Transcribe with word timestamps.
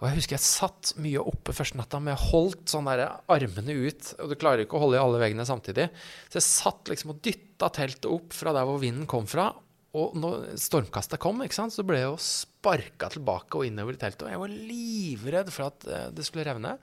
Og 0.00 0.08
jeg 0.08 0.18
husker 0.18 0.36
jeg 0.36 0.44
satt 0.44 0.94
mye 1.00 1.22
oppe 1.22 1.54
første 1.54 1.78
natta 1.78 2.00
med 2.02 2.18
holdt 2.30 2.72
sånn 2.72 2.88
der 2.90 3.04
armene 3.30 3.76
ut. 3.86 4.10
Og 4.20 4.32
du 4.32 4.38
klarer 4.38 4.64
ikke 4.64 4.78
å 4.78 4.84
holde 4.86 4.98
i 4.98 5.02
alle 5.02 5.20
veggene 5.22 5.46
samtidig. 5.48 5.86
Så 6.28 6.40
jeg 6.40 6.48
satt 6.48 6.90
liksom 6.90 7.14
og 7.14 7.20
dytta 7.24 7.70
teltet 7.74 8.10
opp 8.10 8.34
fra 8.36 8.54
der 8.56 8.66
hvor 8.68 8.82
vinden 8.82 9.06
kom 9.10 9.28
fra. 9.30 9.52
Og 9.94 10.16
når 10.18 10.56
stormkastet 10.58 11.22
kom, 11.22 11.44
ikke 11.44 11.54
sant, 11.54 11.74
så 11.74 11.84
ble 11.86 12.00
jeg 12.00 12.08
jo 12.08 12.18
sparka 12.18 13.12
tilbake 13.14 13.60
og 13.60 13.68
innover 13.68 13.94
i 13.94 14.00
teltet. 14.00 14.26
Og 14.26 14.32
jeg 14.32 14.42
var 14.42 14.56
livredd 14.72 15.52
for 15.54 15.68
at 15.68 15.86
eh, 15.86 16.08
det 16.16 16.26
skulle 16.26 16.46
revne. 16.48 16.74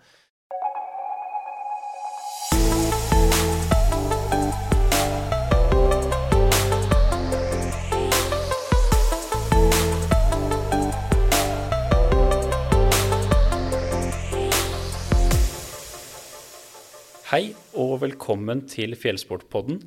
Hei 17.32 17.54
og 17.80 18.02
velkommen 18.02 18.66
til 18.68 18.92
Fjellsportpodden. 19.00 19.78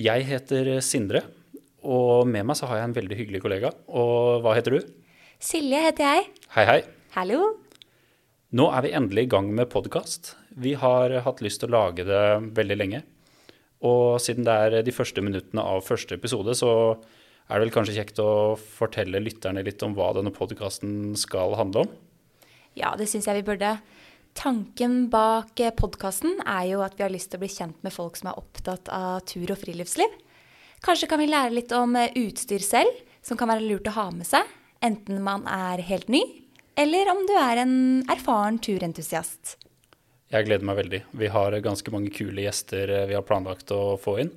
Jeg 0.00 0.24
heter 0.24 0.70
Sindre, 0.80 1.20
og 1.84 2.24
med 2.24 2.46
meg 2.48 2.56
så 2.56 2.64
har 2.70 2.78
jeg 2.78 2.88
en 2.88 2.94
veldig 2.96 3.18
hyggelig 3.18 3.42
kollega. 3.44 3.74
Og 3.92 4.40
hva 4.40 4.54
heter 4.56 4.78
du? 4.78 4.86
Silje 5.36 5.82
heter 5.84 6.06
jeg. 6.08 6.30
Hei, 6.54 6.64
hei. 6.70 6.78
Hallo. 7.18 7.42
Nå 8.56 8.70
er 8.72 8.86
vi 8.86 8.94
endelig 8.96 9.26
i 9.26 9.30
gang 9.34 9.52
med 9.52 9.68
podkast. 9.68 10.32
Vi 10.56 10.72
har 10.80 11.12
hatt 11.26 11.44
lyst 11.44 11.60
til 11.60 11.68
å 11.68 11.76
lage 11.76 12.08
det 12.08 12.24
veldig 12.56 12.80
lenge. 12.80 13.02
Og 13.84 14.16
siden 14.24 14.48
det 14.48 14.56
er 14.56 14.80
de 14.80 14.96
første 14.96 15.20
minuttene 15.20 15.68
av 15.74 15.84
første 15.84 16.16
episode, 16.16 16.56
så 16.56 16.72
er 16.96 17.52
det 17.52 17.66
vel 17.66 17.76
kanskje 17.76 17.98
kjekt 18.00 18.24
å 18.24 18.56
fortelle 18.56 19.20
lytterne 19.20 19.60
litt 19.68 19.84
om 19.84 19.92
hva 19.92 20.14
denne 20.16 20.32
podkasten 20.32 21.12
skal 21.20 21.52
handle 21.60 21.84
om. 21.84 21.92
Ja, 22.80 22.96
det 22.96 23.12
syns 23.12 23.28
jeg 23.28 23.42
vi 23.42 23.50
burde. 23.52 23.76
Tanken 24.38 25.10
bak 25.12 25.60
podkasten 25.76 26.38
er 26.48 26.66
jo 26.70 26.82
at 26.82 26.96
vi 26.96 27.04
har 27.04 27.12
lyst 27.12 27.30
til 27.32 27.38
å 27.38 27.42
bli 27.44 27.50
kjent 27.52 27.78
med 27.84 27.92
folk 27.94 28.16
som 28.18 28.30
er 28.30 28.38
opptatt 28.40 28.88
av 28.92 29.20
tur 29.28 29.50
og 29.52 29.60
friluftsliv. 29.60 30.08
Kanskje 30.82 31.08
kan 31.10 31.20
vi 31.20 31.28
lære 31.28 31.54
litt 31.54 31.72
om 31.76 31.94
utstyr 31.94 32.64
selv, 32.64 32.90
som 33.22 33.38
kan 33.38 33.52
være 33.52 33.66
lurt 33.68 33.90
å 33.92 33.96
ha 33.98 34.08
med 34.14 34.26
seg. 34.26 34.48
Enten 34.82 35.20
man 35.22 35.44
er 35.46 35.84
helt 35.86 36.08
ny, 36.10 36.22
eller 36.74 37.12
om 37.12 37.20
du 37.28 37.34
er 37.38 37.60
en 37.62 37.74
erfaren 38.10 38.58
turentusiast. 38.58 39.58
Jeg 40.32 40.48
gleder 40.48 40.64
meg 40.64 40.78
veldig. 40.80 41.02
Vi 41.20 41.28
har 41.28 41.58
ganske 41.62 41.92
mange 41.92 42.10
kule 42.14 42.46
gjester 42.46 42.90
vi 43.10 43.14
har 43.14 43.26
planlagt 43.28 43.70
å 43.76 43.98
få 44.00 44.16
inn. 44.24 44.32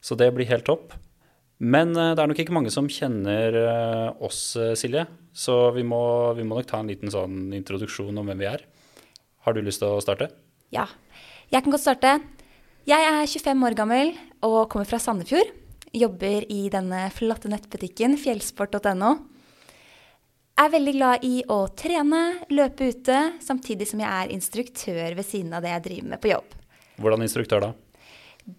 Så 0.00 0.16
det 0.16 0.30
blir 0.34 0.48
helt 0.48 0.64
topp. 0.66 0.96
Men 1.58 1.92
det 1.92 2.16
er 2.16 2.30
nok 2.30 2.40
ikke 2.40 2.54
mange 2.54 2.72
som 2.72 2.88
kjenner 2.88 3.54
oss, 4.24 4.56
Silje. 4.78 5.04
Så 5.36 5.58
vi 5.76 5.84
må, 5.86 6.00
vi 6.38 6.46
må 6.48 6.56
nok 6.56 6.70
ta 6.70 6.80
en 6.80 6.90
liten 6.90 7.12
sånn 7.12 7.52
introduksjon 7.54 8.16
om 8.18 8.30
hvem 8.30 8.40
vi 8.40 8.48
er. 8.50 8.64
Har 9.48 9.54
du 9.56 9.62
lyst 9.64 9.80
til 9.80 9.88
å 9.88 10.00
starte? 10.04 10.26
Ja, 10.76 10.82
jeg 11.48 11.64
kan 11.64 11.72
godt 11.72 11.80
starte. 11.80 12.10
Jeg 12.84 13.00
er 13.08 13.22
25 13.24 13.62
år 13.64 13.76
gammel 13.78 14.10
og 14.44 14.66
kommer 14.68 14.84
fra 14.84 14.98
Sandefjord. 15.00 15.54
Jobber 15.96 16.44
i 16.52 16.66
denne 16.68 17.06
flotte 17.16 17.48
nettbutikken 17.48 18.18
fjellsport.no. 18.20 19.14
Er 20.60 20.68
veldig 20.74 20.94
glad 20.98 21.24
i 21.24 21.38
å 21.48 21.62
trene, 21.80 22.20
løpe 22.52 22.90
ute, 22.92 23.16
samtidig 23.40 23.88
som 23.88 24.02
jeg 24.04 24.10
er 24.26 24.36
instruktør 24.36 25.16
ved 25.16 25.24
siden 25.24 25.56
av 25.56 25.64
det 25.64 25.72
jeg 25.72 25.84
driver 25.88 26.12
med 26.12 26.20
på 26.26 26.32
jobb. 26.34 26.56
Hvordan 27.00 27.24
instruktør 27.24 27.64
da? 27.70 27.72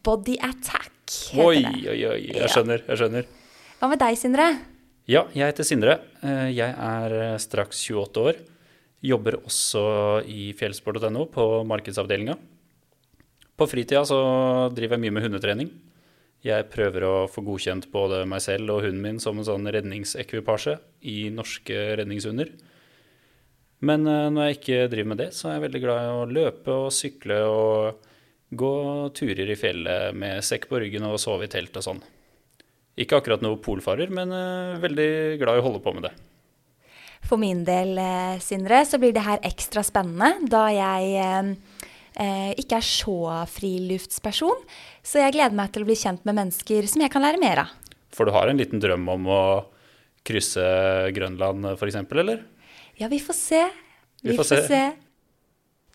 Body 0.10 0.40
attack 0.42 0.95
heter 1.36 1.45
Oi, 1.52 1.60
det. 1.70 1.90
oi, 1.94 2.00
oi. 2.16 2.22
Jeg 2.34 2.50
skjønner. 2.56 2.82
Jeg 2.90 3.04
skjønner. 3.04 3.30
Hva 3.78 3.94
med 3.94 4.02
deg, 4.02 4.17
Sindre? 4.26 4.50
Ja, 5.06 5.28
jeg 5.38 5.52
heter 5.54 5.70
Sindre. 5.70 6.00
Eh, 6.26 6.48
Jeg 6.58 6.73
er 6.73 7.38
straks 7.45 7.86
28 7.94 8.26
år. 8.32 8.42
Jobber 9.05 9.38
også 9.39 9.83
i 10.28 10.50
fjellsport.no 10.59 11.28
på 11.31 11.45
markedsavdelinga. 11.67 12.36
På 13.59 13.67
fritida 13.67 14.02
så 14.08 14.19
driver 14.75 14.97
jeg 14.97 15.05
mye 15.05 15.16
med 15.16 15.25
hundetrening. 15.28 15.69
Jeg 16.43 16.70
prøver 16.71 17.04
å 17.04 17.14
få 17.27 17.43
godkjent 17.43 17.89
både 17.92 18.21
meg 18.30 18.43
selv 18.43 18.71
og 18.71 18.86
hunden 18.86 19.02
min 19.04 19.17
som 19.20 19.39
en 19.39 19.48
sånn 19.48 19.67
redningsekvipasje 19.67 20.77
i 21.11 21.17
norske 21.36 21.80
redningshunder. 21.99 22.54
Men 23.83 24.08
eh, 24.08 24.27
når 24.32 24.48
jeg 24.48 24.59
ikke 24.59 24.86
driver 24.92 25.11
med 25.14 25.21
det, 25.23 25.30
så 25.36 25.49
er 25.49 25.58
jeg 25.58 25.65
veldig 25.67 25.82
glad 25.83 25.99
i 26.04 26.14
å 26.14 26.30
løpe 26.30 26.77
og 26.86 26.95
sykle 26.95 27.42
og 27.48 28.08
gå 28.59 28.73
turer 29.15 29.52
i 29.52 29.59
fjellet 29.59 30.15
med 30.17 30.43
sekk 30.43 30.70
på 30.71 30.80
ryggen 30.82 31.05
og 31.08 31.20
sove 31.21 31.48
i 31.48 31.52
telt 31.52 31.76
og 31.80 31.86
sånn. 31.86 32.02
Ikke 32.99 33.20
akkurat 33.20 33.43
noe 33.43 33.59
polfarer, 33.64 34.11
men 34.11 34.32
eh, 34.36 34.80
veldig 34.83 35.11
glad 35.39 35.59
i 35.59 35.64
å 35.64 35.67
holde 35.67 35.83
på 35.83 35.95
med 35.95 36.08
det. 36.08 36.15
For 37.28 37.38
min 37.38 37.64
del, 37.68 37.98
eh, 37.98 38.40
Sindre, 38.42 38.84
så 38.86 39.00
blir 39.02 39.14
det 39.14 39.26
her 39.26 39.42
ekstra 39.46 39.84
spennende, 39.86 40.48
da 40.50 40.64
jeg 40.74 41.10
eh, 41.20 41.50
eh, 42.16 42.52
ikke 42.62 42.80
er 42.80 42.86
så 42.86 43.18
friluftsperson. 43.50 44.64
Så 45.06 45.22
jeg 45.22 45.36
gleder 45.36 45.58
meg 45.58 45.74
til 45.74 45.86
å 45.86 45.90
bli 45.90 45.98
kjent 46.00 46.24
med 46.26 46.40
mennesker 46.40 46.88
som 46.90 47.04
jeg 47.04 47.14
kan 47.14 47.26
lære 47.26 47.42
mer 47.42 47.66
av. 47.66 47.76
For 48.16 48.26
du 48.26 48.34
har 48.34 48.50
en 48.50 48.58
liten 48.58 48.82
drøm 48.82 49.06
om 49.14 49.28
å 49.30 49.44
krysse 50.26 50.64
Grønland 51.16 51.68
f.eks., 51.76 52.00
eller? 52.10 52.42
Ja, 53.00 53.08
vi 53.12 53.22
får 53.24 53.38
se. 53.38 53.62
Vi 54.26 54.36
får 54.36 54.50
se. 54.68 54.82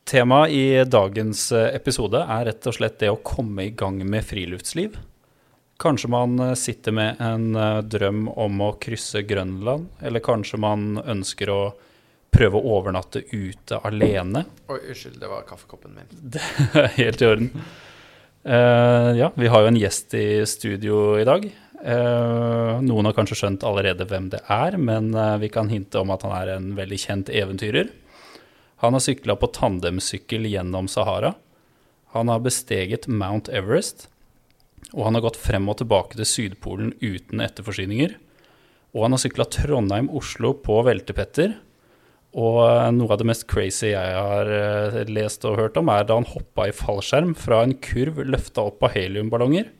Temaet 0.09 0.53
i 0.55 0.65
dagens 0.87 1.49
episode 1.53 2.21
er 2.21 2.47
rett 2.51 2.69
og 2.69 2.77
slett 2.77 3.01
det 3.01 3.11
å 3.13 3.21
komme 3.25 3.67
i 3.67 3.75
gang 3.77 3.99
med 4.07 4.25
friluftsliv. 4.25 4.97
Kanskje 5.81 6.11
man 6.11 6.39
sitter 6.57 6.95
med 6.95 7.21
en 7.23 7.57
eh, 7.59 7.81
drøm 7.83 8.29
om 8.29 8.61
å 8.63 8.75
krysse 8.83 9.25
Grønland, 9.27 9.89
eller 10.01 10.23
kanskje 10.23 10.61
man 10.63 11.01
ønsker 11.03 11.51
å 11.51 11.63
prøve 12.35 12.59
å 12.59 12.77
overnatte 12.79 13.25
ute 13.33 13.81
alene. 13.87 14.45
Oi, 14.71 14.79
unnskyld, 14.91 15.19
det 15.23 15.31
var 15.31 15.43
kaffekoppen 15.49 15.99
min. 15.99 16.15
Det 16.35 16.43
er 16.79 16.95
helt 16.99 17.23
i 17.23 17.29
orden. 17.29 17.51
Uh, 18.45 19.11
ja, 19.17 19.31
vi 19.41 19.49
har 19.49 19.63
jo 19.65 19.71
en 19.71 19.79
gjest 19.81 20.15
i 20.19 20.27
studio 20.49 21.15
i 21.17 21.25
dag. 21.25 21.47
Uh, 21.85 22.81
noen 22.85 23.09
har 23.09 23.15
kanskje 23.17 23.39
skjønt 23.41 23.65
allerede 23.65 24.07
hvem 24.09 24.29
det 24.35 24.43
er, 24.53 24.77
men 24.77 25.15
uh, 25.17 25.37
vi 25.41 25.49
kan 25.53 25.71
hinte 25.73 26.01
om 26.01 26.13
at 26.13 26.27
han 26.27 26.35
er 26.37 26.53
en 26.57 26.73
veldig 26.77 26.99
kjent 27.01 27.33
eventyrer. 27.33 27.89
Han 28.85 28.97
har 28.97 29.05
sykla 29.05 29.39
på 29.41 29.49
tandemsykkel 29.55 30.49
gjennom 30.51 30.91
Sahara. 30.93 31.33
Han 32.13 32.29
har 32.29 32.43
besteget 32.45 33.09
Mount 33.09 33.49
Everest. 33.49 34.09
Og 34.95 35.09
han 35.09 35.19
har 35.19 35.25
gått 35.27 35.41
frem 35.41 35.67
og 35.71 35.81
tilbake 35.81 36.19
til 36.19 36.29
Sydpolen 36.29 36.95
uten 37.03 37.43
etterforsyninger. 37.43 38.15
Og 38.95 39.07
han 39.07 39.17
har 39.17 39.23
sykla 39.25 39.47
Trondheim-Oslo 39.51 40.55
på 40.63 40.79
veltepetter. 40.87 41.57
Og 42.35 42.61
eh, 42.67 42.91
noe 42.95 43.11
av 43.15 43.21
det 43.21 43.29
mest 43.31 43.47
crazy 43.51 43.93
jeg 43.93 44.19
har 44.19 44.51
eh, 44.51 45.01
lest 45.11 45.47
og 45.47 45.59
hørt 45.59 45.79
om, 45.79 45.91
er 45.91 46.07
da 46.07 46.19
han 46.19 46.29
hoppa 46.31 46.69
i 46.71 46.75
fallskjerm 46.75 47.35
fra 47.39 47.63
en 47.67 47.77
kurv 47.83 48.23
løfta 48.27 48.67
opp 48.71 48.83
av 48.87 48.95
heliumballonger. 48.95 49.71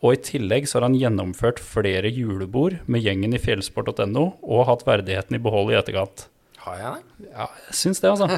Og 0.00 0.16
i 0.16 0.22
tillegg 0.24 0.66
så 0.66 0.78
har 0.78 0.88
han 0.88 0.98
gjennomført 0.98 1.60
flere 1.60 2.10
julebord 2.10 2.78
med 2.90 3.04
gjengen 3.04 3.36
i 3.36 3.42
fjellsport.no 3.42 4.26
og 4.40 4.68
hatt 4.70 4.86
verdigheten 4.88 5.36
i 5.36 5.42
behold 5.42 5.74
i 5.74 5.78
etterkant. 5.78 6.28
Har 6.64 6.78
jeg 6.80 6.94
det? 6.94 7.32
Ja, 7.34 7.48
jeg 7.66 7.76
syns 7.82 8.02
det, 8.02 8.14
altså. 8.14 8.30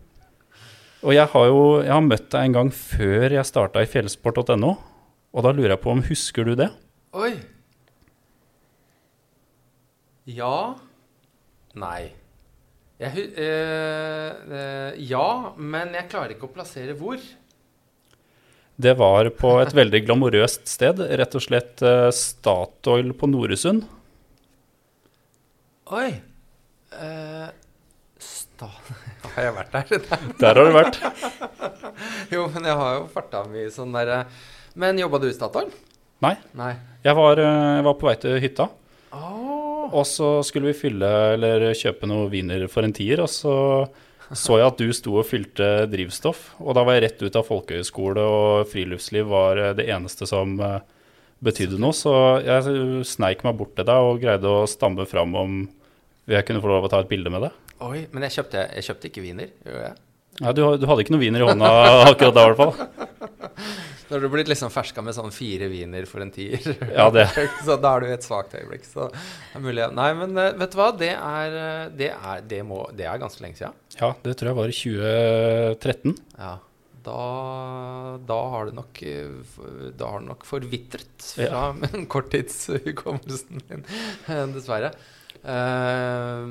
Og 1.00 1.14
jeg 1.16 1.30
har 1.32 1.46
jo 1.48 1.60
jeg 1.80 1.94
har 1.94 2.04
møtt 2.04 2.28
deg 2.32 2.46
en 2.46 2.56
gang 2.58 2.70
før 2.76 3.32
jeg 3.32 3.48
starta 3.48 3.80
i 3.80 3.88
fjellsport.no, 3.88 4.74
og 5.30 5.46
da 5.46 5.52
lurer 5.54 5.74
jeg 5.74 5.82
på 5.84 5.94
om 5.94 6.02
husker 6.04 6.48
du 6.48 6.52
det? 6.60 6.68
Oi. 7.16 7.32
Ja. 10.28 10.76
Nei. 11.80 12.10
Jeg, 13.00 13.30
øh, 13.40 14.32
eh, 14.52 14.98
ja, 15.08 15.28
men 15.56 15.94
jeg 15.96 16.10
klarer 16.10 16.34
ikke 16.34 16.50
å 16.50 16.52
plassere 16.52 16.96
hvor. 16.98 17.20
Det 18.80 18.92
var 18.96 19.28
på 19.36 19.54
et 19.60 19.72
veldig 19.76 20.02
glamorøst 20.04 20.68
sted, 20.68 21.00
rett 21.00 21.36
og 21.36 21.44
slett 21.44 21.80
eh, 21.84 22.10
Statoil 22.12 23.14
på 23.16 23.28
Noresund. 23.30 23.86
Oi. 25.96 26.10
Eh, 26.92 27.48
sta... 28.60 28.68
Har 29.34 29.46
jeg 29.46 29.54
vært 29.56 29.76
der? 29.76 30.04
Der 30.40 30.58
har 30.58 30.68
du 30.68 30.74
vært. 30.80 30.98
jo, 32.34 32.46
men 32.52 32.68
jeg 32.68 32.76
har 32.80 32.98
jo 32.98 33.06
farta 33.12 33.44
mye 33.48 33.70
sånn 33.72 33.92
derre 33.94 34.24
Men 34.80 34.98
jobba 35.00 35.20
du 35.22 35.28
i 35.28 35.34
Statoil? 35.36 35.70
Nei, 36.20 36.34
Nei. 36.58 36.74
jeg 37.04 37.16
var, 37.16 37.40
eh, 37.40 37.72
jeg 37.78 37.84
var 37.86 37.96
på 37.96 38.08
vei 38.10 38.14
til 38.20 38.36
hytta. 38.42 38.68
Oh. 39.16 39.88
Og 39.88 40.04
så 40.06 40.28
skulle 40.46 40.70
vi 40.70 40.76
fylle 40.76 41.08
eller 41.34 41.70
kjøpe 41.72 42.08
noe 42.10 42.28
viner 42.32 42.66
for 42.70 42.84
en 42.84 42.92
tier, 42.94 43.22
og 43.24 43.30
så 43.32 43.54
så 44.30 44.60
jeg 44.60 44.68
at 44.68 44.78
du 44.78 44.92
sto 44.94 45.16
og 45.18 45.26
fylte 45.26 45.66
drivstoff. 45.90 46.52
Og 46.62 46.76
da 46.78 46.84
var 46.86 46.94
jeg 46.96 47.02
rett 47.02 47.22
ut 47.24 47.38
av 47.40 47.48
folkehøyskole, 47.48 48.22
og 48.22 48.68
friluftsliv 48.70 49.26
var 49.32 49.58
eh, 49.58 49.72
det 49.78 49.88
eneste 49.90 50.28
som 50.30 50.54
eh, 50.62 50.78
betydde 51.42 51.80
noe. 51.82 51.96
Så 51.96 52.12
jeg 52.46 53.02
sneik 53.10 53.42
meg 53.46 53.58
bort 53.58 53.74
til 53.74 53.88
deg 53.88 54.10
og 54.12 54.20
greide 54.22 54.46
å 54.46 54.68
stamme 54.70 55.08
fram 55.10 55.34
om 55.34 55.58
jeg 56.30 56.46
kunne 56.46 56.62
få 56.62 56.70
lov 56.70 56.86
å 56.86 56.92
ta 56.92 57.02
et 57.02 57.10
bilde 57.10 57.32
med 57.32 57.48
deg. 57.48 57.69
Oi, 57.80 58.04
men 58.12 58.26
jeg 58.26 58.36
kjøpte, 58.38 58.66
jeg 58.76 58.86
kjøpte 58.90 59.08
ikke 59.08 59.24
viner, 59.24 59.52
gjorde 59.64 59.86
jeg? 59.86 60.00
Ja, 60.40 60.52
du, 60.56 60.62
du 60.80 60.84
hadde 60.88 61.04
ikke 61.04 61.14
noe 61.14 61.22
viner 61.22 61.42
i 61.42 61.48
hånda 61.48 61.70
akkurat 62.10 62.36
da, 62.36 62.44
i 62.44 62.52
hvert 62.52 62.60
fall. 62.60 63.08
Når 64.10 64.24
du 64.24 64.28
blir 64.32 64.48
liksom 64.50 64.72
ferska 64.74 65.02
med 65.06 65.14
sånn 65.14 65.30
fire 65.30 65.68
viner 65.70 66.06
for 66.10 66.24
en 66.24 66.32
tier, 66.34 66.58
Ja, 66.98 67.06
det. 67.14 67.28
så 67.66 67.76
da 67.80 67.92
er 67.94 68.02
du 68.02 68.08
i 68.08 68.16
et 68.16 68.26
svakt 68.26 68.56
øyeblikk. 68.58 68.88
Så 68.88 69.06
det 69.12 69.20
er 69.54 69.62
mulig. 69.62 69.84
Nei, 69.96 70.08
men 70.18 70.34
eh, 70.40 70.56
vet 70.58 70.72
du 70.74 70.80
hva? 70.80 70.88
Det 70.98 71.12
er, 71.14 71.58
eh, 71.60 71.84
det 72.00 72.10
er, 72.16 72.42
det 72.50 72.58
må, 72.66 72.82
det 72.96 73.06
er 73.06 73.22
ganske 73.22 73.44
lenge 73.44 73.60
siden. 73.60 73.76
Ja, 74.00 74.10
det 74.24 74.34
tror 74.40 74.50
jeg 74.50 74.58
var 74.58 74.72
i 74.72 74.76
2013. 74.80 76.18
Ja. 76.40 76.56
Da, 77.00 77.20
da 78.28 78.36
har 78.52 78.66
det 78.68 78.74
nok 78.76 78.98
eh, 79.08 79.54
Da 79.96 80.10
har 80.10 80.20
det 80.20 80.28
nok 80.28 80.42
forvitret 80.44 81.30
fra 81.30 81.70
korttidshukommelsen 82.12 83.62
min, 83.70 83.86
dessverre. 84.56 84.92
Eh, 85.40 86.44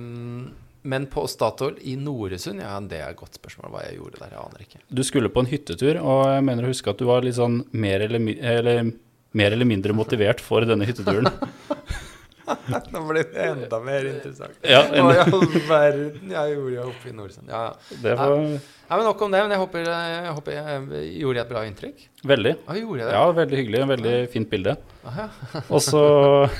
men 0.81 1.07
på 1.11 1.25
Statoil 1.27 1.77
i 1.87 1.95
Noresund, 1.99 2.61
ja, 2.63 2.75
det 2.79 3.01
er 3.01 3.13
et 3.13 3.19
godt 3.19 3.39
spørsmål 3.39 3.73
hva 3.73 3.85
jeg 3.87 3.99
gjorde 3.99 4.21
der. 4.21 4.35
Jeg 4.35 4.43
aner 4.43 4.65
ikke. 4.65 4.81
Du 4.87 5.03
skulle 5.07 5.31
på 5.33 5.43
en 5.43 5.51
hyttetur, 5.51 5.99
og 6.01 6.23
jeg 6.31 6.45
mener 6.47 6.67
å 6.67 6.73
huske 6.73 6.93
at 6.93 7.01
du 7.01 7.07
var 7.09 7.25
litt 7.25 7.39
sånn 7.39 7.61
mer 7.71 8.05
eller, 8.07 8.23
eller, 8.53 8.93
mer 9.37 9.57
eller 9.57 9.69
mindre 9.69 9.95
motivert 9.97 10.43
for 10.43 10.67
denne 10.67 10.87
hytteturen. 10.89 11.31
Nå 12.93 13.01
blir 13.07 13.25
det 13.33 13.45
enda 13.45 13.79
mer 13.83 14.05
interessant. 14.09 14.57
Ja, 14.65 14.81
Hva 14.89 15.13
i 15.13 15.21
all 15.23 15.55
verden 15.67 16.33
jeg 16.33 16.53
gjorde 16.55 16.85
oppe 16.89 17.09
i 17.11 17.15
Noresund? 17.15 17.49
Ja, 17.51 17.63
ja. 17.69 17.97
det 18.03 18.15
var 18.19 18.35
Nei, 18.39 18.97
men 18.97 19.05
Nok 19.05 19.19
om 19.21 19.33
det. 19.33 19.41
Men 19.45 19.53
jeg 19.53 19.61
håper 19.61 19.83
jeg, 19.85 20.31
håper 20.37 20.55
jeg 20.55 21.09
gjorde 21.21 21.43
et 21.43 21.51
bra 21.51 21.65
inntrykk. 21.69 22.07
veldig. 22.31 22.55
Ja, 22.57 22.77
gjorde 22.79 23.03
jeg 23.03 23.09
det? 23.09 23.17
Ja, 23.17 23.35
veldig 23.41 23.59
hyggelig. 23.61 23.83
Veldig 23.91 24.15
fint 24.33 24.49
bilde. 24.49 24.77
Ah, 25.03 25.19
ja. 25.25 25.61
Og 25.67 25.83
så 25.85 26.01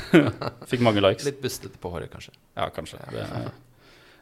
fikk 0.69 0.85
mange 0.85 1.01
likes. 1.05 1.25
Litt 1.25 1.41
bustete 1.41 1.81
på 1.81 1.93
håret, 1.95 2.11
kanskje. 2.13 2.35
Ja, 2.53 2.69
kanskje. 2.75 3.01
Det. 3.15 3.25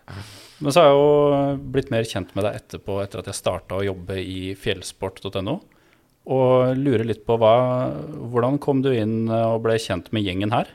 Men 0.08 0.74
så 0.74 0.82
har 0.82 0.90
jeg 0.90 0.98
jo 0.98 1.64
blitt 1.76 1.92
mer 1.94 2.08
kjent 2.08 2.34
med 2.38 2.48
deg 2.48 2.58
etterpå, 2.62 2.98
etter 3.04 3.22
at 3.22 3.30
jeg 3.30 3.38
starta 3.38 3.78
å 3.78 3.86
jobbe 3.86 4.18
i 4.22 4.54
fjellsport.no. 4.58 5.60
Og 6.28 6.74
lurer 6.76 7.06
litt 7.08 7.24
på 7.28 7.38
hva, 7.40 7.54
hvordan 8.32 8.58
kom 8.64 8.82
du 8.84 8.90
inn 8.92 9.30
og 9.32 9.62
ble 9.64 9.78
kjent 9.80 10.10
med 10.16 10.26
gjengen 10.28 10.52
her? 10.56 10.72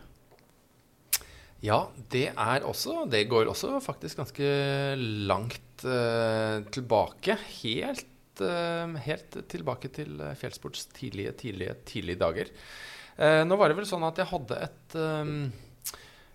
Ja, 1.62 1.84
det 2.10 2.32
er 2.32 2.64
også 2.66 3.04
Det 3.10 3.28
går 3.30 3.50
også 3.50 3.76
faktisk 3.84 4.18
ganske 4.18 4.46
langt 5.28 5.84
eh, 5.86 6.62
tilbake. 6.74 7.36
Helt, 7.62 8.40
eh, 8.42 8.96
helt 9.06 9.36
tilbake 9.52 9.92
til 9.94 10.16
eh, 10.18 10.34
fjellsports 10.38 10.88
tidlige, 10.96 11.36
tidlige, 11.44 11.76
tidlige 11.86 12.22
dager. 12.22 12.50
Eh, 13.18 13.42
nå 13.46 13.58
var 13.60 13.70
det 13.70 13.78
vel 13.78 13.86
sånn 13.86 14.08
at 14.08 14.18
jeg 14.18 14.30
hadde 14.32 14.58
et 14.66 14.98
eh, 14.98 15.30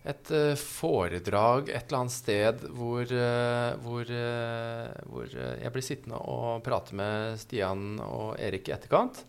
et 0.08 0.32
eh, 0.32 0.54
foredrag 0.60 1.72
et 1.72 1.90
eller 1.90 2.00
annet 2.04 2.16
sted 2.16 2.64
hvor, 2.78 3.04
eh, 3.04 3.74
hvor, 3.84 4.08
eh, 4.08 4.96
hvor 5.12 5.28
jeg 5.36 5.74
blir 5.74 5.86
sittende 5.86 6.22
og 6.32 6.64
prate 6.66 6.96
med 6.98 7.38
Stian 7.42 8.00
og 8.04 8.38
Erik 8.40 8.72
i 8.72 8.76
etterkant. 8.78 9.26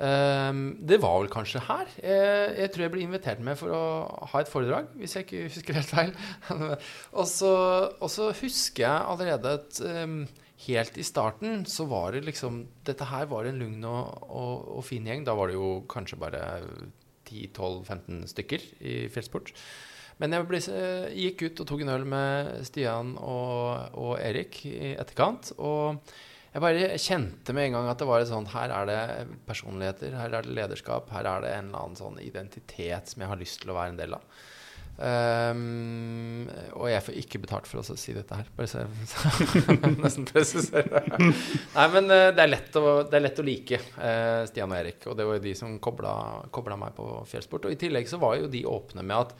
Ehm, 0.00 0.78
det 0.80 1.00
var 1.02 1.18
vel 1.20 1.32
kanskje 1.32 1.60
her. 1.66 1.88
Jeg, 2.00 2.52
jeg 2.56 2.72
tror 2.72 2.84
jeg 2.86 2.92
ble 2.94 3.02
invitert 3.04 3.42
med 3.44 3.58
for 3.60 3.74
å 3.76 3.82
ha 4.32 4.40
et 4.40 4.48
foredrag, 4.48 4.88
hvis 4.96 5.16
jeg 5.16 5.26
ikke 5.26 5.42
husker 5.48 5.76
helt 5.76 5.92
feil. 5.92 6.14
og, 7.18 7.26
så, 7.28 7.52
og 8.00 8.08
så 8.12 8.30
husker 8.32 8.86
jeg 8.86 9.10
allerede 9.12 9.56
at 9.58 9.82
ehm, 9.84 10.22
helt 10.64 10.96
i 11.00 11.04
starten 11.04 11.66
så 11.68 11.86
var 11.88 12.16
det 12.16 12.24
liksom 12.26 12.64
Dette 12.88 13.08
her 13.08 13.28
var 13.30 13.48
en 13.48 13.60
lugn 13.60 13.84
og, 13.88 14.24
og, 14.28 14.64
og 14.78 14.88
fin 14.88 15.04
gjeng. 15.08 15.26
Da 15.28 15.36
var 15.36 15.52
det 15.52 15.60
jo 15.60 15.82
kanskje 15.90 16.20
bare 16.20 16.42
10-12-15 17.28 18.24
stykker 18.32 18.66
i 18.80 18.96
fjellsport. 19.12 19.52
Men 20.20 20.36
jeg 20.36 20.48
ble, 20.50 20.60
eh, 20.76 21.06
gikk 21.26 21.46
ut 21.46 21.62
og 21.62 21.70
tok 21.70 21.84
en 21.84 21.94
øl 21.94 22.04
med 22.08 22.50
Stian 22.68 23.14
og, 23.16 23.96
og 23.96 24.12
Erik 24.20 24.60
i 24.68 24.92
etterkant. 24.92 25.54
Og 25.56 26.12
jeg 26.50 26.64
bare 26.64 26.94
kjente 27.00 27.56
med 27.56 27.70
en 27.70 27.78
gang 27.78 27.90
at 27.92 28.00
det 28.02 28.08
var 28.10 28.20
et 28.20 28.28
sånt 28.28 28.50
Her 28.50 28.72
er 28.74 28.88
det 28.90 29.02
personligheter, 29.46 30.16
her 30.18 30.32
er 30.34 30.46
det 30.46 30.56
lederskap, 30.56 31.08
her 31.14 31.28
er 31.30 31.44
det 31.44 31.52
en 31.54 31.70
eller 31.70 31.84
annen 31.84 32.00
sånn 32.00 32.18
identitet 32.22 33.12
som 33.12 33.22
jeg 33.22 33.30
har 33.32 33.40
lyst 33.40 33.62
til 33.62 33.72
å 33.72 33.78
være 33.78 33.94
en 33.94 34.00
del 34.00 34.16
av. 34.18 34.40
Um, 35.00 36.50
og 36.76 36.90
jeg 36.90 37.00
får 37.06 37.14
ikke 37.22 37.38
betalt 37.40 37.68
for 37.70 37.80
å 37.80 37.96
si 37.96 38.12
dette 38.12 38.36
her. 38.36 38.50
Bare 38.58 38.68
så 38.68 38.82
jeg 38.82 39.94
nesten 40.04 40.26
presiserer. 40.28 41.08
Nei, 41.16 41.86
men 41.94 42.12
eh, 42.12 42.26
det 42.36 42.44
er 42.44 42.76
å, 42.76 42.98
det 43.08 43.16
er 43.16 43.24
lett 43.24 43.40
å 43.40 43.46
like 43.46 43.80
uh, 43.96 44.44
Stian 44.50 44.68
og 44.68 44.76
Erik. 44.76 45.06
Og 45.08 45.16
det 45.16 45.24
var 45.24 45.38
jo 45.38 45.46
de 45.46 45.56
som 45.56 45.78
kobla, 45.80 46.12
kobla 46.52 46.76
meg 46.82 46.92
på 46.98 47.08
fjellsport. 47.30 47.70
Og 47.70 47.78
i 47.78 47.80
tillegg 47.80 48.12
så 48.12 48.20
var 48.20 48.36
jo 48.42 48.52
de 48.52 48.66
åpne 48.68 49.06
med 49.06 49.30
at 49.30 49.32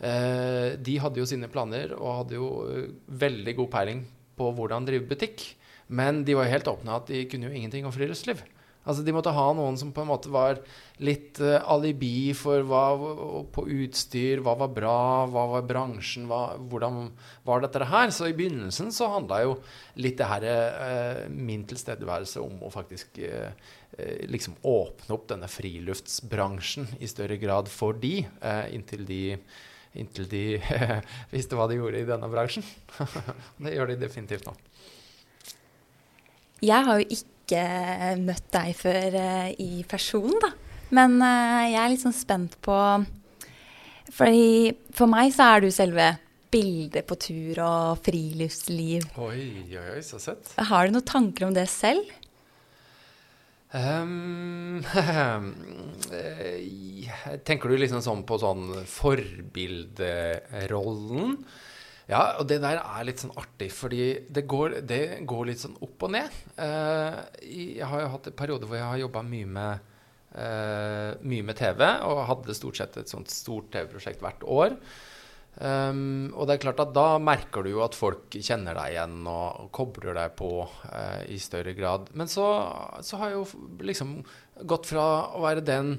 de 0.00 0.94
hadde 1.02 1.20
jo 1.20 1.28
sine 1.28 1.50
planer 1.52 1.92
og 1.98 2.22
hadde 2.22 2.38
jo 2.38 2.46
eh, 2.68 2.86
veldig 3.20 3.56
god 3.58 3.68
peiling 3.74 4.06
på 4.38 4.52
hvordan 4.56 4.86
drive 4.88 5.08
butikk. 5.10 5.44
Men 5.90 6.22
de 6.24 6.38
var 6.38 6.46
jo 6.46 6.54
helt 6.54 6.72
åpne 6.72 6.96
at 6.96 7.10
de 7.10 7.26
kunne 7.28 7.50
jo 7.50 7.58
ingenting 7.58 7.84
om 7.84 7.92
friluftsliv. 7.92 8.40
Altså 8.88 9.02
De 9.04 9.12
måtte 9.12 9.32
ha 9.36 9.42
noen 9.52 9.76
som 9.76 9.90
på 9.92 10.00
en 10.00 10.08
måte 10.08 10.30
var 10.32 10.62
litt 11.04 11.36
uh, 11.44 11.58
alibi 11.68 12.32
for 12.36 12.64
hva 12.64 12.84
på 13.52 13.66
utstyr, 13.76 14.40
hva 14.40 14.54
var 14.62 14.70
bra, 14.72 15.00
hva 15.28 15.42
var 15.50 15.66
bransjen, 15.68 16.24
hva, 16.30 16.54
hvordan 16.70 17.10
var 17.44 17.60
dette 17.60 17.90
her. 17.90 18.14
Så 18.14 18.30
i 18.30 18.36
begynnelsen 18.38 18.88
så 18.96 19.10
handla 19.12 19.42
jo 19.44 19.58
litt 20.00 20.16
det 20.22 20.30
her 20.30 20.48
uh, 20.48 21.20
min 21.28 21.66
tilstedeværelse 21.68 22.40
om 22.40 22.56
å 22.64 22.72
faktisk 22.72 23.20
uh, 23.20 23.52
eh, 23.98 24.24
liksom 24.30 24.56
åpne 24.62 25.14
opp 25.14 25.28
denne 25.30 25.48
friluftsbransjen 25.50 26.88
i 27.00 27.08
større 27.10 27.36
grad 27.40 27.68
for 27.70 27.98
de, 28.00 28.24
eh, 28.24 28.64
inntil 28.74 29.04
de 29.08 29.22
Inntil 29.98 30.28
de 30.30 30.44
visste 31.34 31.58
hva 31.58 31.66
de 31.70 31.80
gjorde 31.80 32.02
i 32.02 32.06
denne 32.08 32.30
bransjen. 32.30 32.66
det 33.62 33.74
gjør 33.74 33.90
de 33.90 34.00
definitivt 34.04 34.46
nå. 34.46 34.54
Jeg 36.60 36.86
har 36.86 37.00
jo 37.00 37.06
ikke 37.16 37.62
møtt 38.20 38.50
deg 38.54 38.74
før 38.78 39.16
eh, 39.18 39.52
i 39.58 39.84
person, 39.88 40.34
da. 40.42 40.52
Men 40.94 41.16
eh, 41.24 41.70
jeg 41.72 41.80
er 41.82 41.92
litt 41.92 42.04
sånn 42.04 42.16
spent 42.16 42.58
på 42.64 42.76
fordi 44.10 44.72
For 44.96 45.06
meg 45.06 45.30
så 45.30 45.52
er 45.54 45.62
du 45.62 45.68
selve 45.70 46.08
bildet 46.50 47.06
på 47.06 47.14
tur 47.22 47.60
og 47.62 48.00
friluftsliv. 48.02 49.04
Oi, 49.22 49.44
oi, 49.70 49.84
oi, 49.94 50.00
så 50.02 50.18
søtt. 50.18 50.50
Har 50.58 50.88
du 50.88 50.96
noen 50.96 51.06
tanker 51.06 51.46
om 51.46 51.54
det 51.54 51.68
selv? 51.70 52.10
Eh, 53.70 54.06
tenker 57.46 57.70
du 57.70 57.78
liksom 57.78 58.02
sånn 58.02 58.26
på 58.26 58.34
sånn 58.42 58.82
forbilderollen? 58.90 61.38
Ja, 62.10 62.34
og 62.40 62.50
det 62.50 62.58
der 62.64 62.82
er 62.82 63.06
litt 63.06 63.22
sånn 63.22 63.38
artig, 63.38 63.70
fordi 63.70 64.26
det 64.26 64.42
går, 64.50 64.82
det 64.82 65.22
går 65.30 65.46
litt 65.52 65.62
sånn 65.62 65.78
opp 65.78 66.02
og 66.08 66.10
ned. 66.16 66.26
Uh, 66.58 67.22
jeg 67.46 67.86
har 67.86 68.02
jo 68.02 68.10
hatt 68.16 68.26
en 68.26 68.34
periode 68.40 68.66
hvor 68.66 68.74
jeg 68.80 68.88
har 68.88 68.98
jobba 69.04 69.22
mye 69.22 69.46
med 69.46 69.78
uh, 70.34 71.14
mye 71.22 71.42
med 71.46 71.54
TV, 71.60 71.86
og 72.08 72.26
hadde 72.32 72.58
stort 72.58 72.76
sett 72.80 72.96
et 72.98 73.12
sånt 73.12 73.30
stort 73.30 73.70
TV-prosjekt 73.74 74.22
hvert 74.24 74.42
år. 74.42 74.70
Um, 75.60 76.30
og 76.32 76.46
det 76.48 76.54
er 76.54 76.62
klart 76.62 76.78
at 76.80 76.94
da 76.96 77.18
merker 77.20 77.66
du 77.66 77.74
jo 77.74 77.82
at 77.84 77.96
folk 77.96 78.32
kjenner 78.32 78.78
deg 78.78 78.94
igjen 78.94 79.26
og, 79.28 79.66
kobler 79.76 80.16
deg 80.16 80.32
på 80.38 80.64
uh, 80.64 81.20
i 81.28 81.36
større 81.42 81.74
grad. 81.76 82.08
Men 82.16 82.32
så, 82.32 82.46
så 83.04 83.20
har 83.20 83.34
jeg 83.34 83.42
jo 83.42 83.84
liksom 83.84 84.16
gått 84.70 84.88
fra 84.88 85.04
å 85.36 85.44
være 85.44 85.66
den, 85.66 85.92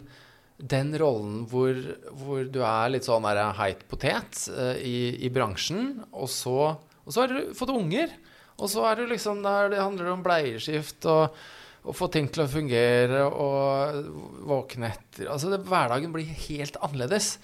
den 0.58 0.92
rollen 0.98 1.46
hvor, 1.52 1.78
hvor 2.10 2.42
du 2.50 2.62
er 2.66 2.96
litt 2.96 3.06
sånn 3.06 3.30
heit 3.62 3.86
potet 3.92 4.48
uh, 4.50 4.74
i, 4.82 5.14
i 5.22 5.34
bransjen, 5.34 6.00
og 6.10 6.30
så, 6.34 6.58
og 7.06 7.14
så 7.14 7.28
har 7.28 7.36
du 7.36 7.56
fått 7.58 7.78
unger. 7.78 8.10
Og 8.58 8.70
så 8.70 8.84
er 8.90 8.98
det 8.98 9.12
liksom 9.14 9.46
der 9.46 9.72
det 9.74 9.82
handler 9.82 10.16
om 10.16 10.26
bleieskift 10.26 11.06
og 11.10 11.38
å 11.82 11.94
få 11.98 12.10
ting 12.14 12.28
til 12.34 12.44
å 12.44 12.50
fungere 12.50 13.24
og 13.26 14.10
våkne 14.50 14.90
etter. 14.90 15.30
Altså 15.34 15.50
det, 15.54 15.64
hverdagen 15.70 16.14
blir 16.14 16.30
helt 16.50 16.78
annerledes. 16.82 17.36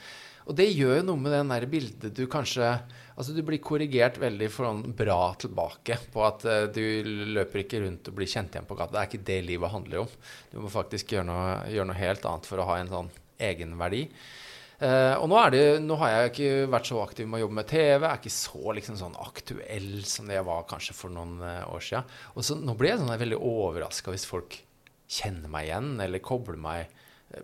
Og 0.48 0.56
det 0.56 0.70
gjør 0.72 1.02
jo 1.02 1.06
noe 1.10 1.20
med 1.20 1.36
den 1.36 1.52
der 1.52 1.68
bildet 1.70 2.16
du 2.16 2.26
kanskje 2.32 2.78
Altså 3.18 3.34
du 3.34 3.40
blir 3.42 3.58
korrigert 3.58 4.20
veldig 4.22 4.48
for 4.54 4.90
bra 4.94 5.32
tilbake 5.42 5.96
på 6.14 6.22
at 6.22 6.44
uh, 6.46 6.68
du 6.70 6.84
løper 7.34 7.64
ikke 7.64 7.80
rundt 7.82 8.12
og 8.12 8.18
blir 8.20 8.30
kjent 8.30 8.54
igjen 8.54 8.68
på 8.70 8.76
gata. 8.78 8.94
Det 8.94 9.00
er 9.00 9.10
ikke 9.10 9.28
det 9.32 9.38
livet 9.48 9.74
handler 9.74 10.04
om. 10.04 10.12
Du 10.52 10.60
må 10.62 10.70
faktisk 10.70 11.16
gjøre 11.16 11.26
noe, 11.26 11.56
gjøre 11.74 11.88
noe 11.90 11.98
helt 11.98 12.28
annet 12.30 12.46
for 12.46 12.62
å 12.62 12.68
ha 12.70 12.76
en 12.78 12.92
sånn 12.92 13.10
egenverdi. 13.42 14.04
Uh, 14.78 15.18
og 15.18 15.26
nå, 15.32 15.40
det, 15.50 15.64
nå 15.82 15.98
har 15.98 16.14
jeg 16.14 16.30
ikke 16.30 16.70
vært 16.76 16.92
så 16.92 17.02
aktiv 17.02 17.26
med 17.26 17.40
å 17.40 17.44
jobbe 17.48 17.58
med 17.58 17.72
TV. 17.74 18.06
Jeg 18.06 18.12
er 18.12 18.22
ikke 18.22 18.36
så 18.38 18.78
liksom 18.78 19.02
sånn 19.02 19.18
aktuell 19.26 19.92
som 20.06 20.30
det 20.30 20.38
jeg 20.38 20.50
var 20.54 20.70
kanskje 20.70 20.98
for 21.00 21.18
noen 21.18 21.42
uh, 21.42 21.74
år 21.74 21.90
siden. 21.90 22.16
Og 22.38 22.46
så 22.46 22.62
nå 22.62 22.78
blir 22.78 22.94
jeg 22.94 23.02
sånn 23.02 23.18
veldig 23.26 23.42
overraska 23.42 24.14
hvis 24.14 24.30
folk 24.30 24.62
kjenner 25.08 25.50
meg 25.50 25.70
igjen 25.70 25.94
eller 26.04 26.24
kobler 26.24 26.60
meg 26.60 26.86
eh, 26.86 26.97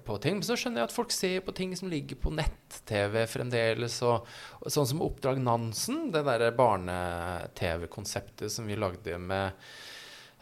på 0.05 0.17
ting. 0.23 0.39
Men 0.39 0.47
så 0.47 0.57
skjønner 0.59 0.83
jeg 0.83 0.89
at 0.89 0.95
folk 0.95 1.13
ser 1.13 1.41
på 1.45 1.55
ting 1.55 1.73
som 1.77 1.91
ligger 1.91 2.19
på 2.23 2.33
nett-TV 2.35 3.23
fremdeles. 3.29 3.99
Og, 4.07 4.29
og 4.61 4.73
sånn 4.73 4.89
som 4.89 5.03
Oppdrag 5.05 5.41
Nansen, 5.43 6.07
det 6.13 6.23
derre 6.27 6.53
barne-TV-konseptet 6.57 8.53
som 8.53 8.69
vi 8.69 8.79
lagde 8.79 9.19
med 9.19 9.51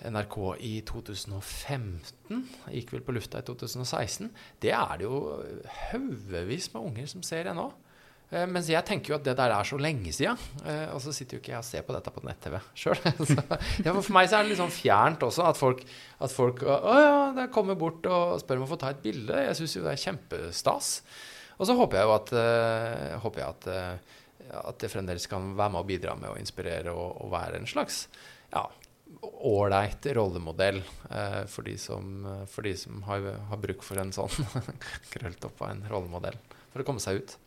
NRK 0.02 0.38
i 0.66 0.74
2015, 0.88 2.46
gikk 2.74 2.96
vel 2.96 3.04
på 3.06 3.14
lufta 3.14 3.42
i 3.42 3.46
2016, 3.46 4.32
det 4.64 4.74
er 4.74 4.94
det 4.98 5.06
jo 5.06 5.20
haugevis 5.92 6.72
med 6.74 6.88
unger 6.90 7.12
som 7.12 7.26
ser 7.26 7.52
ennå. 7.52 7.70
Eh, 8.32 8.46
mens 8.48 8.70
jeg 8.72 8.80
tenker 8.88 9.12
jo 9.12 9.18
at 9.18 9.26
det 9.26 9.34
der 9.36 9.52
er 9.52 9.68
så 9.68 9.78
lenge 9.82 10.14
sida. 10.16 10.38
Eh, 10.64 10.88
og 10.96 11.02
så 11.04 11.12
sitter 11.16 11.36
jo 11.36 11.42
ikke 11.42 11.52
jeg 11.52 11.60
og 11.60 11.68
ser 11.68 11.84
på 11.88 11.96
dette 11.96 12.14
på 12.16 12.24
nett-TV 12.24 12.58
sjøl. 12.80 13.02
ja, 13.86 13.92
for 13.92 14.16
meg 14.16 14.30
så 14.32 14.40
er 14.40 14.46
det 14.46 14.54
litt 14.54 14.62
sånn 14.62 14.72
fjernt 14.72 15.26
også 15.28 15.50
at 15.50 15.60
folk, 15.60 15.84
at 16.24 16.36
folk 16.36 16.64
Å 16.64 16.96
ja, 16.96 17.18
det 17.36 17.50
kommer 17.56 17.80
bort 17.80 18.08
og 18.08 18.40
spør 18.44 18.62
om 18.62 18.70
å 18.70 18.72
få 18.72 18.80
ta 18.80 18.94
et 18.94 19.04
bilde. 19.04 19.36
Jeg 19.50 19.60
syns 19.60 19.76
jo 19.76 19.84
det 19.84 19.98
er 19.98 20.04
kjempestas. 20.06 20.94
Og 21.60 21.68
så 21.68 21.76
håper 21.78 22.00
jeg 22.00 22.08
jo 22.08 22.14
at, 22.16 22.32
uh, 22.34 23.18
håper 23.22 23.42
jeg 23.44 23.54
at, 23.54 23.68
at 24.64 24.80
det 24.82 24.90
fremdeles 24.90 25.28
kan 25.30 25.52
være 25.54 25.76
med 25.76 25.84
og 25.84 25.92
bidra 25.92 26.16
med 26.18 26.32
å 26.32 26.40
inspirere 26.40 26.96
og, 26.96 27.20
og 27.22 27.30
være 27.36 27.60
en 27.60 27.70
slags 27.70 28.08
ja, 28.50 28.64
ålreit 29.46 30.08
rollemodell 30.18 30.80
for 31.52 31.68
de 31.68 31.76
som, 31.78 32.26
for 32.50 32.66
de 32.66 32.74
som 32.80 33.04
har, 33.06 33.28
har 33.52 33.62
bruk 33.62 33.86
for 33.86 34.02
en 34.02 34.16
sånn 34.16 34.34
krølt 35.14 35.46
opp 35.52 35.62
av 35.62 35.76
en 35.76 35.86
rollemodell 35.92 36.40
for 36.72 36.82
å 36.82 36.88
komme 36.88 37.04
seg 37.04 37.22
ut. 37.22 37.38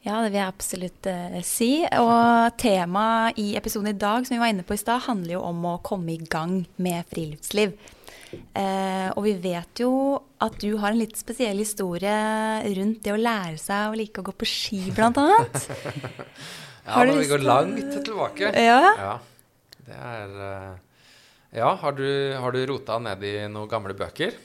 Ja, 0.00 0.22
det 0.24 0.30
vil 0.30 0.38
jeg 0.40 0.48
absolutt 0.48 1.08
uh, 1.12 1.40
si. 1.44 1.70
Og 2.00 2.56
temaet 2.60 3.40
i 3.40 3.52
episoden 3.58 3.92
i 3.92 3.98
dag 4.00 4.24
som 4.24 4.36
vi 4.36 4.40
var 4.40 4.52
inne 4.52 4.64
på 4.64 4.76
i 4.76 4.80
stad, 4.80 5.04
handler 5.04 5.36
jo 5.36 5.42
om 5.50 5.66
å 5.68 5.80
komme 5.84 6.14
i 6.14 6.20
gang 6.24 6.62
med 6.80 7.08
friluftsliv. 7.12 7.74
Uh, 8.30 9.10
og 9.18 9.24
vi 9.26 9.34
vet 9.42 9.82
jo 9.82 9.92
at 10.40 10.54
du 10.62 10.76
har 10.80 10.94
en 10.94 11.00
litt 11.00 11.18
spesiell 11.18 11.58
historie 11.60 12.14
rundt 12.78 13.02
det 13.04 13.12
å 13.12 13.18
lære 13.18 13.58
seg 13.60 13.90
å 13.90 13.98
like 13.98 14.22
å 14.22 14.28
gå 14.30 14.34
på 14.40 14.48
ski, 14.48 14.84
blant 14.96 15.18
annet. 15.20 15.66
ja, 16.86 16.94
når 16.94 17.16
vi 17.18 17.30
går 17.34 17.44
langt 17.44 17.98
tilbake. 17.98 18.54
Ja. 18.56 18.94
ja 18.96 19.16
det 19.84 19.98
er 19.98 20.38
uh, 20.38 20.70
Ja, 21.58 21.74
har 21.82 21.98
du, 21.98 22.06
har 22.40 22.54
du 22.54 22.62
rota 22.70 23.00
ned 23.02 23.26
i 23.26 23.34
noen 23.50 23.68
gamle 23.68 23.98
bøker? 23.98 24.38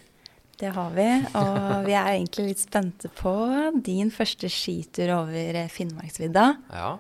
Det 0.55 0.69
har 0.71 0.93
vi, 0.95 1.09
og 1.35 1.83
vi 1.83 1.91
er 1.91 2.13
egentlig 2.13 2.45
litt 2.53 2.61
spente 2.63 3.09
på 3.11 3.33
din 3.83 4.07
første 4.13 4.47
skitur 4.47 5.11
over 5.17 5.57
Finnmarksvidda. 5.73 6.45
Ja. 6.71 6.93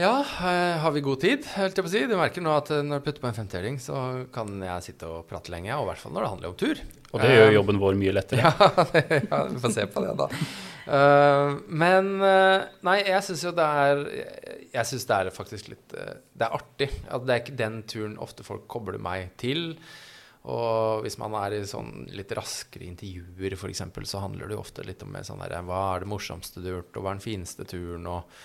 Ja, 0.00 0.20
eh, 0.20 0.78
har 0.80 0.94
vi 0.94 1.02
god 1.04 1.20
tid, 1.20 1.44
helt 1.58 1.76
jeg 1.76 1.84
på 1.84 1.90
å 1.90 1.92
si. 1.92 2.00
Du 2.08 2.14
merker 2.16 2.40
nå 2.40 2.54
at 2.56 2.70
eh, 2.72 2.80
når 2.86 3.02
du 3.02 3.04
putter 3.04 3.20
på 3.20 3.28
en 3.28 3.36
femtering, 3.36 3.76
så 3.82 4.24
kan 4.32 4.54
jeg 4.64 4.86
sitte 4.86 5.10
og 5.10 5.26
prate 5.28 5.52
lenge, 5.52 5.74
og 5.76 5.84
i 5.84 5.90
hvert 5.90 6.00
fall 6.00 6.14
når 6.16 6.24
det 6.24 6.30
handler 6.32 6.48
om 6.48 6.58
tur. 6.62 6.80
Og 7.10 7.20
det 7.20 7.34
gjør 7.34 7.52
jobben 7.58 7.80
vår 7.82 8.00
mye 8.00 8.16
lettere. 8.16 8.48
Ja, 8.48 9.20
ja 9.26 9.44
vi 9.50 9.60
får 9.60 9.74
se 9.76 9.84
på 9.92 10.04
det, 10.06 10.14
da. 10.16 10.28
men 11.68 12.12
Nei, 12.86 12.96
jeg 13.10 13.26
syns 13.26 13.42
jo 13.44 13.50
det 13.54 13.66
er 13.82 14.00
Jeg 14.72 14.88
syns 14.88 15.04
det 15.06 15.16
er 15.16 15.30
faktisk 15.34 15.68
litt 15.70 15.92
Det 15.92 16.46
er 16.46 16.54
artig. 16.56 16.88
At 17.10 17.26
det 17.26 17.34
er 17.34 17.42
ikke 17.42 17.58
den 17.58 17.82
turen 17.90 18.16
ofte 18.22 18.46
folk 18.46 18.64
kobler 18.70 19.02
meg 19.02 19.34
til. 19.42 19.74
Og 20.48 21.04
hvis 21.04 21.18
man 21.20 21.34
er 21.36 21.58
i 21.58 21.64
sånn 21.68 22.06
litt 22.16 22.32
raskere 22.32 22.86
intervjuer, 22.88 23.58
f.eks., 23.58 23.82
så 24.08 24.22
handler 24.22 24.48
det 24.48 24.56
jo 24.56 24.62
ofte 24.62 24.84
litt 24.86 25.02
om 25.04 25.18
sånn 25.26 25.42
der, 25.44 25.58
hva 25.68 25.82
er 25.92 26.04
det 26.04 26.08
morsomste 26.08 26.62
du 26.62 26.70
har 26.70 26.78
gjort, 26.78 26.96
og 26.96 27.04
hva 27.04 27.12
er 27.12 27.18
den 27.18 27.26
fineste 27.26 27.66
turen? 27.68 28.06
Og, 28.08 28.38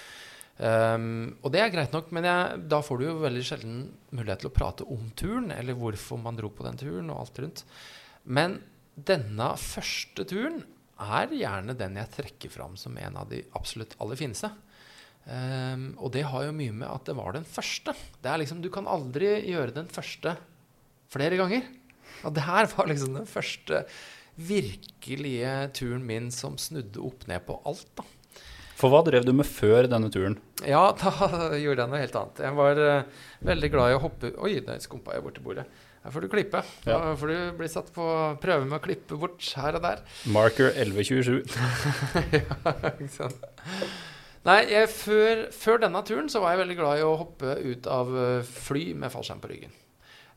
um, 0.59 1.07
og 1.39 1.53
det 1.55 1.61
er 1.63 1.71
greit 1.71 1.95
nok, 1.95 2.11
men 2.15 2.27
jeg, 2.27 2.65
da 2.67 2.81
får 2.83 2.99
du 2.99 3.05
jo 3.07 3.13
veldig 3.23 3.43
sjelden 3.47 3.77
mulighet 4.11 4.43
til 4.43 4.51
å 4.51 4.55
prate 4.57 4.87
om 4.91 5.05
turen, 5.15 5.53
eller 5.55 5.79
hvorfor 5.79 6.19
man 6.19 6.35
dro 6.39 6.51
på 6.51 6.67
den 6.67 6.81
turen, 6.81 7.13
og 7.13 7.21
alt 7.23 7.39
rundt. 7.45 7.63
Men 8.27 8.59
denne 8.95 9.53
første 9.61 10.27
turen 10.27 10.59
er 10.99 11.31
gjerne 11.35 11.77
den 11.79 11.95
jeg 11.99 12.11
trekker 12.11 12.51
fram 12.51 12.75
som 12.79 12.99
en 12.99 13.21
av 13.23 13.31
de 13.31 13.39
absolutt 13.55 13.95
aller 14.03 14.19
fineste. 14.19 14.51
Um, 15.25 15.95
og 16.03 16.11
det 16.13 16.27
har 16.27 16.43
jo 16.45 16.59
mye 16.59 16.75
med 16.75 16.91
at 16.91 17.07
det 17.07 17.15
var 17.17 17.39
den 17.39 17.47
første. 17.47 17.95
Det 18.19 18.29
er 18.29 18.43
liksom, 18.43 18.59
Du 18.61 18.67
kan 18.69 18.85
aldri 18.85 19.31
gjøre 19.47 19.79
den 19.79 19.87
første 19.87 20.35
flere 21.15 21.39
ganger. 21.39 21.65
Og 22.25 22.35
det 22.35 22.45
her 22.47 22.69
var 22.73 22.89
liksom 22.89 23.15
den 23.19 23.29
første 23.29 23.85
virkelige 24.35 25.55
turen 25.77 26.03
min 26.05 26.27
som 26.33 26.57
snudde 26.59 26.99
opp 27.03 27.27
ned 27.29 27.45
på 27.47 27.59
alt. 27.67 27.87
da. 27.95 28.05
For 28.75 28.91
hva 28.91 28.99
drev 29.07 29.23
du 29.23 29.31
med 29.31 29.47
før 29.47 29.87
denne 29.87 30.09
turen? 30.11 30.35
Ja, 30.67 30.89
da 30.99 31.11
gjorde 31.55 31.85
jeg 31.85 31.91
noe 31.91 32.01
helt 32.01 32.17
annet. 32.19 32.41
Jeg 32.43 32.57
var 32.57 32.81
uh, 32.81 33.27
veldig 33.47 33.71
glad 33.71 33.91
i 33.91 33.97
å 33.97 34.01
hoppe 34.03 34.33
Oi, 34.43 34.57
der 34.65 34.81
skumpa 34.83 35.15
jeg 35.15 35.23
borti 35.23 35.43
bordet. 35.45 35.63
Her 36.05 36.13
får 36.13 36.25
du 36.25 36.29
klippe. 36.29 36.59
Ja. 36.85 36.99
Da 36.99 37.13
får 37.17 37.31
du 37.31 37.37
bli 37.57 37.69
satt 37.71 37.87
på 37.95 38.07
prøve 38.41 38.67
med 38.67 38.77
å 38.77 38.83
klippe 38.83 39.17
bort 39.17 39.47
her 39.57 39.79
og 39.79 39.87
der. 39.87 40.03
Marker 40.29 40.67
1127. 40.69 41.47
ja, 42.35 42.75
ikke 42.91 43.09
sant. 43.09 43.47
Nei, 44.45 44.59
jeg, 44.69 44.91
før, 44.93 45.47
før, 45.55 45.79
denne 45.81 46.03
turen 46.05 46.29
så 46.29 46.43
var 46.43 46.53
jeg 46.53 46.61
veldig 46.61 46.77
glad 46.77 47.01
i 47.01 47.07
å 47.07 47.15
hoppe 47.17 47.55
ut 47.57 47.89
av 47.89 48.11
eh, 48.21 48.45
fly 48.45 48.91
med 49.01 49.09
fallskjerm 49.09 49.41
på 49.41 49.49
ryggen. 49.49 49.73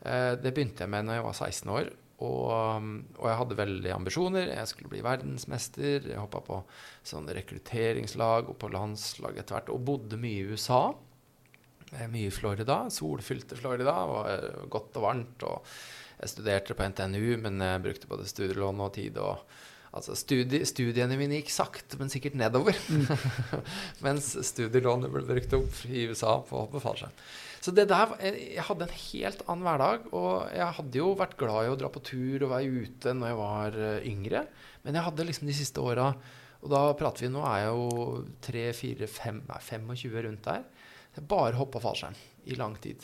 Eh, 0.06 0.34
det 0.38 0.52
begynte 0.54 0.84
jeg 0.84 0.92
med 0.92 1.08
når 1.08 1.18
jeg 1.18 1.26
var 1.26 1.38
16 1.38 1.74
år. 1.74 1.90
Og, 2.18 2.50
um, 2.50 2.94
og, 3.14 3.26
jeg 3.30 3.38
hadde 3.38 3.58
veldig 3.60 3.90
ambisjoner. 3.94 4.50
Jeg 4.50 4.70
skulle 4.70 4.90
bli 4.90 5.04
verdensmester. 5.06 6.08
Jeg 6.10 6.18
hoppa 6.18 6.42
på 6.42 6.62
sånne 7.06 7.36
rekrutteringslag 7.36 8.50
og 8.50 8.58
på 8.58 8.72
landslag 8.74 9.38
etter 9.38 9.58
hvert. 9.58 9.70
Og 9.74 9.84
bodde 9.86 10.18
mye 10.18 10.42
i 10.42 10.48
USA. 10.50 10.82
Eh, 11.94 12.08
mye 12.10 12.26
i 12.26 12.34
Florida. 12.34 12.80
Solfylte 12.92 13.58
Florida. 13.58 13.94
Var 14.10 14.34
eh, 14.34 14.60
godt 14.70 14.98
og 14.98 15.06
varmt. 15.06 15.46
Og 15.46 15.72
jeg 16.18 16.34
studerte 16.34 16.74
på 16.74 16.90
NTNU, 16.90 17.38
men 17.44 17.62
jeg 17.62 17.84
brukte 17.86 18.10
både 18.10 18.26
studielån 18.26 18.86
og 18.88 18.94
tid. 18.98 19.22
og 19.22 19.46
Altså 19.94 20.16
studie, 20.18 20.66
Studiene 20.68 21.16
mine 21.16 21.38
gikk 21.38 21.52
sakte, 21.54 21.96
men 22.00 22.10
sikkert 22.12 22.34
nedover. 22.36 22.76
Mens 24.04 24.34
studielånet 24.50 25.14
ble 25.14 25.22
brukt 25.30 25.54
opp 25.56 25.84
i 25.88 26.08
USA 26.10 26.40
på, 26.44 26.64
å 26.66 26.68
på 26.72 26.82
fallskjerm. 26.82 27.14
Så 27.60 27.72
det 27.74 27.88
der, 27.90 28.14
Jeg 28.22 28.64
hadde 28.68 28.86
en 28.86 28.98
helt 29.12 29.42
annen 29.48 29.66
hverdag. 29.66 30.08
Og 30.14 30.48
jeg 30.54 30.76
hadde 30.78 31.00
jo 31.00 31.12
vært 31.18 31.38
glad 31.40 31.66
i 31.66 31.72
å 31.72 31.78
dra 31.78 31.90
på 31.92 32.02
tur 32.06 32.44
og 32.46 32.52
være 32.54 32.84
ute 32.84 33.14
når 33.14 33.32
jeg 33.32 33.40
var 33.40 33.78
eh, 33.78 34.08
yngre. 34.08 34.44
Men 34.84 34.98
jeg 34.98 35.06
hadde 35.08 35.26
liksom 35.26 35.50
de 35.50 35.56
siste 35.58 35.82
åra 35.82 36.12
Og 36.62 36.70
da 36.72 36.80
prater 36.98 37.26
vi 37.26 37.32
Nå 37.34 37.42
er 37.46 37.64
jeg 37.64 37.74
jo 37.74 38.24
3-4-5 38.46 39.42
25 39.50 40.18
rundt 40.26 40.44
der. 40.46 40.66
Jeg 41.14 41.26
bare 41.30 41.58
hoppa 41.58 41.82
fallskjerm 41.82 42.18
i 42.46 42.58
lang 42.58 42.76
tid. 42.82 43.02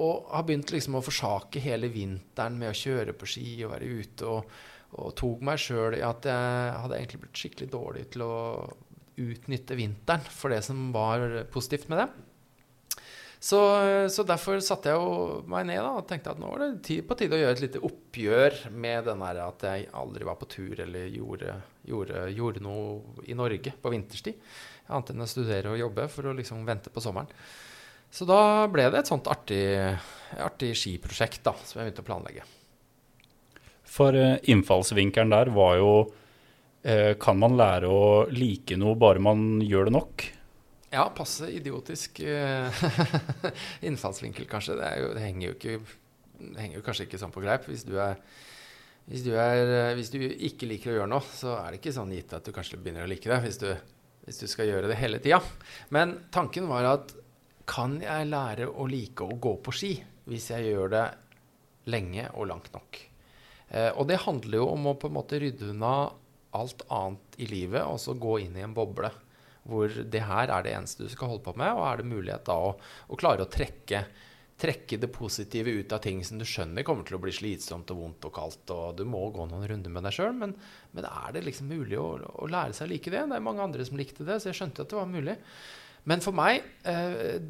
Og 0.00 0.30
har 0.32 0.44
begynt 0.46 0.72
liksom 0.74 0.96
å 0.98 1.04
forsake 1.04 1.62
hele 1.62 1.90
vinteren 1.92 2.56
med 2.58 2.72
å 2.72 2.78
kjøre 2.78 3.14
på 3.14 3.28
ski 3.30 3.48
og 3.64 3.74
være 3.76 3.90
ute. 4.00 4.30
Og, 4.30 4.56
og 4.98 5.14
tok 5.18 5.44
meg 5.46 5.60
sjøl 5.60 5.98
i 5.98 6.04
at 6.06 6.26
jeg 6.28 6.74
hadde 6.82 6.98
egentlig 6.98 7.22
blitt 7.24 7.40
skikkelig 7.40 7.70
dårlig 7.72 8.04
til 8.14 8.26
å 8.26 8.34
utnytte 9.14 9.76
vinteren 9.78 10.24
for 10.26 10.50
det 10.50 10.62
som 10.66 10.88
var 10.94 11.44
positivt 11.54 11.90
med 11.92 12.02
det. 12.02 12.08
Så, 13.44 13.58
så, 14.08 14.24
derfor 14.24 14.56
satte 14.64 14.88
jeg 14.88 15.40
meg 15.52 15.66
ned 15.68 15.82
da, 15.82 15.90
og 15.98 16.06
tenkte 16.08 16.32
at 16.32 16.38
nå 16.40 16.48
var 16.48 16.62
det 16.64 16.94
på 17.04 17.16
tide 17.20 17.36
å 17.36 17.40
gjøre 17.42 17.56
et 17.58 17.62
lite 17.66 17.82
oppgjør 17.84 18.54
med 18.72 19.04
den 19.04 19.20
der 19.20 19.40
at 19.44 19.66
jeg 19.68 19.88
aldri 20.00 20.24
var 20.24 20.38
på 20.40 20.48
tur 20.48 20.80
eller 20.80 21.10
gjorde, 21.12 21.58
gjorde, 21.84 22.22
gjorde 22.32 22.62
noe 22.64 23.26
i 23.28 23.36
Norge 23.36 23.74
på 23.82 23.92
vinterstid. 23.92 24.38
Annet 24.88 25.12
enn 25.12 25.24
å 25.26 25.28
studere 25.28 25.74
og 25.74 25.82
jobbe 25.82 26.06
for 26.14 26.30
å 26.30 26.32
liksom 26.38 26.64
vente 26.64 26.88
på 26.94 27.02
sommeren. 27.04 27.28
Så 28.08 28.24
da 28.24 28.64
ble 28.72 28.86
det 28.88 29.02
et 29.02 29.10
sånt 29.12 29.28
artig, 29.28 29.66
artig 30.40 30.70
skiprosjekt 30.80 31.42
da, 31.44 31.52
som 31.68 31.82
jeg 31.82 31.90
begynte 31.90 32.04
å 32.04 32.08
planlegge. 32.08 32.46
For 33.84 34.16
uh, 34.16 34.38
innfallsvinkelen 34.40 35.36
der 35.36 35.52
var 35.52 35.76
jo 35.82 35.90
uh, 36.06 37.12
Kan 37.20 37.42
man 37.42 37.58
lære 37.60 37.92
å 37.92 38.06
like 38.32 38.80
noe 38.80 38.96
bare 38.96 39.20
man 39.20 39.60
gjør 39.60 39.90
det 39.90 39.94
nok? 39.98 40.26
Ja, 40.94 41.08
passe 41.10 41.48
idiotisk 41.50 42.20
uh, 42.22 42.84
innfallsvinkel, 43.88 44.46
kanskje. 44.46 44.76
Det, 44.78 44.90
jo, 45.02 45.08
det, 45.16 45.22
henger 45.24 45.48
jo 45.48 45.54
ikke 45.56 45.78
det 46.38 46.60
henger 46.60 46.78
jo 46.78 46.84
kanskje 46.86 47.08
ikke 47.08 47.18
sånn 47.18 47.34
på 47.34 47.42
greip. 47.42 47.66
Hvis 47.66 47.82
du, 47.88 47.96
er, 47.98 48.20
hvis, 49.08 49.24
du 49.26 49.32
er, 49.34 49.94
hvis 49.98 50.12
du, 50.12 50.20
ikke 50.22 50.68
liker 50.70 50.92
å 50.92 50.96
gjøre 51.00 51.10
noe, 51.10 51.26
så 51.34 51.56
er 51.58 51.72
det 51.72 51.80
ikke 51.80 51.96
sånn 51.96 52.14
gitt 52.14 52.34
at 52.36 52.46
du 52.46 52.54
kanskje 52.54 52.78
begynner 52.78 53.08
å 53.08 53.10
like 53.10 53.30
det. 53.30 53.40
Hvis 53.42 53.58
du, 53.62 53.68
hvis 54.26 54.38
du 54.44 54.46
skal 54.50 54.70
gjøre 54.70 54.90
det 54.90 55.00
hele 55.00 55.18
tida. 55.24 55.40
Men 55.94 56.16
tanken 56.34 56.70
var 56.70 56.86
at 56.92 57.14
kan 57.70 57.96
jeg 58.02 58.30
lære 58.30 58.68
å 58.68 58.86
like 58.90 59.24
å 59.24 59.38
gå 59.40 59.56
på 59.64 59.74
ski 59.74 59.94
hvis 60.28 60.50
jeg 60.52 60.70
gjør 60.70 60.94
det 60.94 61.04
lenge 61.90 62.28
og 62.34 62.50
langt 62.52 62.70
nok? 62.76 63.00
Eh, 63.70 63.90
og 63.90 64.06
det 64.10 64.22
handler 64.28 64.60
jo 64.60 64.70
om 64.76 64.90
å 64.92 64.98
på 65.00 65.10
en 65.10 65.16
måte 65.16 65.40
rydde 65.42 65.72
unna 65.72 65.96
alt 66.54 66.84
annet 66.92 67.38
i 67.42 67.48
livet 67.50 67.82
og 67.82 67.98
så 67.98 68.14
gå 68.14 68.38
inn 68.44 68.54
i 68.60 68.62
en 68.62 68.76
boble 68.76 69.10
hvor 69.64 69.88
det 69.88 70.22
her 70.28 70.52
er 70.52 70.64
det 70.64 70.74
eneste 70.76 71.06
du 71.06 71.12
skal 71.12 71.32
holde 71.32 71.44
på 71.46 71.54
med, 71.56 71.72
og 71.72 71.86
er 71.88 72.00
det 72.00 72.10
mulighet 72.10 72.46
da 72.48 72.56
å, 72.66 72.74
å 73.08 73.18
klare 73.20 73.46
å 73.46 73.50
trekke, 73.50 74.02
trekke, 74.60 74.98
det 75.00 75.10
positive 75.12 75.72
ut 75.72 75.94
av 75.96 76.02
ting 76.04 76.20
som 76.26 76.40
du 76.40 76.44
skjønner 76.48 76.86
kommer 76.86 77.06
til 77.08 77.16
å 77.16 77.22
bli 77.22 77.32
slitsomt 77.34 77.90
og 77.94 78.02
vondt 78.02 78.28
og 78.28 78.34
kaldt, 78.36 78.74
og 78.74 78.98
du 79.00 79.06
må 79.08 79.22
gå 79.34 79.48
noen 79.50 79.66
runder 79.70 79.94
med 79.94 80.04
deg 80.06 80.18
sjøl, 80.18 80.34
men, 80.36 80.52
men, 80.92 81.08
er 81.08 81.36
det 81.36 81.46
liksom 81.48 81.72
mulig 81.72 81.98
å, 82.00 82.10
å, 82.20 82.50
lære 82.50 82.76
seg 82.76 82.90
å 82.90 82.92
like 82.92 83.14
det? 83.14 83.24
Det 83.30 83.40
er 83.40 83.48
mange 83.48 83.64
andre 83.64 83.88
som 83.88 83.98
likte 84.00 84.28
det, 84.28 84.38
så 84.40 84.52
jeg 84.52 84.60
skjønte 84.60 84.84
at 84.84 84.92
det 84.92 85.00
var 85.00 85.10
mulig. 85.10 85.38
Men 86.04 86.20
for 86.20 86.36
meg, 86.36 86.66
eh, 86.84 87.40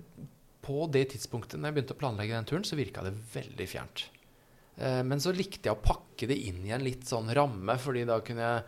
på 0.64 0.87
det 0.94 1.09
tidspunktet 1.12 1.59
når 1.59 1.71
jeg 1.71 1.78
begynte 1.78 1.97
å 1.97 2.00
planlegge 2.00 2.38
den 2.38 2.47
turen, 2.49 2.66
så 2.66 2.78
virka 2.78 3.02
det 3.04 3.16
veldig 3.35 3.66
fjernt. 3.68 4.06
Eh, 4.78 5.02
men 5.06 5.23
så 5.23 5.35
likte 5.35 5.68
jeg 5.68 5.76
å 5.76 5.83
pakke 5.83 6.30
det 6.30 6.38
inn 6.49 6.62
i 6.66 6.73
en 6.75 6.85
litt 6.85 7.06
sånn 7.11 7.30
ramme, 7.35 7.75
fordi 7.83 8.06
da 8.09 8.21
kunne 8.25 8.49
jeg 8.49 8.66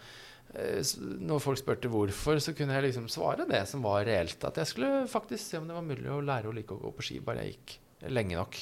når 0.56 1.42
folk 1.42 1.60
spurte 1.60 1.90
hvorfor, 1.92 2.38
så 2.40 2.54
kunne 2.56 2.76
jeg 2.76 2.88
liksom 2.88 3.08
svare 3.12 3.44
det 3.48 3.62
som 3.68 3.82
var 3.84 4.06
reelt. 4.08 4.38
At 4.46 4.60
jeg 4.62 4.70
skulle 4.70 5.06
faktisk 5.10 5.42
se 5.42 5.60
om 5.60 5.66
det 5.68 5.76
var 5.76 5.84
mulig 5.84 6.08
å 6.12 6.22
lære 6.24 6.50
å 6.50 6.54
like 6.56 6.72
å 6.74 6.80
gå 6.80 6.92
på 6.96 7.04
ski, 7.04 7.18
bare 7.24 7.44
jeg 7.44 7.56
gikk 7.56 7.76
lenge 8.16 8.38
nok. 8.38 8.60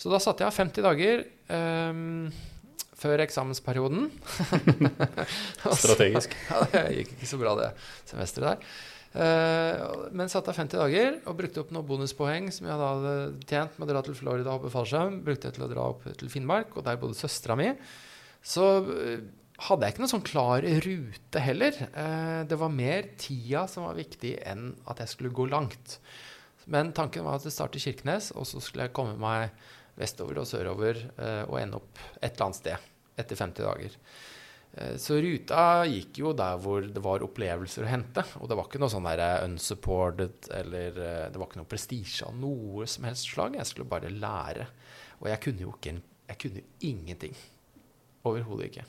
Så 0.00 0.10
da 0.12 0.20
satte 0.20 0.44
jeg 0.44 0.50
av 0.50 0.56
50 0.56 0.84
dager 0.84 1.22
um, 1.48 2.26
før 2.98 3.22
eksamensperioden. 3.24 4.10
Strategisk. 5.84 6.34
ja, 6.50 6.64
det 6.72 6.82
gikk 6.98 7.14
ikke 7.16 7.30
så 7.30 7.40
bra 7.40 7.54
det 7.60 7.70
semesteret 8.10 8.50
der. 8.50 8.74
Uh, 9.14 10.08
men 10.10 10.30
satt 10.30 10.48
av 10.50 10.56
50 10.58 10.80
dager 10.80 11.20
og 11.30 11.38
brukte 11.38 11.62
opp 11.62 11.70
noen 11.70 11.86
bonuspoeng 11.86 12.48
som 12.50 12.66
jeg 12.66 12.80
da 12.80 12.88
hadde 12.96 13.12
tjent 13.46 13.76
med 13.78 13.86
å 13.86 13.92
dra 13.92 14.02
til 14.02 14.18
Florida 14.18 14.50
og 14.50 14.58
hoppe 14.58 14.74
fallskjerm. 14.74 15.22
Brukte 15.24 15.48
jeg 15.48 15.56
til 15.56 15.68
å 15.68 15.70
dra 15.70 15.86
opp 15.92 16.04
til 16.18 16.32
Finnmark, 16.32 16.74
og 16.74 16.84
der 16.88 16.98
bodde 17.00 17.16
søstera 17.16 17.56
mi. 17.60 17.70
Så 18.44 18.66
uh, 18.90 19.24
hadde 19.64 19.86
jeg 19.86 19.94
ikke 19.94 20.02
noen 20.04 20.12
sånn 20.12 20.26
klar 20.26 20.66
rute 20.84 21.42
heller. 21.42 21.78
Uh, 21.94 22.42
det 22.50 22.58
var 22.60 22.74
mer 22.74 23.10
tida 23.20 23.66
som 23.70 23.86
var 23.88 23.98
viktig 23.98 24.36
enn 24.42 24.72
at 24.90 25.02
jeg 25.04 25.12
skulle 25.14 25.34
gå 25.34 25.46
langt. 25.50 25.98
Men 26.70 26.94
tanken 26.96 27.26
var 27.26 27.38
at 27.38 27.46
det 27.46 27.54
startet 27.54 27.82
i 27.82 27.86
Kirkenes, 27.88 28.32
og 28.34 28.48
så 28.48 28.62
skulle 28.62 28.88
jeg 28.88 28.96
komme 28.96 29.18
meg 29.20 29.52
vestover 30.00 30.40
og 30.40 30.48
sørover 30.48 30.96
og 31.44 31.58
ende 31.60 31.76
opp 31.78 32.00
et 32.16 32.32
eller 32.32 32.46
annet 32.48 32.58
sted 32.58 32.86
etter 33.20 33.38
50 33.38 33.66
dager. 33.68 33.98
Eh, 34.74 34.96
så 34.98 35.18
ruta 35.22 35.84
gikk 35.86 36.18
jo 36.18 36.32
der 36.34 36.58
hvor 36.62 36.82
det 36.82 37.02
var 37.02 37.24
opplevelser 37.26 37.86
å 37.86 37.90
hente. 37.90 38.24
Og 38.40 38.50
det 38.50 38.58
var 38.58 38.68
ikke 38.68 38.80
noe 38.82 38.92
sånn 38.92 39.06
der 39.06 39.22
eh, 39.22 39.44
unsupported 39.46 40.50
eller 40.58 40.98
eh, 40.98 41.28
Det 41.30 41.40
var 41.40 41.50
ikke 41.50 41.62
noe 41.62 41.70
prestisje 41.70 42.26
av 42.26 42.34
noe 42.38 42.88
som 42.90 43.06
helst 43.08 43.30
slag. 43.30 43.58
Jeg 43.60 43.70
skulle 43.70 43.90
bare 43.90 44.12
lære. 44.12 44.66
Og 45.22 45.30
jeg 45.30 45.42
kunne 45.46 45.66
jo 45.66 45.76
ikke 45.76 46.00
Jeg 46.24 46.40
kunne 46.40 46.66
ingenting. 46.80 47.34
Overhodet 48.24 48.70
ikke. 48.70 48.86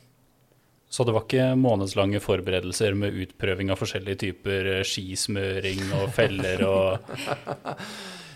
Så 0.95 1.03
det 1.03 1.11
var 1.11 1.25
ikke 1.25 1.57
månedslange 1.59 2.21
forberedelser 2.23 2.95
med 2.95 3.17
utprøving 3.25 3.73
av 3.73 3.81
forskjellige 3.81 4.21
typer 4.21 4.69
skismøring 4.87 5.81
og 5.97 6.05
feller 6.15 6.63
og 6.69 6.99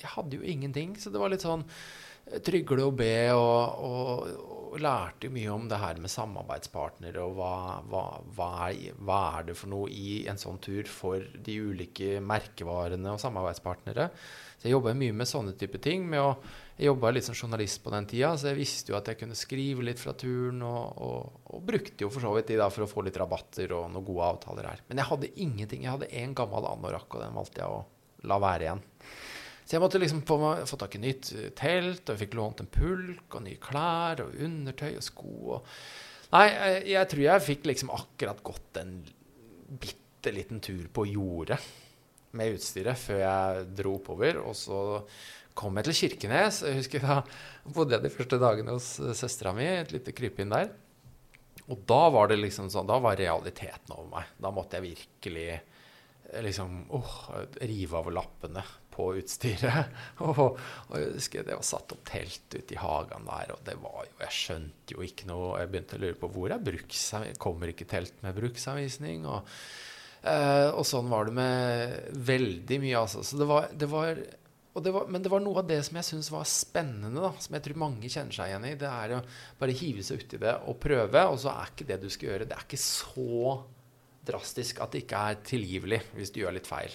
jeg 0.00 0.10
hadde 0.14 0.36
jo 0.38 0.42
ingenting. 0.48 0.96
Så 1.00 1.10
det 1.12 1.20
var 1.20 1.28
litt 1.32 1.44
sånn 1.44 1.64
eh, 1.68 1.74
trygle 2.46 2.88
og 2.88 2.96
be, 2.98 3.14
og, 3.34 3.86
og, 3.86 4.30
og 4.72 4.78
lærte 4.82 5.30
mye 5.32 5.52
om 5.54 5.68
det 5.70 5.78
her 5.80 6.00
med 6.02 6.12
samarbeidspartnere, 6.12 7.22
og 7.22 7.38
hva, 7.38 7.52
hva, 7.88 8.04
hva, 8.36 8.50
er, 8.68 8.96
hva, 8.98 9.20
er, 9.38 9.48
det 9.50 9.56
for 9.58 9.72
noe 9.72 9.88
i 9.92 10.24
en 10.28 10.40
sånn 10.40 10.60
tur 10.62 10.88
for 10.90 11.22
de 11.46 11.56
ulike 11.62 12.20
merkevarene 12.24 13.14
og 13.14 13.22
samarbeidspartnere. 13.22 14.10
Så 14.56 14.68
jeg 14.68 14.76
jobba 14.76 14.96
mye 14.96 15.14
med 15.16 15.28
sånne 15.30 15.54
type 15.58 15.80
ting. 15.84 16.08
å 16.18 16.28
jeg 16.76 16.90
jobba 16.90 17.12
litt 17.14 17.24
som 17.24 17.36
journalist 17.36 17.80
på 17.84 17.92
den 17.94 18.08
tida, 18.10 18.34
så 18.36 18.50
jeg 18.50 18.58
visste 18.58 18.92
jo 18.92 18.98
at 18.98 19.06
jeg 19.08 19.16
kunne 19.22 19.36
skrive 19.38 19.84
litt 19.86 20.00
fra 20.00 20.12
turen. 20.18 20.60
Og, 20.66 21.38
og 21.48 21.62
brukte 21.64 22.04
jo 22.04 22.10
for 22.12 22.24
så 22.24 22.34
vidt 22.36 22.50
de 22.52 22.58
da 22.60 22.68
for 22.72 22.84
å 22.84 22.90
få 22.90 23.04
litt 23.06 23.16
rabatter 23.16 23.72
og 23.78 23.88
noen 23.94 24.04
gode 24.04 24.28
avtaler 24.34 24.68
her. 24.68 24.82
Men 24.90 25.00
jeg 25.00 25.08
hadde 25.08 25.30
ingenting. 25.40 25.86
Jeg 25.86 25.94
hadde 25.94 26.12
én 26.20 26.36
gammel 26.36 26.68
anorakk, 26.68 27.08
og 27.16 27.24
den 27.24 27.38
valgte 27.38 27.62
jeg 27.62 27.78
å 27.78 27.84
la 28.28 28.38
være 28.42 28.66
igjen. 28.66 28.84
Så 29.66 29.74
jeg 29.74 29.82
måtte 29.82 29.98
liksom 29.98 30.22
få, 30.22 30.38
få 30.70 30.78
tak 30.78 30.94
i 30.94 31.02
nytt 31.02 31.32
telt, 31.58 32.04
og 32.04 32.12
jeg 32.14 32.20
fikk 32.22 32.36
lånt 32.38 32.62
en 32.62 32.70
pulk 32.70 33.34
og 33.34 33.42
nye 33.42 33.58
klær 33.58 34.22
og 34.22 34.36
undertøy 34.46 34.92
og 34.92 35.02
sko. 35.02 35.32
Og 35.56 35.72
Nei, 36.32 36.46
jeg, 36.50 36.78
jeg 36.90 37.08
tror 37.10 37.22
jeg 37.22 37.46
fikk 37.46 37.66
liksom 37.70 37.90
akkurat 37.94 38.42
gått 38.46 38.78
en 38.80 38.94
bitte 39.82 40.32
liten 40.34 40.62
tur 40.62 40.86
på 40.94 41.06
jordet 41.06 41.58
med 42.36 42.56
utstyret 42.56 42.98
før 42.98 43.20
jeg 43.22 43.66
dro 43.78 43.96
oppover. 44.00 44.40
Og 44.42 44.56
så 44.58 44.80
kom 45.56 45.78
jeg 45.78 45.88
til 45.88 45.98
Kirkenes. 46.00 46.62
Jeg 46.66 46.80
husker 46.80 47.06
Da 47.06 47.20
bodde 47.64 47.96
jeg 47.96 48.06
de 48.06 48.12
første 48.14 48.40
dagene 48.42 48.74
hos 48.76 48.96
eh, 49.02 49.14
søstera 49.16 49.54
mi, 49.56 49.66
et 49.66 49.94
lite 49.94 50.14
krypinn 50.16 50.52
der. 50.54 50.72
Og 51.66 51.82
da 51.88 52.02
var 52.14 52.30
det 52.30 52.38
liksom 52.38 52.68
sånn, 52.70 52.86
da 52.86 52.98
var 53.02 53.18
realiteten 53.18 53.94
over 53.96 54.10
meg. 54.18 54.34
Da 54.38 54.52
måtte 54.54 54.78
jeg 54.78 54.92
virkelig 54.92 55.46
eh, 55.56 56.42
liksom 56.46 56.84
oh, 56.94 57.16
rive 57.62 58.02
av 58.02 58.12
lappene 58.14 58.66
på 58.96 59.08
utstyret. 59.20 59.92
og, 60.26 60.40
og, 60.56 60.94
jeg 60.96 61.12
husker 61.18 61.46
det 61.46 61.58
var 61.58 61.66
satt 61.66 61.92
opp 61.96 62.06
telt 62.08 62.56
ute 62.56 62.76
i 62.76 62.80
hagen 62.80 63.28
der, 63.28 63.52
og 63.56 63.60
det 63.66 63.76
var 63.82 64.06
jo 64.08 64.24
Jeg 64.24 64.38
skjønte 64.38 64.96
jo 64.96 65.04
ikke 65.06 65.28
noe. 65.30 65.52
Jeg 65.60 65.72
begynte 65.72 65.98
å 65.98 66.02
lure 66.06 66.18
på 66.20 66.32
hvor 66.32 66.54
er 66.54 66.64
bruksanvisning? 66.70 67.42
Kommer 67.42 67.72
ikke 67.72 67.88
telt 67.90 68.16
med 68.24 68.36
bruksanvisning? 68.38 69.28
Og, 69.28 69.52
eh, 70.22 70.70
og 70.72 70.82
sånn 70.88 71.12
var 71.12 71.28
det 71.28 71.36
med 71.36 72.18
veldig 72.32 72.82
mye, 72.82 73.04
altså. 73.04 73.24
Så 73.26 73.38
det 73.40 73.48
var, 73.50 73.70
det 73.76 73.92
var 73.92 74.24
det 74.84 74.92
var, 74.92 75.06
men 75.08 75.22
det 75.24 75.30
var 75.32 75.40
noe 75.40 75.62
av 75.62 75.68
det 75.70 75.78
som 75.86 75.96
jeg 75.96 76.04
syns 76.04 76.28
var 76.28 76.44
spennende, 76.48 77.22
da, 77.22 77.30
som 77.40 77.54
jeg 77.56 77.64
tror 77.64 77.78
mange 77.80 78.10
kjenner 78.12 78.36
seg 78.36 78.50
igjen 78.50 78.66
i. 78.68 78.74
Det 78.76 78.90
er 78.90 79.14
å 79.16 79.22
bare 79.56 79.76
hive 79.76 80.04
seg 80.04 80.20
uti 80.20 80.40
det 80.42 80.52
og 80.68 80.76
prøve, 80.82 81.22
og 81.30 81.38
så 81.40 81.54
er 81.54 81.72
ikke 81.72 81.86
det 81.88 81.96
du 82.02 82.10
skal 82.12 82.28
gjøre, 82.28 82.48
det 82.50 82.58
er 82.58 82.66
ikke 82.66 82.82
så 82.82 83.54
drastisk 84.26 84.82
at 84.82 84.92
det 84.92 85.04
ikke 85.04 85.22
er 85.30 85.40
tilgivelig 85.46 86.02
hvis 86.16 86.34
du 86.34 86.42
gjør 86.42 86.58
litt 86.58 86.68
feil. 86.68 86.92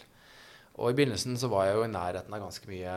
Og 0.79 0.91
i 0.91 0.95
begynnelsen 0.97 1.35
så 1.39 1.49
var 1.51 1.67
jeg 1.67 1.79
jo 1.79 1.87
i 1.87 1.91
nærheten 1.91 2.35
av 2.35 2.45
ganske 2.45 2.69
mye 2.71 2.95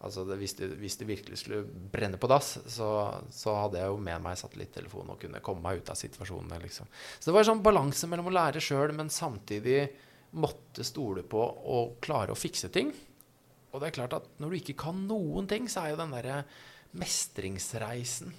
altså 0.00 0.24
det, 0.24 0.38
hvis, 0.40 0.54
det, 0.56 0.70
hvis, 0.80 0.96
det, 0.96 1.08
virkelig 1.08 1.40
skulle 1.42 1.64
brenne 1.92 2.16
på 2.20 2.28
dass, 2.30 2.54
så, 2.72 2.88
så, 3.34 3.54
hadde 3.58 3.82
jeg 3.82 3.90
jo 3.92 3.98
med 4.00 4.22
meg 4.24 4.38
satellittelefon 4.40 5.12
og 5.12 5.20
kunne 5.20 5.42
komme 5.44 5.64
meg 5.64 5.82
ut 5.82 5.92
av 5.92 5.98
situasjonene. 6.00 6.60
Liksom. 6.62 6.88
Så 7.18 7.28
det 7.28 7.34
var 7.36 7.44
en 7.44 7.50
sånn 7.52 7.64
balanse 7.64 8.08
mellom 8.08 8.30
å 8.30 8.34
lære 8.34 8.62
sjøl, 8.64 8.94
men 8.96 9.12
samtidig 9.12 9.82
måtte 10.40 10.86
stole 10.86 11.24
på 11.26 11.42
å 11.42 11.80
klare 12.02 12.32
å 12.32 12.38
fikse 12.38 12.70
ting. 12.72 12.94
Og 13.70 13.82
det 13.82 13.90
er 13.90 13.98
klart 14.00 14.16
at 14.16 14.28
når 14.42 14.50
du 14.50 14.60
ikke 14.60 14.78
kan 14.86 15.04
noen 15.06 15.48
ting, 15.50 15.68
så 15.70 15.84
er 15.84 15.92
jo 15.92 16.00
den 16.00 16.14
derre 16.14 16.42
mestringsreisen 16.96 18.32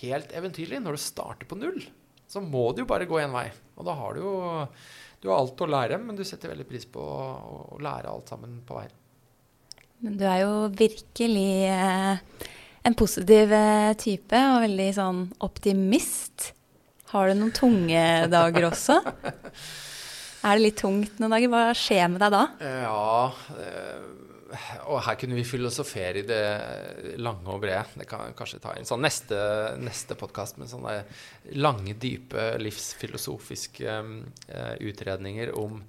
helt 0.00 0.32
eventyrlig. 0.34 0.80
Når 0.82 0.96
du 0.96 1.02
starter 1.04 1.50
på 1.50 1.58
null, 1.58 1.82
så 2.30 2.42
må 2.42 2.70
du 2.72 2.82
jo 2.82 2.90
bare 2.90 3.06
gå 3.10 3.20
én 3.22 3.34
vei. 3.34 3.48
Og 3.76 3.86
da 3.86 3.94
har 3.98 4.16
du 4.16 4.24
jo 4.24 4.34
du 5.24 5.30
har 5.32 5.40
alt 5.40 5.62
å 5.64 5.70
lære, 5.72 5.96
men 6.04 6.18
du 6.18 6.20
setter 6.26 6.50
veldig 6.52 6.66
pris 6.68 6.84
på 6.84 7.00
å, 7.00 7.60
å 7.72 7.80
lære 7.80 8.10
alt 8.12 8.28
sammen 8.28 8.58
på 8.68 8.76
veien. 8.76 8.92
Men 10.04 10.18
du 10.20 10.24
er 10.28 10.42
jo 10.42 10.66
virkelig 10.76 11.52
eh, 11.72 12.50
en 12.84 12.96
positiv 12.98 13.54
eh, 13.56 13.94
type 13.96 14.42
og 14.52 14.66
veldig 14.66 14.90
sånn 14.92 15.22
optimist. 15.46 16.50
Har 17.14 17.30
du 17.30 17.38
noen 17.38 17.54
tunge 17.56 18.02
dager 18.28 18.68
også? 18.68 18.98
er 20.44 20.58
det 20.58 20.60
litt 20.60 20.76
tungt 20.82 21.16
noen 21.22 21.38
dager? 21.38 21.54
Hva 21.54 21.64
skjer 21.78 22.12
med 22.12 22.20
deg 22.20 22.36
da? 22.36 22.44
Ja, 22.84 23.32
eh, 23.64 24.04
og 24.88 25.00
her 25.06 25.16
kunne 25.20 25.36
vi 25.38 25.44
filosofere 25.46 26.20
i 26.20 26.26
det 26.26 26.42
lange 27.22 27.50
og 27.50 27.62
brede. 27.62 27.84
Det 28.00 28.06
kan 28.08 28.34
kanskje 28.36 28.60
ta 28.62 28.74
en 28.76 28.88
sånn 28.88 29.04
neste, 29.04 29.38
neste 29.80 30.16
podkast 30.18 30.58
med 30.60 30.70
sånne 30.70 30.96
lange, 31.60 31.96
dype 32.00 32.54
livsfilosofiske 32.62 33.96
uh, 34.00 34.74
utredninger 34.84 35.54
om, 35.58 35.80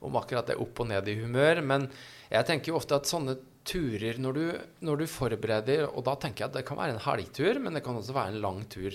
om, 0.00 0.18
akkurat 0.20 0.50
det 0.50 0.58
opp 0.60 0.82
og 0.82 0.90
ned 0.92 1.10
i 1.10 1.18
humør. 1.22 1.62
Men 1.66 1.88
jeg 2.30 2.48
tenker 2.48 2.72
jo 2.72 2.78
ofte 2.80 2.98
at 2.98 3.10
sånne 3.10 3.36
turer 3.66 4.20
når 4.22 4.38
du, 4.38 4.44
når 4.88 5.02
du 5.02 5.10
forbereder 5.10 5.82
Og 5.90 6.00
da 6.06 6.14
tenker 6.16 6.46
jeg 6.46 6.48
at 6.48 6.54
det 6.56 6.62
kan 6.68 6.78
være 6.80 6.94
en 6.96 7.04
helgtur, 7.04 7.60
men 7.60 7.76
det 7.76 7.84
kan 7.84 7.98
også 7.98 8.16
være 8.16 8.34
en 8.34 8.40
lang 8.44 8.62
tur. 8.72 8.94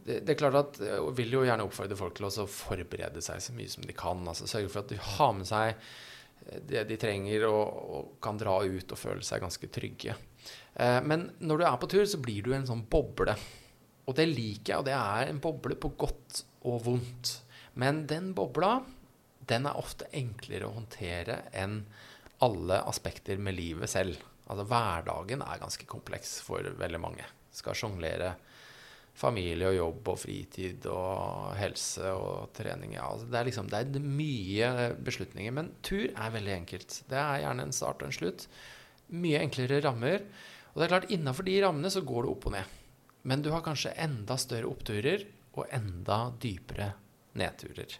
Det, 0.00 0.20
det, 0.22 0.30
er 0.32 0.38
klart 0.38 0.60
at 0.60 0.78
Jeg 0.80 1.16
vil 1.18 1.34
jo 1.34 1.42
gjerne 1.44 1.66
oppfordre 1.66 1.98
folk 1.98 2.14
til 2.16 2.30
å 2.30 2.46
forberede 2.48 3.24
seg 3.24 3.42
så 3.42 3.56
mye 3.56 3.72
som 3.72 3.84
de 3.84 3.96
kan. 3.96 4.22
altså 4.28 4.48
Sørge 4.48 4.70
for 4.72 4.84
at 4.84 4.94
du 4.94 4.96
har 5.16 5.34
med 5.36 5.50
seg 5.50 5.74
det 6.66 6.84
de 6.88 6.98
trenger, 7.00 7.46
og, 7.48 7.80
og, 7.94 8.12
kan 8.22 8.38
dra 8.40 8.58
ut 8.64 8.92
og 8.94 8.98
føle 8.98 9.24
seg 9.26 9.42
ganske 9.42 9.70
trygge. 9.72 10.16
Eh, 10.74 11.00
men 11.06 11.28
når 11.40 11.60
du 11.60 11.66
er 11.68 11.80
på 11.82 11.90
tur, 11.90 12.04
så 12.08 12.20
blir 12.22 12.46
du 12.46 12.54
en 12.56 12.68
sånn 12.68 12.86
boble. 12.90 13.36
Og 14.08 14.16
det 14.18 14.26
liker 14.30 14.72
jeg, 14.72 14.80
og 14.80 14.88
det 14.88 14.96
er 14.96 15.30
en 15.30 15.42
boble 15.42 15.76
på 15.78 15.92
godt 16.00 16.42
og 16.66 16.80
vondt. 16.86 17.34
Men 17.80 18.04
den 18.10 18.32
bobla, 18.36 18.80
den 19.50 19.68
er 19.68 19.78
ofte 19.78 20.08
enklere 20.16 20.68
å 20.68 20.74
håndtere 20.74 21.44
enn 21.56 21.82
alle 22.44 22.80
aspekter 22.88 23.40
med 23.40 23.56
livet 23.58 23.92
selv. 23.92 24.18
Altså 24.50 24.66
hverdagen 24.66 25.44
er 25.44 25.60
ganske 25.62 25.86
kompleks 25.86 26.38
for 26.42 26.64
veldig 26.80 27.00
mange. 27.02 27.26
Skal 27.54 27.76
sjonglere 27.78 28.34
familie 29.20 29.68
og 29.68 29.76
jobb 29.76 30.10
og 30.14 30.20
fritid 30.22 30.86
og 30.88 31.52
helse 31.58 32.12
og 32.16 32.52
trening. 32.56 32.94
Ja, 32.96 33.10
altså 33.10 33.28
det, 33.28 33.38
er 33.38 33.48
liksom, 33.50 33.68
det 33.70 33.80
er 33.80 34.04
mye 34.04 34.70
beslutninger. 35.04 35.54
Men 35.56 35.72
tur 35.84 36.06
er 36.08 36.36
veldig 36.36 36.54
enkelt. 36.56 37.02
Det 37.10 37.18
er 37.20 37.42
gjerne 37.44 37.66
en 37.68 37.76
start 37.76 38.00
og 38.00 38.08
en 38.08 38.16
slutt. 38.16 38.46
Mye 39.12 39.42
enklere 39.44 39.82
rammer. 39.84 40.24
Og 40.72 40.80
det 40.80 40.86
er 40.86 40.94
klart, 40.94 41.10
innafor 41.12 41.48
de 41.48 41.58
rammene 41.64 41.92
så 41.92 42.04
går 42.06 42.24
det 42.24 42.32
opp 42.32 42.48
og 42.48 42.56
ned. 42.56 42.76
Men 43.28 43.44
du 43.44 43.50
har 43.52 43.64
kanskje 43.64 43.96
enda 44.00 44.38
større 44.40 44.70
oppturer 44.70 45.26
og 45.58 45.66
enda 45.76 46.22
dypere 46.40 46.92
nedturer. 47.36 47.98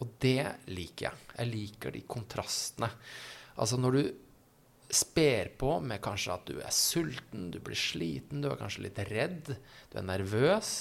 Og 0.00 0.14
det 0.22 0.70
liker 0.70 1.08
jeg. 1.08 1.28
Jeg 1.34 1.50
liker 1.50 1.94
de 1.94 2.04
kontrastene. 2.08 2.88
Altså 3.60 3.80
når 3.80 3.96
du 3.96 4.02
sper 4.94 5.52
på 5.60 5.76
med 5.84 6.02
kanskje 6.04 6.34
at 6.34 6.48
du 6.48 6.58
er 6.60 6.72
sulten, 6.74 7.50
du 7.52 7.60
blir 7.62 7.78
sliten, 7.78 8.42
du 8.42 8.50
er 8.50 8.58
kanskje 8.60 8.86
litt 8.86 8.98
redd, 9.10 9.52
du 9.90 9.98
er 10.00 10.06
nervøs, 10.06 10.72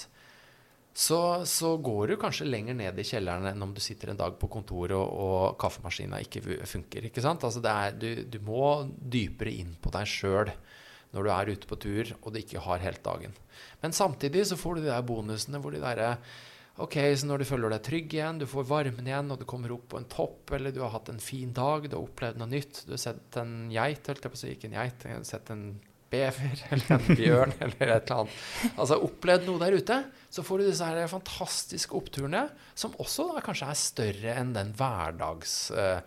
så, 1.00 1.46
så 1.48 1.76
går 1.78 2.12
du 2.12 2.16
kanskje 2.20 2.48
lenger 2.50 2.76
ned 2.76 2.98
i 3.00 3.06
kjelleren 3.08 3.46
enn 3.52 3.64
om 3.64 3.72
du 3.76 3.80
sitter 3.84 4.12
en 4.12 4.20
dag 4.20 4.36
på 4.42 4.50
kontoret 4.52 4.98
og, 4.98 5.08
og 5.08 5.58
kaffemaskina 5.62 6.20
ikke 6.26 6.60
funker. 6.68 7.08
ikke 7.08 7.24
sant? 7.24 7.46
Altså 7.46 7.62
er, 7.64 7.94
du, 7.96 8.26
du, 8.28 8.40
må 8.44 8.90
dypere 9.00 9.54
inn 9.62 9.76
på 9.80 9.94
deg 9.96 10.10
sjøl 10.10 10.52
når 11.14 11.26
du 11.26 11.32
er 11.34 11.52
ute 11.54 11.70
på 11.70 11.78
tur 11.80 12.12
og 12.20 12.34
du 12.34 12.42
ikke 12.42 12.66
har 12.66 12.84
helt 12.84 13.04
dagen. 13.06 13.38
Men 13.80 13.96
samtidig 13.96 14.48
så 14.50 14.60
får 14.60 14.78
du 14.78 14.88
de 14.88 14.92
der 14.92 15.06
bonusene 15.06 15.62
hvor 15.62 15.74
de 15.74 15.82
derre 15.84 16.18
Ok, 16.80 16.96
så 17.20 17.28
når 17.28 17.42
du 17.42 17.48
føler 17.50 17.74
deg 17.74 17.84
trygg 17.84 18.14
igjen, 18.16 18.38
du 18.40 18.46
får 18.48 18.68
varmen 18.70 19.08
igjen, 19.08 19.32
og 19.34 19.42
du 19.42 19.46
kommer 19.50 19.74
opp 19.76 19.90
på 19.92 20.00
en 20.00 20.08
topp, 20.08 20.54
eller 20.56 20.72
du 20.72 20.80
har 20.80 20.94
hatt 20.94 21.12
en 21.12 21.20
fin 21.20 21.52
dag, 21.56 21.90
du 21.90 21.98
har 21.98 22.06
opplevd 22.06 22.40
noe 22.40 22.48
nytt, 22.54 22.86
du 22.88 22.94
har 22.96 23.02
sett 23.04 23.40
en 23.42 23.68
geit, 23.74 24.08
holdt 24.08 24.24
jeg 24.24 24.32
på 24.32 24.40
å 24.40 24.42
si, 24.46 24.52
ikke 24.56 24.70
en 24.70 24.78
geit, 24.80 25.02
du 25.04 25.10
har 25.12 25.26
sett 25.28 25.52
en 25.52 25.66
bever 26.10 26.64
eller 26.74 26.96
en 26.96 27.20
bjørn 27.20 27.54
eller 27.58 27.92
et 27.98 28.08
eller 28.08 28.16
annet. 28.22 28.40
Altså 28.72 29.00
opplevd 29.10 29.46
noe 29.50 29.62
der 29.62 29.76
ute, 29.76 30.00
så 30.32 30.46
får 30.46 30.62
du 30.62 30.70
disse 30.70 30.88
her 30.88 31.12
fantastiske 31.12 32.00
oppturene, 32.00 32.48
som 32.80 32.96
også 33.02 33.28
da 33.34 33.44
kanskje 33.46 33.70
er 33.70 33.84
større 33.84 34.40
enn 34.40 34.56
den 34.56 34.74
hverdags 34.80 35.60
eh, 35.76 36.00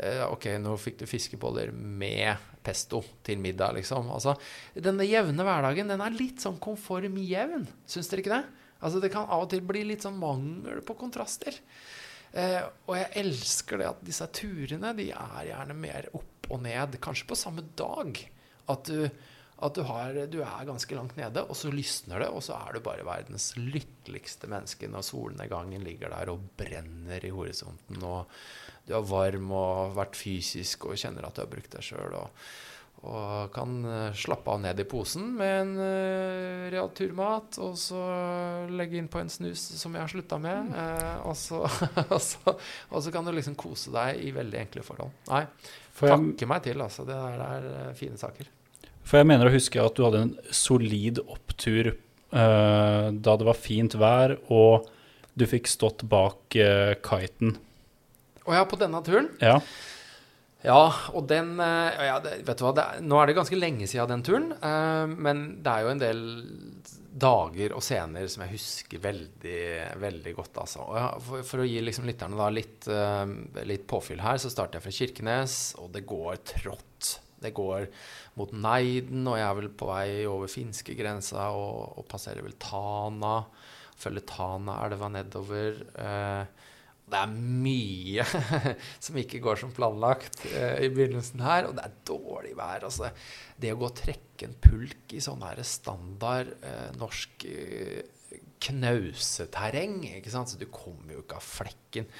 eh, 0.00 0.26
Ok, 0.26 0.50
nå 0.60 0.74
fikk 0.80 1.00
du 1.04 1.08
fiskeboller 1.08 1.70
med 1.70 2.50
pesto 2.66 3.04
til 3.22 3.38
middag, 3.38 3.78
liksom. 3.78 4.10
Altså, 4.10 4.34
denne 4.74 5.06
jevne 5.06 5.46
hverdagen, 5.46 5.94
den 5.94 6.02
er 6.02 6.18
litt 6.18 6.42
sånn 6.42 6.58
konformjevn. 6.58 7.68
Syns 7.86 8.10
dere 8.10 8.24
ikke 8.24 8.38
det? 8.40 8.65
Altså, 8.80 9.00
det 9.00 9.12
kan 9.14 9.28
av 9.32 9.46
og 9.46 9.52
til 9.52 9.64
bli 9.64 9.84
litt 9.88 10.04
sånn 10.04 10.18
mangel 10.20 10.82
på 10.84 10.96
kontraster. 10.98 11.56
Eh, 12.36 12.60
og 12.88 12.96
jeg 12.98 13.12
elsker 13.22 13.80
det 13.80 13.88
at 13.88 14.02
disse 14.04 14.26
turene 14.34 14.92
de 14.98 15.08
er 15.14 15.46
gjerne 15.52 15.78
mer 15.78 16.10
opp 16.16 16.50
og 16.52 16.60
ned, 16.66 16.98
kanskje 17.02 17.30
på 17.30 17.38
samme 17.38 17.64
dag. 17.78 18.20
At 18.70 18.90
du, 18.90 19.06
at 19.56 19.78
du, 19.78 19.82
har, 19.88 20.18
du 20.28 20.38
er 20.44 20.68
ganske 20.68 20.98
langt 20.98 21.16
nede, 21.16 21.46
og 21.46 21.56
så 21.56 21.70
lysner 21.72 22.20
det, 22.22 22.28
og 22.28 22.44
så 22.44 22.58
er 22.58 22.76
du 22.76 22.84
bare 22.84 23.06
verdens 23.06 23.52
lykkeligste 23.56 24.50
menneske 24.52 24.90
når 24.90 25.06
solnedgangen 25.08 25.86
ligger 25.86 26.12
der 26.12 26.34
og 26.34 26.44
brenner 26.58 27.24
i 27.24 27.32
horisonten, 27.32 28.02
og 28.04 28.28
du 28.86 28.94
er 28.94 29.06
varm 29.08 29.50
og 29.50 29.70
har 29.80 29.94
vært 30.02 30.18
fysisk 30.18 30.86
og 30.90 31.00
kjenner 31.00 31.26
at 31.26 31.38
du 31.38 31.42
har 31.42 31.50
brukt 31.50 31.72
deg 31.72 31.86
sjøl. 31.88 32.18
Og, 33.04 33.52
kan 33.52 33.84
eh, 33.84 34.14
slappe 34.16 34.50
av 34.50 34.60
ned 34.62 34.80
i 34.80 34.86
posen 34.88 35.28
med 35.36 35.52
en 35.60 35.72
uh, 35.78 36.68
realturmat. 36.72 37.58
og 37.62 37.76
så 37.78 38.00
legge 38.72 38.98
inn 38.98 39.10
på 39.12 39.20
en 39.20 39.30
snus 39.30 39.62
som 39.78 39.94
jeg 39.94 40.02
har 40.02 40.10
slutta 40.10 40.38
med. 40.42 40.72
Uh, 40.72 41.28
og, 41.28 41.36
så, 41.38 41.60
og, 42.14 42.18
så, 42.22 42.56
og, 42.88 42.98
så, 43.04 43.12
kan 43.14 43.26
du 43.26 43.34
liksom 43.36 43.58
kose 43.58 43.92
deg 43.94 44.22
i 44.24 44.32
veldig 44.34 44.62
enkle 44.64 44.84
forhold. 44.86 45.12
Nei, 45.28 45.44
takke 46.00 46.48
meg 46.50 46.64
til, 46.66 46.82
altså. 46.82 47.06
Det 47.06 47.20
der 47.20 47.44
er 47.46 47.68
uh, 47.68 47.92
fine 47.98 48.18
saker. 48.20 48.50
For 49.06 49.20
jeg 49.20 49.28
mener 49.28 49.46
å 49.46 49.54
huske 49.54 49.78
at 49.78 49.94
du 49.94 50.02
hadde 50.02 50.24
en 50.26 50.34
solid 50.50 51.22
opptur 51.26 51.94
da 52.36 53.32
det 53.38 53.46
var 53.46 53.56
fint 53.56 53.94
vær, 53.96 54.32
og 54.52 54.88
du 55.38 55.44
fikk 55.48 55.70
stått 55.70 56.02
bak 56.10 56.56
kiten. 57.06 57.54
Å 58.42 58.56
ja, 58.58 58.64
på 58.66 58.76
denne 58.80 58.98
turen? 59.06 59.30
Ja. 59.38 59.60
Ja, 60.66 60.90
og 61.14 61.28
den 61.30 61.54
ja, 61.60 62.18
Vet 62.18 62.58
du 62.58 62.64
hva, 62.66 62.72
er, 62.82 63.02
nå 63.04 63.18
er 63.20 63.30
det 63.30 63.36
ganske 63.38 63.58
lenge 63.58 63.86
siden 63.86 64.16
den 64.16 64.24
turen. 64.26 64.48
Eh, 64.58 65.04
men 65.14 65.44
det 65.62 65.72
er 65.72 65.84
jo 65.84 65.92
en 65.92 66.02
del 66.02 66.22
dager 67.16 67.72
og 67.72 67.84
scener 67.84 68.26
som 68.28 68.42
jeg 68.44 68.56
husker 68.56 69.02
veldig, 69.04 69.60
veldig 70.02 70.34
godt. 70.36 70.58
Altså. 70.64 70.88
For, 71.28 71.46
for, 71.46 71.62
å 71.62 71.68
gi 71.68 71.78
liksom 71.84 72.08
lytterne 72.08 72.38
da 72.38 72.50
litt, 72.52 72.88
eh, 72.92 73.24
litt, 73.68 73.86
påfyll 73.88 74.20
her, 74.24 74.40
så 74.42 74.52
starter 74.52 74.80
jeg 74.80 74.86
fra 74.86 74.96
Kirkenes, 74.98 75.60
og 75.80 75.92
det 75.94 76.04
går 76.08 76.42
trått. 76.56 77.14
Det 77.40 77.52
går 77.56 77.86
mot 78.40 78.52
Neiden, 78.52 79.24
og 79.28 79.38
jeg 79.38 79.46
er 79.46 79.58
vel 79.60 79.70
på 79.70 79.88
vei 79.90 80.10
over 80.28 80.50
finskegrensa 80.50 81.50
og, 81.54 82.00
og 82.00 82.08
passerer 82.10 82.44
vel 82.44 82.56
Tana. 82.60 83.38
Følger 83.96 84.24
Tanaelva 84.28 85.08
nedover. 85.12 85.78
Uh, 85.96 86.65
det 87.06 87.18
er 87.20 87.34
mye 87.34 88.24
som 89.04 89.18
ikke 89.20 89.38
går 89.44 89.60
som 89.60 89.72
planlagt 89.74 90.42
eh, 90.50 90.82
i 90.86 90.90
begynnelsen 90.90 91.42
her, 91.44 91.68
og 91.68 91.76
det 91.78 91.84
er 91.86 92.00
dårlig 92.08 92.56
vær. 92.58 92.88
Altså, 92.88 93.12
det 93.56 93.70
å 93.72 93.78
gå 93.78 93.86
og 93.86 94.00
trekke 94.00 94.48
en 94.48 94.58
pulk 94.62 95.14
i 95.14 95.22
sånn 95.22 95.44
standard 95.62 96.50
eh, 96.66 96.90
norsk 96.98 97.46
eh, 97.46 98.02
knauseterreng, 98.66 100.00
ikke 100.16 100.32
sant? 100.32 100.50
så 100.50 100.58
du 100.58 100.66
kommer 100.72 101.14
jo 101.14 101.22
ikke 101.22 101.38
av 101.38 101.46
flekken. 101.46 102.10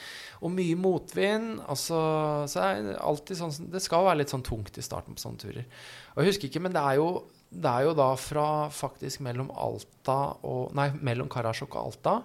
Og 0.47 0.55
mye 0.55 0.79
motvind. 0.79 1.57
Altså, 1.67 1.99
så 2.47 2.63
det 2.63 2.95
er 2.95 3.03
alltid 3.03 3.41
sånn 3.41 3.71
Det 3.73 3.83
skal 3.83 4.07
være 4.07 4.21
litt 4.21 4.35
sånn 4.35 4.47
tungt 4.47 4.79
i 4.79 4.85
starten 4.85 5.17
på 5.17 5.25
sånne 5.25 5.43
turer. 5.43 5.67
Og 6.15 6.23
jeg 6.23 6.31
husker 6.31 6.51
ikke, 6.51 6.63
men 6.63 6.77
det 6.77 6.85
er 6.85 7.01
jo, 7.01 7.11
det 7.51 7.73
er 7.73 7.89
jo 7.89 7.99
da 7.99 8.11
fra 8.21 8.49
faktisk 8.71 9.25
mellom 9.27 9.51
Alta 9.51 10.21
og 10.47 10.77
Nei, 10.79 10.93
mellom 11.03 11.33
Karasjok 11.33 11.75
og 11.75 11.89
Alta 11.91 12.19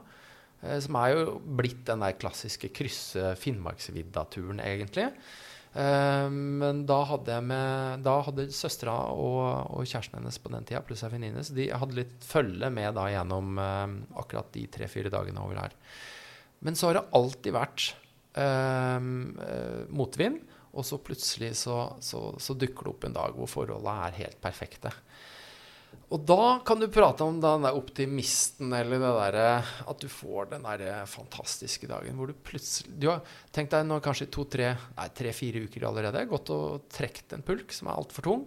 som 0.62 0.98
er 1.00 1.16
jo 1.16 1.38
blitt 1.42 1.86
den 1.88 2.04
der 2.04 2.18
klassiske 2.22 2.70
krysse 2.76 3.32
Finnmarksvidda-turen, 3.42 4.62
egentlig. 4.62 5.08
Uh, 5.72 6.28
men 6.30 6.82
da 6.84 6.98
hadde 7.08 7.38
med 7.48 8.02
Da 8.04 8.18
hadde 8.28 8.50
søstera 8.52 8.92
og, 9.16 9.70
og, 9.72 9.86
kjæresten 9.88 10.18
hennes 10.20 10.40
på 10.44 10.52
den 10.52 10.66
tida, 10.68 10.82
pluss 10.84 11.06
ei 11.08 11.12
venninne, 11.14 11.46
så 11.48 11.56
de 11.56 11.70
hadde 11.72 11.96
litt 11.96 12.28
følge 12.28 12.68
med 12.76 12.92
da 12.98 13.06
gjennom 13.14 13.56
uh, 13.56 13.94
akkurat 14.20 14.52
de 14.52 14.66
tre-fire 14.68 15.14
dagene 15.14 15.40
over 15.40 15.62
her. 15.64 15.78
Men 16.62 16.76
så 16.76 16.90
har 16.90 17.00
det 17.00 17.08
alltid 17.18 17.56
vært 17.56 17.86
eh, 18.38 19.00
motvind, 19.90 20.42
og 20.72 20.86
så 20.88 21.00
plutselig 21.02 21.56
så, 21.60 21.78
så, 22.06 22.22
så 22.38 22.56
dukker 22.56 22.86
det 22.86 22.92
opp 22.94 23.08
en 23.08 23.16
dag 23.16 23.38
hvor 23.38 23.50
forholdet 23.50 24.04
er 24.06 24.20
helt 24.20 24.38
perfekte. 24.44 24.92
Og 26.12 26.26
da 26.28 26.60
kan 26.68 26.80
du 26.82 26.90
prate 26.92 27.24
om 27.24 27.38
den 27.40 27.64
der 27.64 27.78
optimisten, 27.78 28.74
eller 28.76 29.00
det 29.00 29.12
derre 29.16 29.46
At 29.88 30.02
du 30.04 30.10
får 30.12 30.50
den 30.52 30.68
der 30.68 31.06
fantastiske 31.08 31.88
dagen 31.88 32.20
hvor 32.20 32.28
du 32.28 32.36
plutselig 32.36 32.98
Du 33.00 33.08
har 33.08 33.24
tenkt 33.56 33.72
deg 33.72 33.88
nå 33.88 34.02
kanskje 34.04 34.28
to-tre, 34.34 34.74
nei, 34.98 35.08
tre-fire 35.16 35.64
uker 35.68 35.88
allerede 35.88 36.28
gått 36.28 36.52
og 36.52 36.90
trukket 36.92 37.38
en 37.38 37.46
pulk 37.48 37.72
som 37.76 37.88
er 37.88 38.00
altfor 38.02 38.28
tung. 38.28 38.46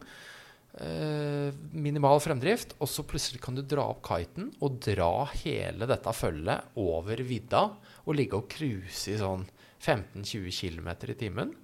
Eh, 0.75 1.57
minimal 1.73 2.21
fremdrift. 2.21 2.77
Og 2.85 2.91
så 2.91 3.07
plutselig 3.07 3.41
kan 3.45 3.57
du 3.57 3.65
dra 3.65 3.89
opp 3.95 4.05
kiten 4.11 4.53
og 4.61 4.81
dra 4.85 5.27
hele 5.41 5.89
dette 5.89 6.17
følget 6.17 6.77
over 6.81 7.25
vidda 7.25 7.67
og 8.05 8.17
ligge 8.19 8.41
og 8.41 8.49
cruise 8.53 9.09
i 9.13 9.21
sånn 9.21 9.47
15-20 9.85 10.53
km 10.53 10.91
i 11.13 11.21
timen 11.21 11.55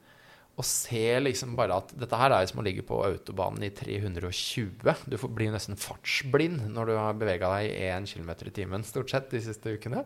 og 0.61 0.67
se 0.67 1.03
liksom 1.23 1.57
bare 1.57 1.79
at 1.81 1.93
dette 1.97 2.19
her 2.21 2.35
er 2.37 2.47
som 2.51 2.61
å 2.61 2.65
ligge 2.67 2.85
på 2.87 2.99
autobanen 3.07 3.65
i 3.65 3.73
320. 3.73 5.05
Du 5.09 5.17
får 5.21 5.33
bli 5.37 5.49
nesten 5.53 5.79
fartsblind 5.81 6.67
når 6.75 6.91
du 6.91 6.95
har 6.99 7.19
bevega 7.19 7.51
deg 7.57 7.71
i 7.71 7.91
1 7.91 8.09
km 8.13 8.33
i 8.45 8.55
timen 8.61 8.87
stort 8.87 9.13
sett 9.13 9.31
de 9.33 9.41
siste 9.45 9.73
ukene. 9.77 10.05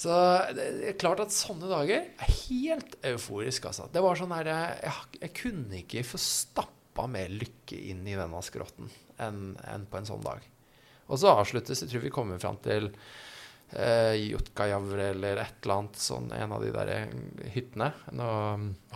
Så 0.00 0.12
det 0.56 0.66
er 0.88 1.00
klart 1.00 1.20
at 1.20 1.34
sånne 1.34 1.68
dager 1.68 2.06
er 2.08 2.36
helt 2.48 2.94
euforisk, 3.10 3.68
altså. 3.68 3.90
Det 3.92 4.00
var 4.00 4.16
sånn 4.16 4.32
her 4.32 4.48
jeg, 4.48 4.94
jeg, 5.20 5.32
kunne 5.36 5.82
ikke 5.82 6.06
få 6.08 6.20
stappa 6.24 7.04
mer 7.10 7.28
lykke 7.28 7.76
inn 7.92 8.00
i 8.08 8.16
denne 8.16 8.40
skrotten 8.46 8.88
enn, 9.20 9.42
enn 9.68 9.84
på 9.90 10.00
en 10.00 10.08
sånn 10.08 10.24
dag. 10.24 10.46
Og 11.10 11.20
så 11.20 11.34
avsluttes 11.34 11.82
Jeg 11.82 11.90
tror 11.90 12.04
vi 12.06 12.14
kommer 12.14 12.40
fram 12.40 12.56
til 12.64 12.88
eh, 13.72 14.14
Jutkajavre 14.30 15.10
eller 15.14 15.42
et 15.42 15.58
eller 15.62 15.74
annet 15.76 16.00
sånn, 16.00 16.30
en 16.36 16.54
av 16.56 16.64
de 16.64 16.70
der 16.74 16.92
eh, 16.94 17.12
hyttene. 17.54 17.92
Nå, 18.16 18.30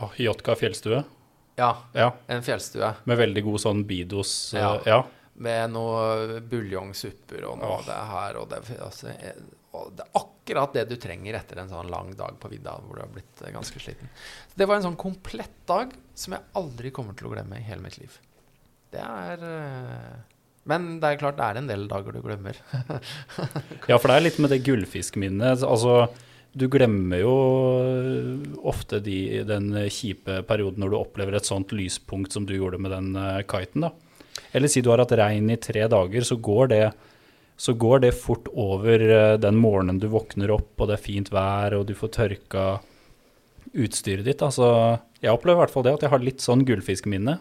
oh, 0.00 0.16
Jotka 0.20 0.56
fjellstue? 0.58 1.02
Ja, 1.56 1.70
ja, 1.92 2.14
en 2.26 2.42
fjellstue. 2.42 2.94
Med 3.04 3.20
veldig 3.20 3.44
god 3.46 3.62
sånn 3.62 3.84
bidos. 3.86 4.32
Ja. 4.56 4.74
Uh, 4.74 4.88
ja. 4.88 5.02
Med 5.34 5.74
noe 5.74 6.40
buljongsupper 6.46 7.46
og 7.46 7.60
noe 7.60 7.78
oh. 7.78 7.84
det 7.86 8.00
her. 8.10 8.38
Og 8.40 8.50
det, 8.50 8.60
altså, 8.82 9.14
og 9.74 9.94
det, 9.94 10.06
er 10.06 10.20
akkurat 10.20 10.76
det 10.76 10.84
du 10.90 10.96
trenger 11.00 11.38
etter 11.38 11.62
en 11.62 11.70
sånn 11.70 11.90
lang 11.90 12.12
dag 12.18 12.38
på 12.42 12.50
vidda 12.52 12.76
hvor 12.82 12.98
du 12.98 13.04
har 13.04 13.10
blitt 13.14 13.42
eh, 13.42 13.54
ganske 13.54 13.82
sliten. 13.82 14.10
Det 14.54 14.66
var 14.66 14.78
en 14.78 14.88
sånn 14.90 15.00
komplett 15.00 15.56
dag 15.70 15.94
som 16.14 16.36
jeg 16.36 16.46
aldri 16.58 16.94
kommer 16.94 17.18
til 17.18 17.30
å 17.30 17.34
glemme 17.34 17.58
i 17.58 17.66
hele 17.66 17.86
mitt 17.86 17.98
liv. 18.02 18.18
Det 18.94 19.02
er 19.02 19.40
men 20.68 20.98
det 21.00 21.10
er 21.10 21.20
klart 21.20 21.36
det 21.38 21.46
er 21.46 21.60
en 21.60 21.68
del 21.68 21.88
dager 21.90 22.14
du 22.14 22.22
glemmer. 22.24 22.56
ja, 23.90 23.98
for 23.98 24.08
det 24.08 24.16
er 24.16 24.24
litt 24.24 24.38
med 24.40 24.52
det 24.54 24.62
gullfiskminnet. 24.64 25.64
Altså, 25.66 26.06
du 26.56 26.68
glemmer 26.72 27.20
jo 27.20 27.34
ofte 28.64 29.00
de, 29.04 29.42
den 29.48 29.72
kjipe 29.92 30.40
perioden 30.48 30.84
når 30.84 30.94
du 30.94 30.98
opplever 31.00 31.36
et 31.36 31.48
sånt 31.48 31.74
lyspunkt 31.76 32.32
som 32.32 32.46
du 32.48 32.54
gjorde 32.56 32.80
med 32.80 32.94
den 32.94 33.12
uh, 33.18 33.42
kiten. 33.50 33.88
da. 33.88 33.92
Eller 34.54 34.72
si 34.72 34.80
du 34.80 34.88
har 34.92 35.02
hatt 35.02 35.12
regn 35.18 35.52
i 35.52 35.60
tre 35.60 35.84
dager, 35.90 36.24
så 36.24 36.38
går 36.40 36.72
det, 36.72 36.84
så 37.60 37.76
går 37.76 38.06
det 38.06 38.14
fort 38.16 38.48
over 38.54 39.04
uh, 39.10 39.36
den 39.42 39.60
morgenen 39.60 40.00
du 40.00 40.08
våkner 40.14 40.54
opp, 40.54 40.72
og 40.78 40.88
det 40.88 40.96
er 40.96 41.06
fint 41.10 41.32
vær, 41.34 41.76
og 41.76 41.88
du 41.90 41.96
får 41.98 42.14
tørka 42.20 42.66
utstyret 43.74 44.24
ditt. 44.24 44.42
Altså, 44.46 44.96
jeg 45.20 45.34
opplever 45.34 45.58
i 45.58 45.64
hvert 45.64 45.74
fall 45.74 45.84
det, 45.84 45.98
at 45.98 46.06
jeg 46.06 46.14
har 46.14 46.24
litt 46.24 46.44
sånn 46.44 46.64
gullfiskminne 46.64 47.40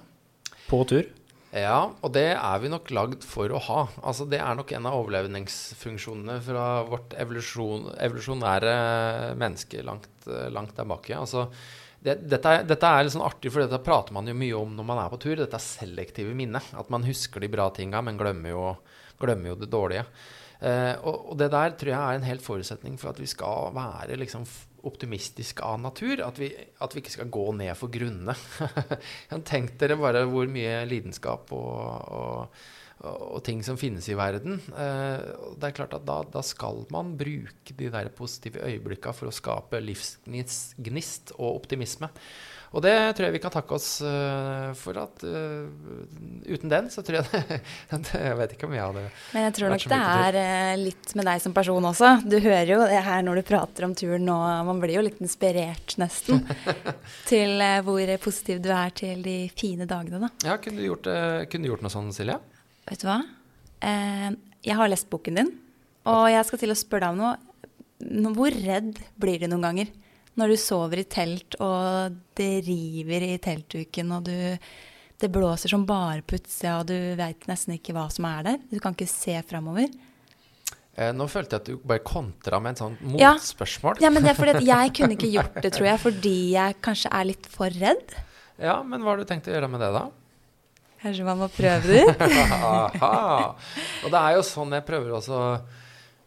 på 0.68 0.84
tur. 0.90 1.06
Ja, 1.54 1.92
og 2.02 2.10
det 2.16 2.32
er 2.34 2.62
vi 2.64 2.70
nok 2.72 2.90
lagd 2.96 3.26
for 3.30 3.52
å 3.54 3.60
ha. 3.62 3.82
Altså, 4.02 4.26
det 4.26 4.40
er 4.42 4.56
nok 4.58 4.72
en 4.74 4.88
av 4.90 4.98
overlevningsfunksjonene 5.04 6.40
fra 6.42 6.66
vårt 6.88 7.14
evolusjon, 7.22 7.92
evolusjonære 8.02 8.74
menneske 9.38 9.84
langt, 9.86 10.10
langt 10.26 10.74
der 10.80 10.90
bak. 10.90 11.12
Altså, 11.14 11.46
det, 12.04 12.18
dette, 12.26 12.56
dette, 12.68 12.90
er 12.90 13.06
litt 13.06 13.14
sånn 13.14 13.28
artig, 13.28 13.52
for 13.54 13.62
dette 13.62 13.84
prater 13.86 14.16
man 14.18 14.28
jo 14.28 14.34
mye 14.36 14.58
om 14.58 14.74
når 14.76 14.88
man 14.90 15.04
er 15.04 15.14
på 15.14 15.22
tur. 15.22 15.38
Dette 15.38 15.60
er 15.60 15.64
selektive 15.68 16.34
minne. 16.36 16.64
At 16.74 16.90
man 16.94 17.06
husker 17.06 17.44
de 17.44 17.52
bra 17.54 17.70
tinga, 17.76 18.02
men 18.02 18.18
glemmer 18.18 18.56
jo, 18.56 18.66
glemmer 19.22 19.54
jo 19.54 19.60
det 19.62 19.70
dårlige. 19.72 20.08
Eh, 20.58 20.94
og, 21.06 21.30
og, 21.30 21.38
det 21.38 21.54
der 21.54 21.78
tror 21.78 21.94
jeg 21.94 22.02
er 22.02 22.18
en 22.18 22.30
helt 22.32 22.44
forutsetning 22.44 22.98
for 22.98 23.14
at 23.14 23.22
vi 23.22 23.30
skal 23.30 23.70
være 23.78 24.18
liksom 24.20 24.50
optimistisk 24.88 25.64
av 25.66 25.80
natur. 25.82 26.22
At 26.26 26.40
vi, 26.42 26.52
at 26.54 26.94
vi 26.96 27.04
ikke 27.04 27.16
skal 27.18 27.34
gå 27.34 27.48
ned 27.58 27.74
for 27.80 27.94
grunne. 27.94 28.36
Tenk 29.52 29.76
dere 29.82 30.00
bare 30.00 30.26
hvor 30.30 30.50
mye 30.52 30.84
lidenskap 30.90 31.52
og, 31.56 32.10
og, 32.14 32.64
og 33.04 33.44
ting 33.46 33.64
som 33.66 33.80
finnes 33.80 34.08
i 34.12 34.18
verden. 34.20 34.60
Eh, 34.60 35.28
det 35.60 35.70
er 35.70 35.78
klart 35.78 35.96
at 35.98 36.08
da, 36.08 36.22
da, 36.34 36.44
skal 36.46 36.84
man 36.94 37.16
bruke 37.20 37.78
de 37.80 37.92
der 37.94 38.12
positive 38.16 38.64
øyeblikkene 38.64 39.18
for 39.18 39.32
å 39.32 39.36
skape 39.36 39.82
livsgnist 39.84 41.36
og 41.40 41.64
optimisme. 41.64 42.12
Og 42.74 42.82
det 42.82 42.94
tror 43.14 43.28
jeg 43.28 43.36
vi 43.36 43.42
kan 43.44 43.54
takke 43.54 43.76
oss 43.78 43.88
uh, 44.02 44.72
for 44.78 44.98
at 44.98 45.22
uh, 45.28 45.70
uten 46.50 46.72
den, 46.72 46.90
så 46.90 47.04
tror 47.06 47.20
jeg 47.20 47.60
det, 47.92 48.14
Jeg 48.18 48.38
vet 48.40 48.56
ikke 48.56 48.66
om 48.66 48.74
jeg 48.74 48.82
hadde 48.82 49.04
Men 49.36 49.46
jeg 49.46 49.56
tror 49.60 49.74
nok 49.74 49.86
det 49.92 50.00
er 50.00 50.38
uh, 50.40 50.74
litt 50.82 51.14
med 51.20 51.30
deg 51.30 51.44
som 51.44 51.54
person 51.54 51.90
også. 51.92 52.16
Du 52.26 52.40
hører 52.40 52.74
jo 52.74 52.80
det 52.90 53.04
her 53.06 53.22
når 53.26 53.40
du 53.40 53.44
prater 53.52 53.86
om 53.86 53.94
turen 53.98 54.26
nå, 54.26 54.40
man 54.66 54.82
blir 54.82 54.98
jo 54.98 55.06
litt 55.06 55.22
inspirert 55.22 55.98
nesten 56.02 56.42
til 57.30 57.62
hvor 57.86 58.16
positiv 58.24 58.64
du 58.64 58.72
er 58.74 58.94
til 58.98 59.22
de 59.26 59.38
fine 59.54 59.86
dagene, 59.90 60.26
da. 60.26 60.34
Ja, 60.50 60.58
kunne 60.62 60.82
du 60.82 60.88
gjort, 60.88 61.10
kunne 61.52 61.68
du 61.68 61.74
gjort 61.76 61.86
noe 61.86 61.94
sånn, 61.94 62.10
Silje? 62.16 62.40
Vet 62.90 63.04
du 63.04 63.10
hva? 63.10 63.22
jeg 63.84 64.78
har 64.80 64.88
lest 64.88 65.10
boken 65.12 65.36
din, 65.36 65.50
og 66.08 66.30
jeg 66.32 66.48
skal 66.48 66.62
til 66.62 66.72
å 66.72 66.78
spørre 66.80 67.10
deg 67.10 67.18
om 67.18 67.20
noe. 68.24 68.32
Hvor 68.38 68.56
redd 68.56 69.02
blir 69.20 69.42
du 69.44 69.50
noen 69.52 69.66
ganger? 69.68 69.92
Når 70.40 70.54
du 70.54 70.58
sover 70.58 71.04
i 71.04 71.06
telt, 71.10 71.58
og 71.62 72.16
det 72.38 72.52
river 72.66 73.28
i 73.28 73.36
teltduken, 73.42 74.16
og 74.16 74.26
du, 74.30 74.38
det 75.22 75.30
blåser 75.34 75.74
som 75.74 75.86
bare 75.88 76.24
på 76.26 76.40
utsida, 76.40 76.80
og 76.80 76.90
du 76.90 76.98
veit 77.20 77.46
nesten 77.50 77.78
ikke 77.78 77.96
hva 77.96 78.08
som 78.14 78.28
er 78.30 78.50
der. 78.50 78.66
Du 78.72 78.80
kan 78.82 78.98
ikke 78.98 79.10
se 79.10 79.38
framover. 79.50 79.92
Eh, 80.94 81.10
nå 81.16 81.26
følte 81.30 81.58
jeg 81.58 81.64
at 81.64 81.70
du 81.72 81.86
bare 81.90 82.04
kontra 82.06 82.60
med 82.62 82.76
en 82.76 82.82
sånn 82.84 82.98
motspørsmål. 83.16 83.98
Ja, 83.98 84.08
ja 84.08 84.14
men 84.14 84.26
det 84.26 84.34
er 84.34 84.42
fordi 84.42 84.66
jeg 84.74 84.92
kunne 84.98 85.18
ikke 85.18 85.32
gjort 85.34 85.62
det, 85.62 85.72
tror 85.74 85.90
jeg, 85.90 86.02
fordi 86.04 86.36
jeg 86.54 86.82
kanskje 86.86 87.14
er 87.18 87.30
litt 87.30 87.50
for 87.50 87.80
redd. 87.82 88.18
Ja, 88.62 88.82
men 88.86 89.02
hva 89.02 89.14
har 89.14 89.22
du 89.24 89.30
tenkt 89.30 89.50
å 89.50 89.56
gjøre 89.56 89.70
med 89.74 89.82
det, 89.82 89.90
da? 89.96 90.06
Kanskje 91.04 91.26
man 91.28 91.42
må 91.42 91.50
prøve 91.52 91.90
det? 91.90 92.04
ut? 92.08 92.22
Og 94.06 94.14
det 94.14 94.20
er 94.22 94.38
jo 94.38 94.44
sånn 94.48 94.78
jeg 94.78 94.86
prøver 94.88 95.18
også 95.18 95.40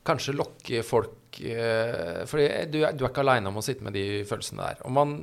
kanskje 0.06 0.34
lokke 0.36 0.82
folk 0.86 1.25
eh, 1.42 2.22
fordi 2.29 2.46
du, 2.70 2.79
du, 2.81 3.03
er 3.05 3.11
ikke 3.11 3.22
aleine 3.25 3.51
om 3.51 3.61
å 3.61 3.64
sitte 3.64 3.85
med 3.87 3.96
de 3.96 4.22
følelsene 4.29 4.64
der. 4.64 4.83
Og 4.88 4.94
man, 4.96 5.14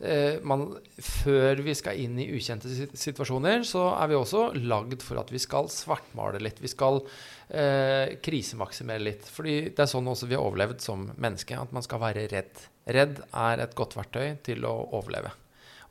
eh, 0.00 0.40
man, 0.46 0.66
før 1.02 1.62
vi 1.64 1.74
skal 1.78 2.00
inn 2.02 2.18
i 2.20 2.28
ukjente 2.36 2.70
situasjoner, 2.70 3.66
så 3.68 3.88
er 3.96 4.10
vi 4.10 4.18
også 4.18 4.48
lagd 4.58 5.04
for 5.04 5.22
at 5.22 5.32
vi 5.32 5.40
skal 5.42 5.70
svartmale 5.72 6.42
litt. 6.42 6.60
Vi 6.62 6.70
skal 6.72 7.00
eh, 7.48 8.18
krisemaksimere 8.24 9.04
litt. 9.04 9.28
Fordi 9.28 9.56
det 9.70 9.86
er 9.86 9.92
sånn 9.92 10.10
også 10.12 10.30
vi 10.30 10.38
har 10.38 10.44
overlevd 10.44 10.84
som 10.84 11.08
menneske, 11.16 11.58
at 11.58 11.72
man 11.76 11.86
skal 11.86 12.02
være 12.04 12.26
redd. 12.32 12.66
Redd 12.92 13.22
er 13.30 13.64
et 13.64 13.78
godt 13.78 13.96
verktøy 13.98 14.36
til 14.46 14.66
å 14.68 14.74
overleve. 14.90 15.32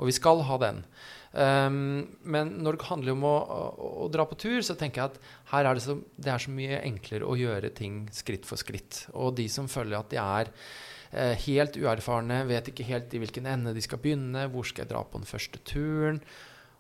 Og 0.01 0.09
vi 0.09 0.17
skal 0.17 0.45
ha 0.47 0.57
den. 0.61 0.85
Um, 1.31 2.17
men 2.27 2.57
når 2.59 2.75
det 2.75 2.87
handler 2.89 3.15
om 3.15 3.23
å, 3.23 3.35
å, 3.39 3.89
å, 4.03 4.07
dra 4.11 4.25
på 4.27 4.35
tur, 4.35 4.59
så 4.67 4.75
tenker 4.75 4.99
jeg 4.99 5.13
at 5.13 5.29
her 5.53 5.69
er 5.69 5.77
det, 5.77 5.83
så, 5.85 5.95
det 6.19 6.31
er 6.33 6.43
så 6.43 6.51
mye 6.51 6.81
enklere 6.83 7.27
å 7.27 7.37
gjøre 7.39 7.71
ting 7.77 8.03
skritt 8.15 8.47
for 8.47 8.59
skritt. 8.59 9.05
Og 9.15 9.37
de 9.39 9.47
som 9.51 9.69
føler 9.71 9.95
at 9.99 10.11
de 10.11 10.19
er 10.19 10.51
eh, 10.51 11.35
helt 11.47 11.79
uerfarne, 11.79 12.43
vet 12.49 12.71
ikke 12.73 12.87
helt 12.89 13.15
i 13.15 13.21
hvilken 13.23 13.47
ende 13.47 13.75
de 13.77 13.83
skal 13.85 14.01
begynne, 14.03 14.49
hvor 14.51 14.67
skal 14.67 14.83
jeg 14.83 14.91
dra 14.91 15.05
på 15.07 15.21
den 15.21 15.29
første 15.29 15.61
turen, 15.63 16.19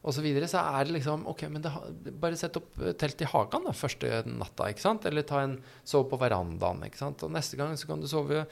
osv., 0.01 0.17
så, 0.17 0.25
videre, 0.25 0.49
så 0.49 0.65
er 0.65 0.87
det 0.87 0.95
liksom 0.95 1.27
OK, 1.29 1.45
men 1.53 1.61
det, 1.63 1.71
bare 2.19 2.37
sett 2.39 2.57
opp 2.57 2.73
telt 2.99 3.21
i 3.21 3.29
hagen 3.29 3.67
da, 3.67 3.75
første 3.77 4.23
natta, 4.33 4.71
ikke 4.73 4.83
sant? 4.83 5.05
Eller 5.07 5.27
ta 5.29 5.43
en 5.45 5.59
sove 5.85 6.09
på 6.09 6.19
verandaen, 6.19 6.81
ikke 6.87 6.99
sant? 6.99 7.23
Og 7.23 7.31
neste 7.31 7.59
gang 7.59 7.77
så 7.77 7.87
kan 7.87 8.01
du 8.01 8.09
sove 8.09 8.43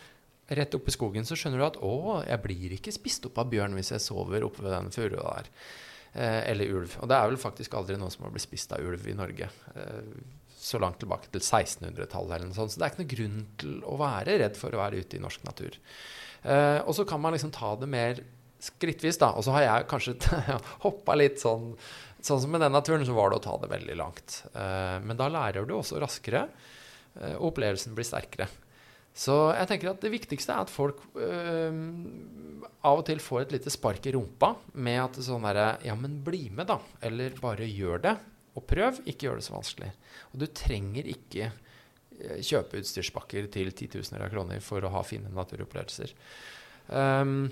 rett 0.50 0.78
oppe 0.78 0.90
i 0.90 0.96
skogen, 0.96 1.26
så 1.26 1.38
skjønner 1.38 1.62
du 1.62 1.66
at 1.66 1.80
å, 1.86 1.94
jeg 2.26 2.42
blir 2.46 2.78
ikke 2.78 2.94
spist 2.94 3.26
opp 3.30 3.42
av 3.42 3.50
bjørn 3.52 3.76
hvis 3.78 3.92
jeg 3.96 4.06
sover 4.06 4.46
oppe 4.46 4.66
ved 4.66 4.76
den 4.78 4.94
furua 4.94 5.40
der. 5.40 5.52
Eh, 6.14 6.50
eller 6.50 6.74
ulv. 6.74 6.96
Og 7.04 7.10
det 7.10 7.18
er 7.18 7.30
vel 7.30 7.40
faktisk 7.40 7.76
aldri 7.78 7.98
noen 8.00 8.14
som 8.14 8.26
har 8.26 8.34
blitt 8.34 8.48
spist 8.48 8.74
av 8.74 8.82
ulv 8.86 9.06
i 9.08 9.16
Norge. 9.18 9.50
Eh, 9.76 10.10
så 10.60 10.82
langt 10.82 11.00
tilbake 11.02 11.30
til 11.30 11.42
1600-tallet 11.44 12.36
eller 12.36 12.50
noe 12.50 12.58
sånt. 12.58 12.74
Så 12.74 12.82
det 12.82 12.88
er 12.88 12.94
ikke 12.94 13.04
noen 13.04 13.14
grunn 13.14 13.46
til 13.62 13.78
å 13.86 14.00
være 14.00 14.40
redd 14.42 14.58
for 14.60 14.74
å 14.74 14.82
være 14.82 15.04
ute 15.04 15.20
i 15.20 15.24
norsk 15.24 15.46
natur. 15.46 15.78
Eh, 16.42 16.80
og 16.82 16.96
så 16.98 17.06
kan 17.08 17.22
man 17.22 17.36
liksom 17.36 17.54
ta 17.56 17.76
det 17.80 17.90
mer 17.90 18.24
skrittvis, 18.60 19.22
da. 19.22 19.32
Og 19.38 19.46
så 19.46 19.54
har 19.56 19.68
jeg 19.68 19.90
kanskje 19.92 20.18
hoppa 20.86 21.18
litt 21.20 21.42
sånn 21.42 21.74
Sånn 22.20 22.42
som 22.44 22.52
med 22.52 22.60
den 22.60 22.74
naturen, 22.76 23.06
så 23.08 23.14
var 23.16 23.30
det 23.32 23.38
å 23.38 23.44
ta 23.46 23.54
det 23.62 23.70
veldig 23.72 23.94
langt. 23.96 24.34
men 24.52 25.16
da 25.16 25.30
lærer 25.32 25.64
du 25.64 25.70
også 25.72 26.02
raskere, 26.04 26.42
og 27.38 27.46
opplevelsen 27.54 27.94
blir 27.96 28.04
sterkere. 28.04 28.50
Så 29.20 29.36
jeg 29.52 29.68
tenker 29.68 29.92
at 29.92 30.04
det 30.04 30.14
viktigste 30.14 30.56
er 30.56 30.64
at 30.64 30.72
folk 30.72 31.02
øh, 31.20 31.80
av 32.88 33.02
og 33.02 33.06
til 33.10 33.20
får 33.20 33.42
et 33.44 33.56
lite 33.58 33.74
spark 33.74 34.06
i 34.08 34.14
rumpa 34.16 34.54
med 34.80 35.00
at 35.04 35.20
sånn 35.26 35.48
derre 35.48 35.74
Ja, 35.84 35.96
men 36.00 36.22
bli 36.24 36.46
med, 36.54 36.70
da. 36.70 36.78
Eller 37.04 37.36
bare 37.42 37.68
gjør 37.68 38.06
det. 38.06 38.16
Og 38.56 38.64
prøv. 38.70 39.02
Ikke 39.04 39.28
gjør 39.28 39.42
det 39.42 39.48
så 39.50 39.58
vanskelig. 39.58 39.92
Og 40.32 40.40
du 40.40 40.48
trenger 40.56 41.12
ikke 41.12 41.50
øh, 41.50 42.40
kjøpe 42.40 42.80
utstyrspakker 42.80 43.52
til 43.52 43.76
titusener 43.76 44.24
av 44.24 44.32
kroner 44.32 44.64
for 44.64 44.88
å 44.88 44.94
ha 44.96 45.04
fine 45.08 45.32
naturopplevelser. 45.36 46.16
Um, 46.88 47.50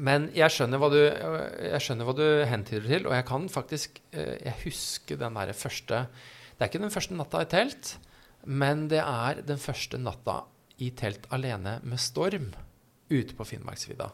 men 0.00 0.30
jeg 0.36 0.52
skjønner, 0.52 0.80
hva 0.80 0.88
du, 0.92 1.00
jeg 1.02 1.82
skjønner 1.82 2.06
hva 2.06 2.14
du 2.16 2.26
hentyder 2.46 2.86
til, 2.88 3.06
og 3.08 3.14
jeg 3.16 3.24
kan 3.28 3.46
faktisk 3.52 4.00
Jeg 4.12 4.54
husker 4.62 5.18
den 5.20 5.36
derre 5.36 5.54
første 5.56 6.02
Det 6.08 6.60
er 6.60 6.70
ikke 6.70 6.82
den 6.82 6.92
første 6.92 7.16
natta 7.16 7.42
i 7.44 7.48
telt, 7.52 7.92
men 8.44 8.86
det 8.92 9.00
er 9.02 9.40
den 9.46 9.60
første 9.60 10.00
natta 10.00 10.42
i 10.82 10.92
telt 10.96 11.26
alene 11.34 11.78
med 11.84 12.00
storm 12.02 12.52
ute 13.08 13.36
på 13.36 13.46
Finnmarksvidda. 13.46 14.10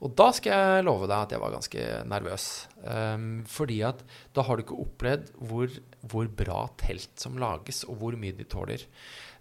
Og 0.00 0.14
da 0.16 0.30
skal 0.32 0.54
jeg 0.54 0.84
love 0.86 1.04
deg 1.10 1.26
at 1.26 1.32
jeg 1.34 1.42
var 1.42 1.52
ganske 1.52 1.86
nervøs. 2.08 2.44
Um, 2.80 3.42
fordi 3.48 3.82
at 3.84 4.00
da 4.36 4.44
har 4.46 4.56
du 4.56 4.64
ikke 4.64 4.78
opplevd 4.80 5.26
hvor, 5.50 5.74
hvor, 6.08 6.30
bra 6.40 6.62
telt 6.80 7.12
som 7.20 7.36
lages, 7.40 7.82
og 7.84 7.98
hvor 8.00 8.16
mye 8.16 8.36
de 8.36 8.46
tåler. 8.48 8.86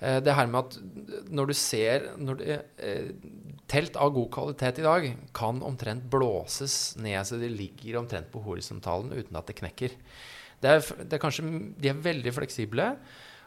Uh, 0.02 0.18
det 0.24 0.36
her 0.36 0.52
med 0.52 0.60
at 0.60 1.32
når 1.32 1.52
du 1.52 1.56
ser 1.56 2.10
når 2.20 2.42
det, 2.42 2.60
uh, 2.84 3.48
Telt 3.70 4.00
av 4.02 4.10
god 4.16 4.32
kvalitet 4.34 4.80
i 4.82 4.84
dag 4.84 5.04
kan 5.38 5.60
omtrent 5.62 6.08
blåses 6.10 6.96
ned 6.98 7.22
så 7.30 7.38
de 7.38 7.52
ligger 7.54 8.00
omtrent 8.00 8.32
på 8.34 8.42
horisontalen 8.42 9.12
uten 9.14 9.38
at 9.38 9.46
det 9.46 9.60
knekker. 9.60 9.94
Det 10.60 10.72
er, 10.74 10.82
det 11.06 11.16
er 11.16 11.22
kanskje, 11.22 11.46
de 11.78 11.92
er 11.92 12.00
veldig 12.02 12.34
fleksible. 12.34 12.88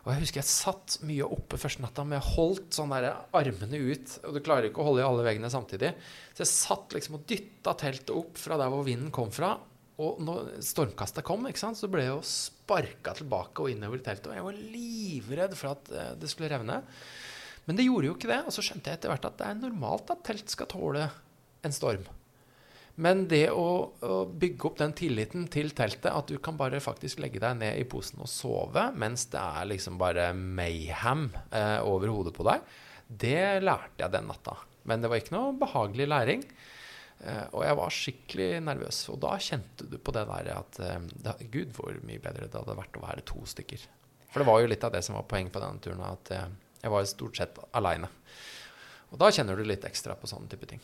Og 0.03 0.09
jeg 0.11 0.25
husker 0.25 0.41
jeg 0.41 0.51
satt 0.51 0.97
mye 1.07 1.27
oppe 1.31 1.59
første 1.61 1.83
natta, 1.85 2.03
men 2.03 2.19
jeg 2.19 2.35
holdt 2.35 2.75
sånn 2.75 2.91
der 2.91 3.13
armene 3.39 3.79
ut. 3.79 4.17
Og 4.27 4.35
du 4.35 4.41
klarer 4.43 4.67
ikke 4.69 4.83
å 4.83 4.89
holde 4.89 5.03
i 5.03 5.07
alle 5.07 5.27
veggene 5.27 5.51
samtidig. 5.53 5.93
Så 6.33 6.43
jeg 6.43 6.51
satt 6.51 6.97
liksom 6.97 7.21
og 7.21 7.27
dytta 7.31 7.77
teltet 7.79 8.11
opp 8.15 8.41
fra 8.41 8.59
der 8.59 8.73
hvor 8.73 8.83
vinden 8.87 9.13
kom 9.15 9.31
fra. 9.35 9.55
Og 10.03 10.19
når 10.25 10.57
stormkastet 10.65 11.23
kom, 11.27 11.47
ikke 11.47 11.63
sant, 11.63 11.79
så 11.79 11.91
ble 11.91 12.03
jeg 12.03 12.17
jo 12.17 12.25
sparka 12.27 13.15
tilbake 13.19 13.63
og 13.63 13.71
innover 13.71 14.01
i 14.01 14.07
teltet. 14.09 14.33
Og 14.33 14.39
jeg 14.41 14.47
var 14.49 14.65
livredd 14.75 15.55
for 15.59 15.75
at 15.77 15.93
eh, 15.95 16.15
det 16.19 16.33
skulle 16.33 16.51
revne. 16.51 16.81
Men 17.69 17.79
det 17.79 17.87
gjorde 17.87 18.11
jo 18.11 18.17
ikke 18.17 18.33
det. 18.33 18.41
Og 18.49 18.57
så 18.57 18.65
skjønte 18.67 18.91
jeg 18.91 18.99
etter 18.99 19.13
hvert 19.13 19.29
at 19.31 19.39
det 19.39 19.53
er 19.53 19.63
normalt 19.63 20.11
at 20.11 20.27
telt 20.27 20.51
skal 20.51 20.71
tåle 20.73 21.07
en 21.63 21.79
storm. 21.79 22.09
Men 23.01 23.25
det 23.29 23.47
å, 23.57 23.69
å, 24.05 24.17
bygge 24.29 24.69
opp 24.69 24.81
den 24.83 24.93
tilliten 24.97 25.47
til 25.53 25.73
teltet, 25.73 26.11
at 26.13 26.29
du 26.29 26.37
kan 26.45 26.59
bare 26.61 26.81
faktisk 26.83 27.23
legge 27.25 27.41
deg 27.41 27.57
ned 27.63 27.79
i 27.81 27.87
posen 27.89 28.21
og 28.21 28.29
sove 28.29 28.91
mens 29.01 29.25
det 29.33 29.41
er 29.41 29.71
liksom 29.71 29.97
bare 30.01 30.29
mayhem 30.37 31.31
eh, 31.49 31.81
over 31.89 32.13
hodet 32.13 32.35
på 32.37 32.45
deg, 32.51 32.67
det 33.09 33.65
lærte 33.65 34.05
jeg 34.05 34.13
den 34.13 34.29
natta. 34.29 34.59
Men 34.89 35.03
det 35.03 35.09
var 35.09 35.23
ikke 35.23 35.37
noe 35.37 35.57
behagelig 35.57 36.09
læring. 36.11 36.45
Eh, 37.23 37.45
og 37.55 37.63
jeg 37.65 37.79
var 37.79 37.97
skikkelig 37.97 38.49
nervøs. 38.67 39.03
Og 39.15 39.21
da 39.23 39.37
kjente 39.41 39.87
du 39.89 39.99
på 40.03 40.15
det 40.17 40.25
der 40.29 40.53
at 40.57 40.81
eh, 40.83 41.45
Gud, 41.53 41.75
hvor 41.77 41.97
mye 42.07 42.23
bedre 42.23 42.49
det 42.49 42.59
hadde 42.59 42.79
vært 42.79 42.99
å 42.99 43.05
være 43.05 43.27
to 43.29 43.45
stykker. 43.47 43.85
For 44.33 44.43
det 44.43 44.49
var 44.49 44.63
jo 44.63 44.71
litt 44.73 44.85
av 44.87 44.95
det 44.95 45.05
som 45.07 45.19
var 45.19 45.29
poenget 45.31 45.55
på 45.55 45.63
denne 45.63 45.83
turen, 45.85 46.03
at 46.09 46.33
eh, 46.35 46.49
jeg 46.83 46.95
var 46.95 47.07
stort 47.07 47.39
sett 47.39 47.63
aleine. 47.79 48.11
Og 49.13 49.21
da 49.21 49.29
kjenner 49.31 49.59
du 49.59 49.65
litt 49.69 49.85
ekstra 49.87 50.17
på 50.19 50.31
sånne 50.31 50.51
type 50.51 50.67
ting. 50.71 50.81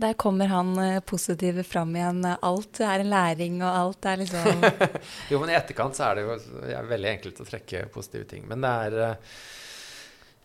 Der 0.00 0.14
kommer 0.18 0.46
han 0.46 0.72
uh, 0.78 1.00
positive 1.00 1.64
fram 1.64 1.96
igjen. 1.96 2.24
Alt 2.24 2.80
er 2.80 3.02
en 3.02 3.10
læring, 3.12 3.58
og 3.62 3.68
alt 3.70 4.08
er 4.08 4.22
liksom 4.22 4.64
Jo, 5.30 5.40
men 5.42 5.52
i 5.52 5.56
etterkant 5.58 5.98
så 5.98 6.08
er 6.08 6.18
det 6.20 6.24
jo 6.24 6.36
er 6.72 6.88
veldig 6.88 7.10
enkelt 7.16 7.42
å 7.44 7.48
trekke 7.48 7.84
positive 7.92 8.28
ting. 8.30 8.46
Men 8.48 8.64
det 8.64 8.72
er 8.86 8.98
uh, 9.02 9.36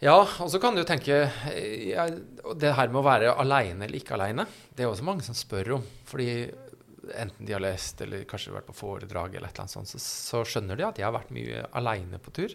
Ja, 0.03 0.17
og 0.21 0.51
så 0.53 0.59
kan 0.61 0.75
du 0.77 0.83
tenke 0.85 1.23
ja, 1.25 2.05
Det 2.53 2.75
her 2.77 2.91
med 2.91 3.01
å 3.01 3.07
være 3.07 3.33
aleine 3.41 3.87
eller 3.87 3.97
ikke 3.97 4.17
aleine, 4.17 4.45
det 4.75 4.85
er 4.85 4.91
også 4.91 5.07
mange 5.07 5.25
som 5.25 5.37
spør 5.37 5.77
om. 5.79 5.87
Fordi 6.05 6.29
enten 7.15 7.47
de 7.47 7.55
har 7.55 7.63
lest 7.63 8.01
eller 8.03 8.27
kanskje 8.29 8.53
vært 8.53 8.67
på 8.67 8.75
foredrag 8.75 9.35
eller 9.35 9.47
et 9.47 9.55
eller 9.55 9.65
annet 9.65 9.77
sånt, 9.77 9.89
så, 9.89 10.01
så 10.01 10.43
skjønner 10.47 10.77
de 10.77 10.85
at 10.87 10.99
jeg 10.99 11.07
har 11.07 11.15
vært 11.15 11.33
mye 11.35 11.63
aleine 11.77 12.19
på 12.21 12.33
tur. 12.35 12.53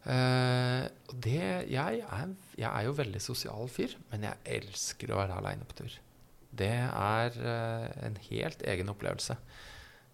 Uh, 0.00 0.86
det, 1.12 1.66
jeg, 1.68 2.00
er, 2.00 2.30
jeg, 2.56 2.68
er, 2.70 2.84
jo 2.86 2.94
veldig 2.96 3.20
sosial 3.20 3.68
fyr, 3.68 3.92
men 4.12 4.24
jeg 4.24 4.60
elsker 4.60 5.12
å 5.12 5.18
være 5.20 5.40
aleine 5.42 5.66
på 5.68 5.76
tur. 5.82 5.96
Det 6.56 6.72
er 6.72 7.36
uh, 7.36 7.90
en 8.06 8.16
helt 8.30 8.64
egen 8.72 8.92
opplevelse. 8.92 9.36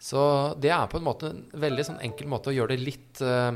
Så 0.02 0.24
det 0.60 0.72
er 0.74 0.90
på 0.90 0.98
en 0.98 1.06
måte 1.06 1.30
en 1.30 1.46
veldig 1.54 1.86
sånn 1.86 2.02
enkel 2.04 2.28
måte 2.28 2.50
å 2.50 2.56
gjøre 2.56 2.74
det 2.74 2.82
litt, 2.82 3.22
uh, 3.22 3.54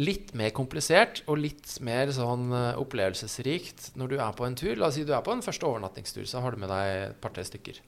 litt 0.00 0.32
mer 0.38 0.56
komplisert 0.56 1.20
og 1.28 1.42
litt 1.42 1.76
mer 1.84 2.10
sånn 2.16 2.48
opplevelsesrikt 2.80 3.92
når 4.00 4.14
du 4.14 4.16
er 4.16 4.34
på 4.38 4.48
en 4.48 4.56
tur. 4.58 4.72
La 4.80 4.88
oss 4.88 4.96
si 4.96 5.04
du 5.06 5.12
er 5.12 5.22
på 5.26 5.36
en 5.36 5.44
første 5.44 5.68
overnattingstur, 5.68 6.24
så 6.26 6.40
har 6.42 6.56
du 6.56 6.64
med 6.64 6.72
deg 6.72 6.96
et 7.10 7.22
par-tre 7.22 7.44
stykker. 7.44 7.84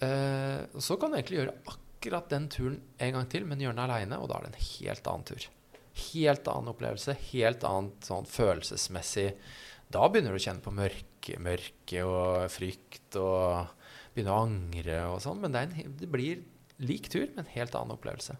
så 0.00 0.96
kan 0.96 1.12
du 1.12 1.18
egentlig 1.18 1.42
gjøre 1.42 1.58
akkurat 1.68 2.32
den 2.32 2.48
turen 2.48 2.80
en 2.96 3.16
gang 3.18 3.28
til, 3.28 3.44
men 3.44 3.60
gjøre 3.60 3.76
den 3.76 3.84
aleine, 3.84 4.16
og 4.16 4.32
da 4.32 4.40
er 4.40 4.48
det 4.48 4.54
en 4.54 4.68
helt 4.70 5.10
annen 5.12 5.28
tur. 5.28 5.50
Helt 6.10 6.46
annen 6.48 6.70
opplevelse, 6.70 7.16
helt 7.32 7.64
annet 7.66 8.06
sånn 8.06 8.28
følelsesmessig. 8.30 9.32
Da 9.90 10.06
begynner 10.06 10.34
du 10.34 10.38
å 10.38 10.44
kjenne 10.44 10.62
på 10.62 10.74
mørke, 10.74 11.38
mørke 11.42 12.04
og 12.06 12.46
frykt 12.54 13.18
og 13.18 13.72
begynne 14.14 14.34
å 14.34 14.44
angre 14.44 15.00
og 15.10 15.18
sånn. 15.24 15.40
Men 15.42 15.54
det, 15.54 15.64
en, 15.66 15.96
det, 15.98 16.10
blir 16.10 16.44
lik 16.82 17.10
tur, 17.10 17.26
men 17.34 17.48
helt 17.56 17.74
annen 17.74 17.96
opplevelse. 17.96 18.38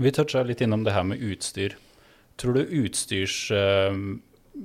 Vi 0.00 0.10
toucha 0.14 0.42
litt 0.42 0.64
innom 0.64 0.86
det 0.86 0.94
her 0.96 1.04
med 1.06 1.22
utstyr. 1.22 1.76
Tror 2.40 2.56
du 2.56 2.64
utstyrs 2.80 3.36
øh, 3.54 3.98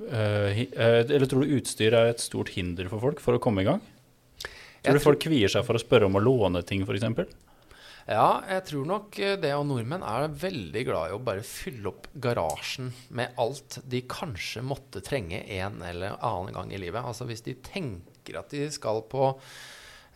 øh, 0.09 0.61
Eller 0.73 1.27
tror 1.29 1.45
du 1.45 1.59
utstyr 1.59 1.93
er 1.93 2.09
et 2.09 2.23
stort 2.23 2.55
hinder 2.55 2.89
for 2.89 3.03
folk 3.03 3.21
for 3.21 3.37
å 3.37 3.43
komme 3.43 3.61
i 3.61 3.67
gang? 3.67 3.83
Tror 4.79 4.97
du 4.97 5.03
folk 5.03 5.21
kvier 5.21 5.51
seg 5.51 5.67
for 5.67 5.77
å 5.77 5.81
spørre 5.81 6.07
om 6.07 6.17
å 6.17 6.23
låne 6.23 6.63
ting, 6.65 6.81
f.eks.? 6.87 7.35
Ja, 8.09 8.41
jeg 8.49 8.63
tror 8.65 8.87
nok 8.89 9.19
eh, 9.21 9.35
det. 9.37 9.51
Og 9.53 9.67
nordmenn 9.69 10.01
er 10.05 10.31
veldig 10.41 10.81
glad 10.87 11.11
i 11.11 11.13
å 11.17 11.21
bare 11.21 11.45
fylle 11.45 11.91
opp 11.91 12.07
garasjen 12.17 12.89
med 13.13 13.37
alt 13.41 13.77
de 13.85 14.01
kanskje 14.09 14.63
måtte 14.65 15.03
trenge 15.05 15.43
en 15.59 15.83
eller 15.85 16.17
annen 16.17 16.57
gang 16.57 16.73
i 16.73 16.81
livet. 16.81 17.05
Altså 17.05 17.29
hvis 17.29 17.45
de 17.45 17.53
tenker 17.61 18.41
at 18.41 18.49
de 18.55 18.65
skal 18.73 19.03
på 19.11 19.29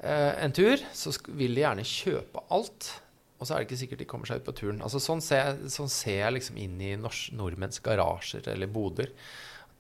eh, 0.01 0.33
en 0.41 0.55
tur, 0.57 0.81
så 0.89 1.13
vil 1.37 1.53
de 1.53 1.65
gjerne 1.67 1.85
kjøpe 1.85 2.45
alt. 2.57 2.91
Og 3.37 3.45
så 3.45 3.53
er 3.53 3.61
det 3.61 3.69
ikke 3.69 3.81
sikkert 3.83 4.01
de 4.01 4.09
kommer 4.09 4.29
seg 4.29 4.41
ut 4.41 4.49
på 4.49 4.57
turen. 4.57 4.81
Altså 4.81 5.01
Sånn 5.03 5.21
ser, 5.21 5.61
sånn 5.69 5.91
ser 5.91 6.23
jeg 6.23 6.37
liksom 6.39 6.61
inn 6.65 6.81
i 6.81 6.93
nordmenns 6.97 7.81
garasjer 7.83 8.49
eller 8.55 8.73
boder. 8.73 9.13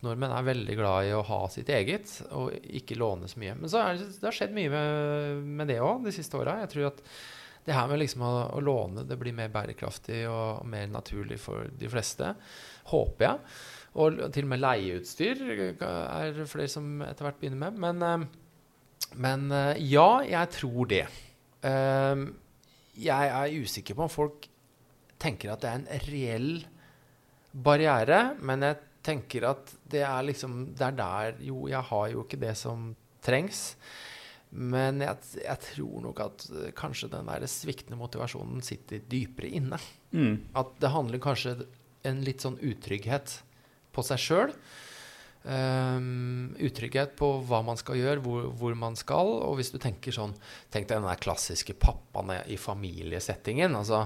Nordmenn 0.05 0.35
er 0.35 0.51
veldig 0.53 0.75
glad 0.77 1.07
i 1.07 1.13
å 1.15 1.25
ha 1.25 1.45
sitt 1.49 1.69
eget 1.71 2.19
og 2.35 2.51
ikke 2.61 2.99
låne 2.99 3.25
så 3.31 3.39
mye. 3.41 3.55
Men 3.57 3.71
så 3.71 3.81
er 3.81 3.97
det, 3.97 4.11
det 4.19 4.27
har 4.27 4.35
skjedd 4.35 4.53
mye 4.53 4.69
med, 4.69 5.47
med 5.63 5.71
det 5.71 5.79
òg 5.81 6.03
de 6.05 6.13
siste 6.13 6.37
åra. 6.37 6.59
Jeg 6.61 6.75
tror 6.75 6.91
at 6.91 7.01
det 7.63 7.75
her 7.75 7.87
med 7.87 8.01
liksom 8.01 8.25
å, 8.27 8.33
å, 8.57 8.61
låne 8.63 9.05
det 9.07 9.17
blir 9.19 9.35
mer 9.35 9.51
bærekraftig 9.53 10.23
og, 10.27 10.63
og, 10.63 10.69
mer 10.69 10.89
naturlig 10.91 11.39
for 11.41 11.69
de 11.79 11.89
fleste. 11.91 12.33
Håper 12.91 13.27
jeg. 13.27 13.57
Og 14.03 14.23
til 14.33 14.47
og 14.47 14.51
med 14.51 14.63
leieutstyr 14.63 15.43
er 15.47 16.33
det 16.33 16.47
flere 16.49 16.71
som 16.71 17.03
etter 17.05 17.27
hvert 17.27 17.39
begynner 17.39 17.69
med. 17.69 17.81
Men, 17.83 18.07
eh, 18.07 19.11
men 19.21 19.45
eh, 19.53 19.83
ja, 19.93 20.23
jeg 20.27 20.55
tror 20.57 20.89
det. 20.91 21.05
Eh, 21.63 22.25
jeg 23.03 23.35
er 23.35 23.59
usikker 23.63 23.97
på 23.97 24.05
om 24.07 24.11
folk 24.11 24.49
tenker 25.21 25.53
at 25.53 25.63
det 25.63 25.69
er 25.69 25.79
en 25.79 26.07
reell 26.09 26.49
barriere, 27.53 28.33
men 28.41 28.65
jeg 28.65 28.81
tenker 29.05 29.45
at 29.51 29.71
det 29.91 30.01
er 30.07 30.23
liksom 30.25 30.73
Det 30.73 30.85
er 30.87 30.95
der 30.97 31.39
Jo, 31.43 31.67
jeg 31.67 31.81
har 31.89 32.07
jo 32.11 32.23
ikke 32.23 32.39
det 32.41 32.55
som 32.57 32.91
trengs. 33.23 33.75
Men 34.53 35.01
jeg, 35.01 35.17
jeg, 35.41 35.59
tror 35.65 36.01
nok 36.03 36.19
at 36.21 36.45
uh, 36.53 36.69
kanskje 36.77 37.09
den 37.13 37.29
der 37.29 37.45
sviktende 37.49 37.97
motivasjonen 37.97 38.61
sitter 38.65 39.01
dypere 39.09 39.49
inne. 39.49 39.79
Mm. 40.13 40.35
At 40.59 40.75
det 40.81 40.93
handler 40.93 41.23
kanskje 41.23 41.55
en 42.05 42.21
litt 42.25 42.43
sånn 42.43 42.59
utrygghet 42.61 43.39
på 43.93 44.05
seg 44.05 44.21
sjøl. 44.21 44.57
Um, 45.43 45.51
ehm, 45.51 46.43
utrygghet 46.63 47.17
på 47.19 47.27
hva 47.49 47.59
man 47.67 47.75
skal 47.75 47.97
gjøre, 47.99 48.21
hvor, 48.23 48.45
hvor, 48.59 48.77
man 48.79 48.95
skal. 48.99 49.33
Og 49.49 49.57
hvis 49.59 49.73
du 49.73 49.79
tenker 49.81 50.15
sånn 50.15 50.35
Tenk 50.71 50.87
deg 50.87 51.01
den 51.01 51.09
der 51.09 51.19
klassiske 51.19 51.75
pappaen 51.75 52.31
i 52.47 52.59
familiesettingen. 52.59 53.75
Altså, 53.79 54.05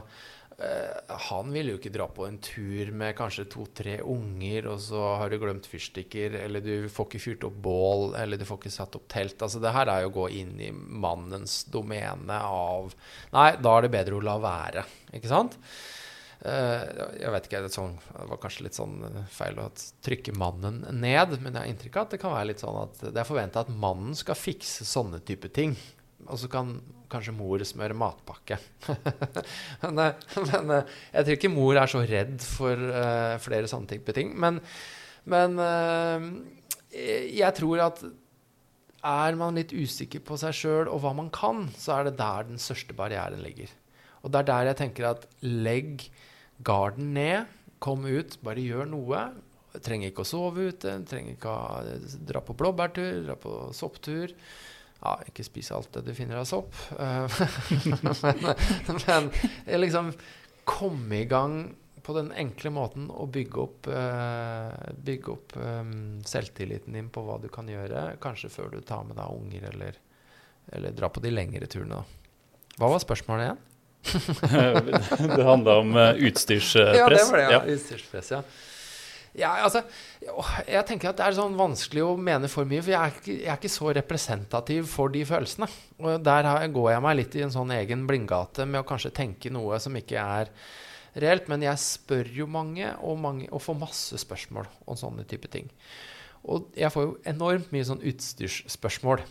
han 0.57 1.51
vil 1.53 1.67
jo 1.69 1.75
ikke 1.77 1.91
dra 1.93 2.07
på 2.09 2.25
en 2.25 2.39
tur 2.41 2.89
med 2.97 3.13
kanskje 3.17 3.45
to-tre 3.53 3.99
unger, 4.01 4.71
og 4.71 4.79
så 4.81 5.03
har 5.21 5.29
du 5.29 5.37
glemt 5.37 5.67
fyrstikker, 5.69 6.33
eller 6.39 6.63
du 6.65 6.87
får 6.89 7.09
ikke 7.11 7.21
fyrt 7.21 7.45
opp 7.45 7.59
bål, 7.67 8.07
eller 8.17 8.41
du 8.41 8.45
får 8.47 8.63
ikke 8.63 8.73
satt 8.73 8.97
opp 8.97 9.05
telt. 9.11 9.37
Altså, 9.37 9.61
det 9.61 9.75
her 9.75 9.91
er 9.93 10.01
jo 10.01 10.09
å 10.09 10.15
gå 10.15 10.25
inn 10.39 10.55
i 10.57 10.71
mannens 10.73 11.59
domene 11.69 12.39
av 12.41 12.95
Nei, 13.35 13.51
da 13.61 13.75
er 13.75 13.85
det 13.85 13.93
bedre 13.93 14.17
å 14.17 14.25
la 14.25 14.39
være, 14.41 14.85
ikke 15.13 15.29
sant? 15.29 15.59
Uh, 16.37 16.85
jeg 17.17 17.31
vet 17.33 17.47
ikke, 17.49 17.61
sånn, 17.73 17.95
det, 17.97 18.25
var 18.29 18.39
kanskje 18.41 18.65
litt 18.67 18.77
sånn 18.77 18.99
feil 19.33 19.57
å 19.61 19.71
trykke 20.05 20.35
mannen 20.37 20.83
ned, 20.93 21.33
men 21.41 21.53
jeg 21.53 21.59
har 21.59 21.69
inntrykk 21.69 21.97
av 21.97 22.05
at 22.05 22.13
det 22.13 22.19
kan 22.21 22.33
være 22.33 22.49
litt 22.51 22.61
sånn 22.61 22.81
at 22.83 23.05
det 23.09 23.21
er 23.21 23.29
forventa 23.29 23.63
at 23.65 23.71
mannen 23.73 24.17
skal 24.17 24.37
fikse 24.37 24.85
sånne 24.85 25.21
type 25.25 25.49
ting. 25.53 25.73
Og 26.27 26.39
så 26.41 26.49
kan 26.51 26.75
kanskje 27.11 27.35
mor 27.35 27.63
smøre 27.63 27.95
matpakke. 27.97 28.59
men, 29.83 30.03
eh, 30.03 30.29
men, 30.51 30.71
eh, 30.75 30.93
jeg 31.13 31.27
tror 31.27 31.37
ikke 31.37 31.53
mor 31.53 31.79
er 31.79 31.91
så 31.91 32.03
redd 32.07 32.37
for 32.43 32.87
uh, 32.91 33.35
flere 33.43 33.69
sånne 33.71 33.91
type 33.93 34.15
ting. 34.15 34.33
Men, 34.39 34.59
men 35.29 35.59
uh, 35.61 36.29
jeg 36.91 37.51
tror 37.59 37.85
at 37.87 38.03
er 39.07 39.37
man 39.39 39.55
litt 39.55 39.71
usikker 39.75 40.23
på 40.25 40.37
seg 40.41 40.55
sjøl 40.57 40.89
og 40.91 41.01
hva 41.03 41.13
man 41.15 41.29
kan, 41.33 41.67
så 41.77 41.99
er 41.99 42.07
det 42.07 42.17
der 42.19 42.47
den 42.49 42.61
største 42.61 42.95
barrieren 42.97 43.43
ligger. 43.43 43.71
Og 44.23 44.33
det 44.33 44.41
er 44.41 44.49
der 44.49 44.71
jeg 44.71 44.79
tenker 44.81 45.11
at 45.13 45.27
legg 45.45 46.07
garden 46.65 47.13
ned, 47.15 47.45
kom 47.79 48.07
ut, 48.09 48.39
bare 48.43 48.63
gjør 48.63 48.89
noe. 48.89 49.27
Trenger 49.85 50.09
ikke 50.09 50.25
å 50.25 50.27
sove 50.27 50.71
ute, 50.71 50.95
trenger 51.07 51.35
ikke 51.35 51.53
å 51.53 51.97
dra 52.25 52.41
på 52.41 52.55
blåbærtur, 52.57 53.21
dra 53.27 53.35
på 53.39 53.53
sopptur. 53.77 54.33
Ja, 55.01 55.17
ikke 55.29 55.45
spise 55.45 55.75
alt 55.77 55.91
det 55.93 56.07
du 56.07 56.13
finner 56.17 56.41
av 56.41 56.47
sopp. 56.49 56.73
Eh, 56.97 57.41
men, 58.03 58.17
men 59.05 59.81
liksom 59.81 60.13
komme 60.67 61.21
i 61.21 61.27
gang 61.29 61.61
på 62.07 62.13
den 62.15 62.29
enkle 62.31 62.71
måten 62.71 63.09
å 63.11 63.25
bygge 63.27 63.59
opp, 63.59 63.87
uh, 63.91 64.71
bygge 65.03 65.31
opp 65.33 65.55
um, 65.59 66.21
selvtilliten 66.23 66.95
din 66.95 67.09
på 67.11 67.19
hva 67.27 67.35
du 67.43 67.49
kan 67.51 67.67
gjøre, 67.67 68.13
kanskje 68.23 68.51
før 68.53 68.69
du 68.71 68.77
tar 68.79 69.03
med 69.03 69.19
deg 69.19 69.33
unger 69.35 69.65
eller, 69.73 69.97
eller 70.71 70.95
drar 70.95 71.11
på 71.11 71.23
de 71.25 71.33
lengre 71.33 71.67
turene. 71.67 71.99
Hva 72.77 72.93
var 72.93 73.03
spørsmålet 73.03 73.49
igjen? 73.49 73.59
det 75.35 75.47
handla 75.49 75.77
om 75.81 75.91
uh, 75.99 76.13
utstyrspress. 76.29 76.95
Ja, 76.95 77.09
det 77.11 77.25
var 77.27 77.41
det. 77.41 77.49
Ja. 77.51 77.61
Utstyrspress, 77.75 78.31
ja. 78.37 78.41
Ja, 79.37 79.51
altså, 79.65 79.83
jeg 80.21 80.83
tenker 80.87 81.11
at 81.11 81.19
det 81.19 81.25
er 81.27 81.35
sånn 81.37 81.57
vanskelig 81.59 82.03
å 82.05 82.15
mene 82.19 82.49
for 82.51 82.67
mye, 82.69 82.81
for 82.81 82.93
jeg 82.93 82.99
er, 82.99 83.15
ikke, 83.15 83.35
jeg 83.35 83.51
er 83.51 83.59
ikke 83.59 83.73
så 83.73 83.93
representativ 83.97 84.89
for 84.91 85.13
de 85.13 85.23
følelsene. 85.27 85.69
Og 86.01 86.21
der 86.25 86.49
går 86.73 86.91
jeg 86.93 87.03
meg 87.05 87.17
litt 87.19 87.37
i 87.37 87.43
en 87.45 87.53
sånn 87.53 87.73
egen 87.75 88.05
blindgate 88.09 88.67
med 88.69 88.81
å 88.81 88.87
kanskje 88.87 89.13
tenke 89.19 89.51
noe 89.53 89.79
som 89.83 89.97
ikke 89.99 90.21
er 90.21 90.53
reelt. 91.21 91.49
Men 91.51 91.65
jeg 91.65 91.83
spør 91.83 92.31
jo 92.39 92.49
mange 92.49 92.93
og, 93.01 93.17
mange, 93.21 93.49
og 93.51 93.63
får 93.63 93.81
masse 93.81 94.21
spørsmål 94.23 94.69
om 94.87 94.99
sånne 94.99 95.27
type 95.29 95.51
ting. 95.53 95.69
Og 96.47 96.71
jeg 96.77 96.93
får 96.93 97.05
jo 97.05 97.15
enormt 97.27 97.73
mye 97.75 97.85
sånn 97.85 98.03
utstyrsspørsmål, 98.07 99.23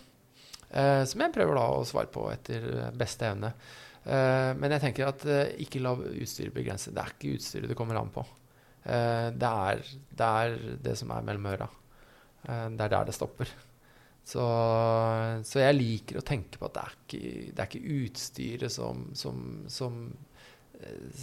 eh, 0.70 1.02
som 1.08 1.22
jeg 1.22 1.34
prøver 1.34 1.58
da 1.58 1.66
å 1.72 1.84
svare 1.88 2.12
på 2.12 2.28
etter 2.32 2.66
beste 2.98 3.30
evne. 3.30 3.54
Eh, 4.06 4.52
men 4.58 4.74
jeg 4.76 4.84
tenker 4.84 5.08
at 5.08 5.24
eh, 5.26 5.54
ikke 5.64 5.82
la 5.82 5.96
utstyret 5.96 6.54
begrense. 6.54 6.92
Det 6.94 7.02
er 7.02 7.14
ikke 7.14 7.38
utstyret 7.38 7.70
det 7.72 7.78
kommer 7.78 7.98
an 7.98 8.12
på. 8.14 8.22
Eh, 8.86 9.28
det 9.34 9.52
er, 9.70 9.82
det, 10.10 10.26
er, 10.26 10.58
det 10.82 10.94
som 10.98 11.10
er 11.14 11.24
mellom 11.26 11.48
øra. 11.50 11.68
Eh, 12.46 12.68
det 12.76 12.86
er 12.86 12.92
der 12.92 13.08
det 13.08 13.16
stopper. 13.16 13.50
Så, 14.26 14.42
så, 15.46 15.60
jeg 15.62 15.76
liker 15.76 16.18
å 16.18 16.26
tenke 16.26 16.58
på 16.58 16.66
at 16.66 16.74
det 16.74 16.82
er 16.82 16.94
ikke, 16.96 17.20
det 17.54 17.62
er 17.62 17.68
ikke 17.68 17.98
utstyret 18.00 18.74
som, 18.74 19.04
som, 19.14 19.44
som, 19.70 20.00
eh, 20.80 21.20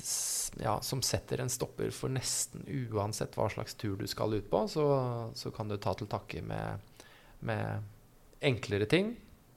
ja, 0.64 0.78
som, 0.80 1.04
setter 1.04 1.44
en 1.44 1.52
stopper 1.52 1.92
for 1.92 2.14
nesten 2.16 2.64
uansett 2.96 3.36
hva 3.36 3.50
slags 3.52 3.76
tur 3.80 3.98
du 4.00 4.08
skal 4.08 4.38
ut 4.38 4.48
på. 4.52 4.64
Så, 4.72 4.86
så 5.36 5.52
kan 5.56 5.72
du 5.72 5.76
ta 5.84 5.96
til 6.00 6.08
takke 6.12 6.44
med, 6.48 7.04
med, 7.44 7.92
enklere 8.44 8.88
ting, 8.92 9.14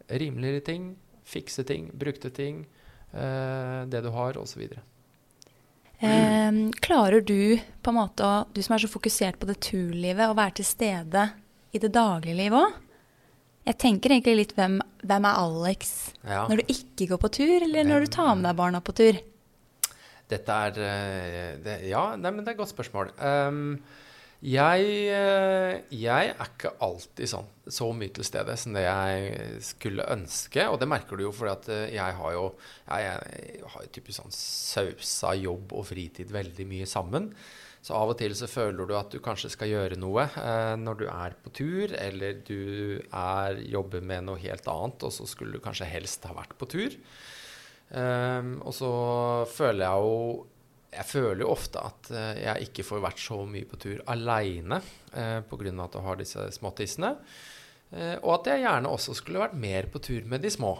rimeligere 0.06 0.62
ting, 0.66 0.90
fikse 1.26 1.62
ting, 1.66 1.88
brukte 1.94 2.30
ting, 2.34 2.64
eh, 3.14 3.80
det 3.90 4.02
du 4.02 4.10
har, 4.14 4.38
osv. 4.42 4.66
Eh, 5.98 6.52
klarer 6.84 7.20
du, 7.24 7.58
på 7.82 7.92
en 7.92 7.98
måte, 7.98 8.32
du 8.52 8.60
som 8.64 8.76
er 8.76 8.84
så 8.84 8.90
fokusert 8.90 9.38
på 9.40 9.48
det 9.48 9.60
turlivet, 9.64 10.26
å 10.28 10.36
være 10.36 10.58
til 10.60 10.68
stede 10.68 11.28
i 11.72 11.80
det 11.80 11.92
daglige 11.94 12.36
livet 12.36 12.66
òg? 12.66 12.82
Jeg 13.66 13.80
tenker 13.82 14.12
egentlig 14.14 14.36
litt 14.38 14.52
hvem, 14.54 14.76
hvem 15.02 15.24
er 15.26 15.38
Alex 15.40 15.94
ja. 16.22 16.44
når 16.46 16.60
du 16.60 16.68
ikke 16.70 17.08
går 17.10 17.20
på 17.24 17.30
tur, 17.40 17.56
eller 17.66 17.88
når 17.88 18.04
du 18.04 18.12
tar 18.14 18.36
med 18.36 18.46
deg 18.46 18.60
barna 18.60 18.80
på 18.84 18.94
tur? 18.94 19.18
Dette 20.30 20.58
er 20.68 20.78
eh, 20.82 21.50
det, 21.62 21.80
Ja, 21.90 22.12
nei, 22.18 22.30
men 22.30 22.44
det 22.44 22.52
er 22.52 22.56
et 22.56 22.60
godt 22.60 22.74
spørsmål. 22.74 23.10
Um, 23.18 23.78
jeg, 24.44 24.88
eh, 25.16 25.74
jeg, 25.96 26.32
er 26.32 26.48
ikke 26.50 26.74
alltid 26.84 27.30
sånn 27.30 27.52
så 27.66 27.88
mye 27.96 28.12
til 28.14 28.26
stede 28.26 28.54
som 28.60 28.76
det 28.76 28.84
jeg 28.84 29.60
skulle 29.64 30.06
ønske. 30.12 30.66
Og 30.70 30.76
det 30.80 30.88
merker 30.90 31.18
du 31.18 31.26
jo, 31.26 31.34
for 31.34 31.50
eh, 31.50 31.94
jeg 31.94 32.16
har 32.18 32.34
jo 32.34 32.48
jeg, 32.84 33.62
har 33.72 33.86
typisk 33.94 34.20
sånn 34.20 34.34
sausa 34.34 35.32
jobb 35.40 35.72
og 35.76 35.88
fritid 35.88 36.34
veldig 36.34 36.68
mye 36.68 36.88
sammen. 36.90 37.30
Så 37.86 37.94
av 37.94 38.10
og 38.10 38.18
til 38.18 38.34
så 38.34 38.48
føler 38.50 38.88
du 38.88 38.96
at 38.98 39.12
du 39.14 39.20
kanskje 39.22 39.52
skal 39.52 39.70
gjøre 39.70 39.98
noe 40.02 40.26
eh, 40.26 40.74
når 40.80 41.00
du 41.00 41.06
er 41.06 41.36
på 41.42 41.52
tur, 41.54 41.94
eller 41.94 42.42
du 42.46 42.98
er, 42.98 43.62
jobber 43.62 44.02
med 44.02 44.26
noe 44.26 44.42
helt 44.42 44.66
annet, 44.68 45.06
og 45.06 45.14
så 45.14 45.26
skulle 45.30 45.56
du 45.56 45.64
kanskje 45.64 45.88
helst 45.88 46.26
ha 46.26 46.34
vært 46.36 46.56
på 46.58 46.68
tur. 46.76 46.98
Um, 47.86 48.56
og 48.66 48.72
så 48.74 48.90
føler 49.46 49.84
jeg 49.84 50.02
jo 50.02 50.46
jeg 50.92 51.08
føler 51.08 51.42
jo 51.44 51.50
ofte 51.52 51.82
at 51.82 52.12
uh, 52.14 52.32
jeg 52.38 52.68
ikke 52.70 52.86
får 52.86 53.02
vært 53.04 53.20
så 53.20 53.40
mye 53.48 53.66
på 53.68 53.80
tur 53.82 54.00
aleine 54.12 54.80
uh, 55.16 55.40
pga. 55.48 55.74
at 55.84 55.96
du 55.96 56.00
har 56.04 56.20
disse 56.20 56.48
småtissene. 56.56 57.14
Eh, 57.94 58.16
og 58.18 58.40
at 58.40 58.48
jeg 58.50 58.64
gjerne 58.64 58.90
også 58.90 59.14
skulle 59.14 59.38
vært 59.44 59.54
mer 59.62 59.86
på 59.92 60.00
tur 60.02 60.24
med 60.26 60.42
de 60.42 60.50
små. 60.50 60.72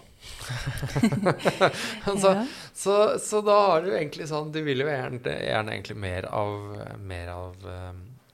altså, 2.11 2.33
Ja. 2.35 2.43
så, 2.75 2.97
så 3.23 3.43
da 3.47 3.59
har 3.71 3.85
du 3.85 3.93
egentlig 3.95 4.27
sånn 4.27 4.51
Du 4.51 4.59
vil 4.67 4.83
jo 4.83 4.89
gjerne, 4.91 5.21
gjerne 5.23 5.77
egentlig 5.77 5.97
mer 6.03 6.27
av, 6.35 6.57
mer 6.99 7.31
av, 7.31 7.69
eh, 7.71 7.93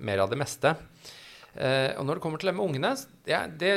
mer 0.09 0.25
av 0.25 0.33
det 0.33 0.41
meste. 0.41 0.73
Eh, 1.53 1.93
og 1.99 2.09
når 2.09 2.17
det 2.17 2.25
kommer 2.25 2.41
til 2.41 2.49
det 2.49 2.57
med 2.57 2.65
ungene, 2.71 2.95
det, 3.29 3.43
det, 3.61 3.73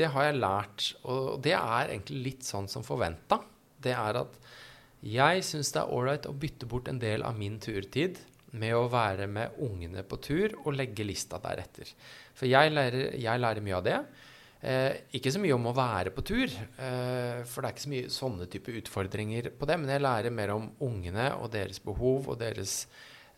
det 0.00 0.10
har 0.14 0.30
jeg 0.30 0.40
lært, 0.40 0.88
og 1.04 1.36
det 1.44 1.52
er 1.58 1.92
egentlig 1.92 2.22
litt 2.30 2.48
sånn 2.48 2.70
som 2.72 2.86
forventa. 2.86 3.42
Det 3.84 3.92
er 3.92 4.22
at 4.24 4.40
jeg 5.02 5.42
syns 5.46 5.72
det 5.74 5.80
er 5.82 5.94
ålreit 5.94 6.28
å 6.30 6.36
bytte 6.36 6.68
bort 6.70 6.90
en 6.90 7.00
del 7.02 7.24
av 7.26 7.38
min 7.38 7.58
turtid 7.62 8.20
med 8.52 8.74
å 8.76 8.88
være 8.92 9.26
med 9.30 9.56
ungene 9.64 10.04
på 10.06 10.18
tur 10.22 10.54
og 10.62 10.74
legge 10.76 11.06
lista 11.06 11.40
deretter. 11.42 11.88
For 12.36 12.46
jeg 12.50 12.72
lærer, 12.72 13.16
jeg 13.18 13.42
lærer 13.42 13.64
mye 13.64 13.78
av 13.78 13.86
det. 13.86 13.96
Eh, 14.62 14.92
ikke 15.18 15.32
så 15.34 15.40
mye 15.42 15.56
om 15.56 15.64
å 15.66 15.74
være 15.74 16.12
på 16.14 16.22
tur, 16.22 16.46
eh, 16.46 17.40
for 17.50 17.64
det 17.64 17.66
er 17.66 17.72
ikke 17.74 17.82
så 17.82 17.94
mye 17.94 18.12
sånne 18.14 18.46
type 18.52 18.74
utfordringer 18.78 19.50
på 19.58 19.66
det. 19.66 19.78
Men 19.80 19.90
jeg 19.90 20.04
lærer 20.04 20.36
mer 20.36 20.54
om 20.54 20.68
ungene 20.86 21.32
og 21.34 21.50
deres 21.56 21.82
behov 21.82 22.28
og 22.30 22.38
deres 22.38 22.86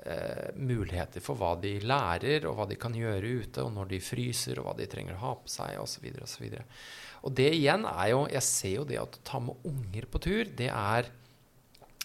eh, 0.05 0.53
muligheter 0.53 1.25
for 1.25 1.41
hva 1.41 1.55
de 1.63 1.79
lærer, 1.81 2.45
og 2.45 2.59
hva 2.59 2.69
de 2.69 2.77
kan 2.77 2.93
gjøre 2.93 3.39
ute, 3.41 3.65
og 3.65 3.73
når 3.73 3.95
de 3.95 4.05
fryser, 4.05 4.61
og 4.61 4.69
hva 4.69 4.77
de 4.77 4.91
trenger 4.91 5.17
å 5.17 5.23
ha 5.23 5.35
på 5.41 5.49
seg, 5.49 5.79
osv. 5.81 6.11
osv. 6.27 6.61
Og 7.25 7.33
det 7.33 7.55
igjen 7.57 7.87
er 7.89 8.09
jo 8.13 8.27
Jeg 8.29 8.45
ser 8.45 8.75
jo 8.83 8.85
det 8.85 9.01
at 9.01 9.17
å 9.17 9.25
ta 9.25 9.41
med 9.41 9.65
unger 9.65 10.11
på 10.11 10.21
tur, 10.21 10.45
det 10.45 10.69
er 10.69 11.09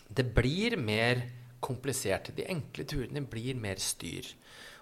Det 0.09 0.25
blir 0.35 0.77
mer 0.81 1.21
komplisert. 1.63 2.31
De 2.35 2.47
enkle 2.49 2.85
turene 2.89 3.23
blir 3.29 3.57
mer 3.59 3.81
styr. 3.83 4.25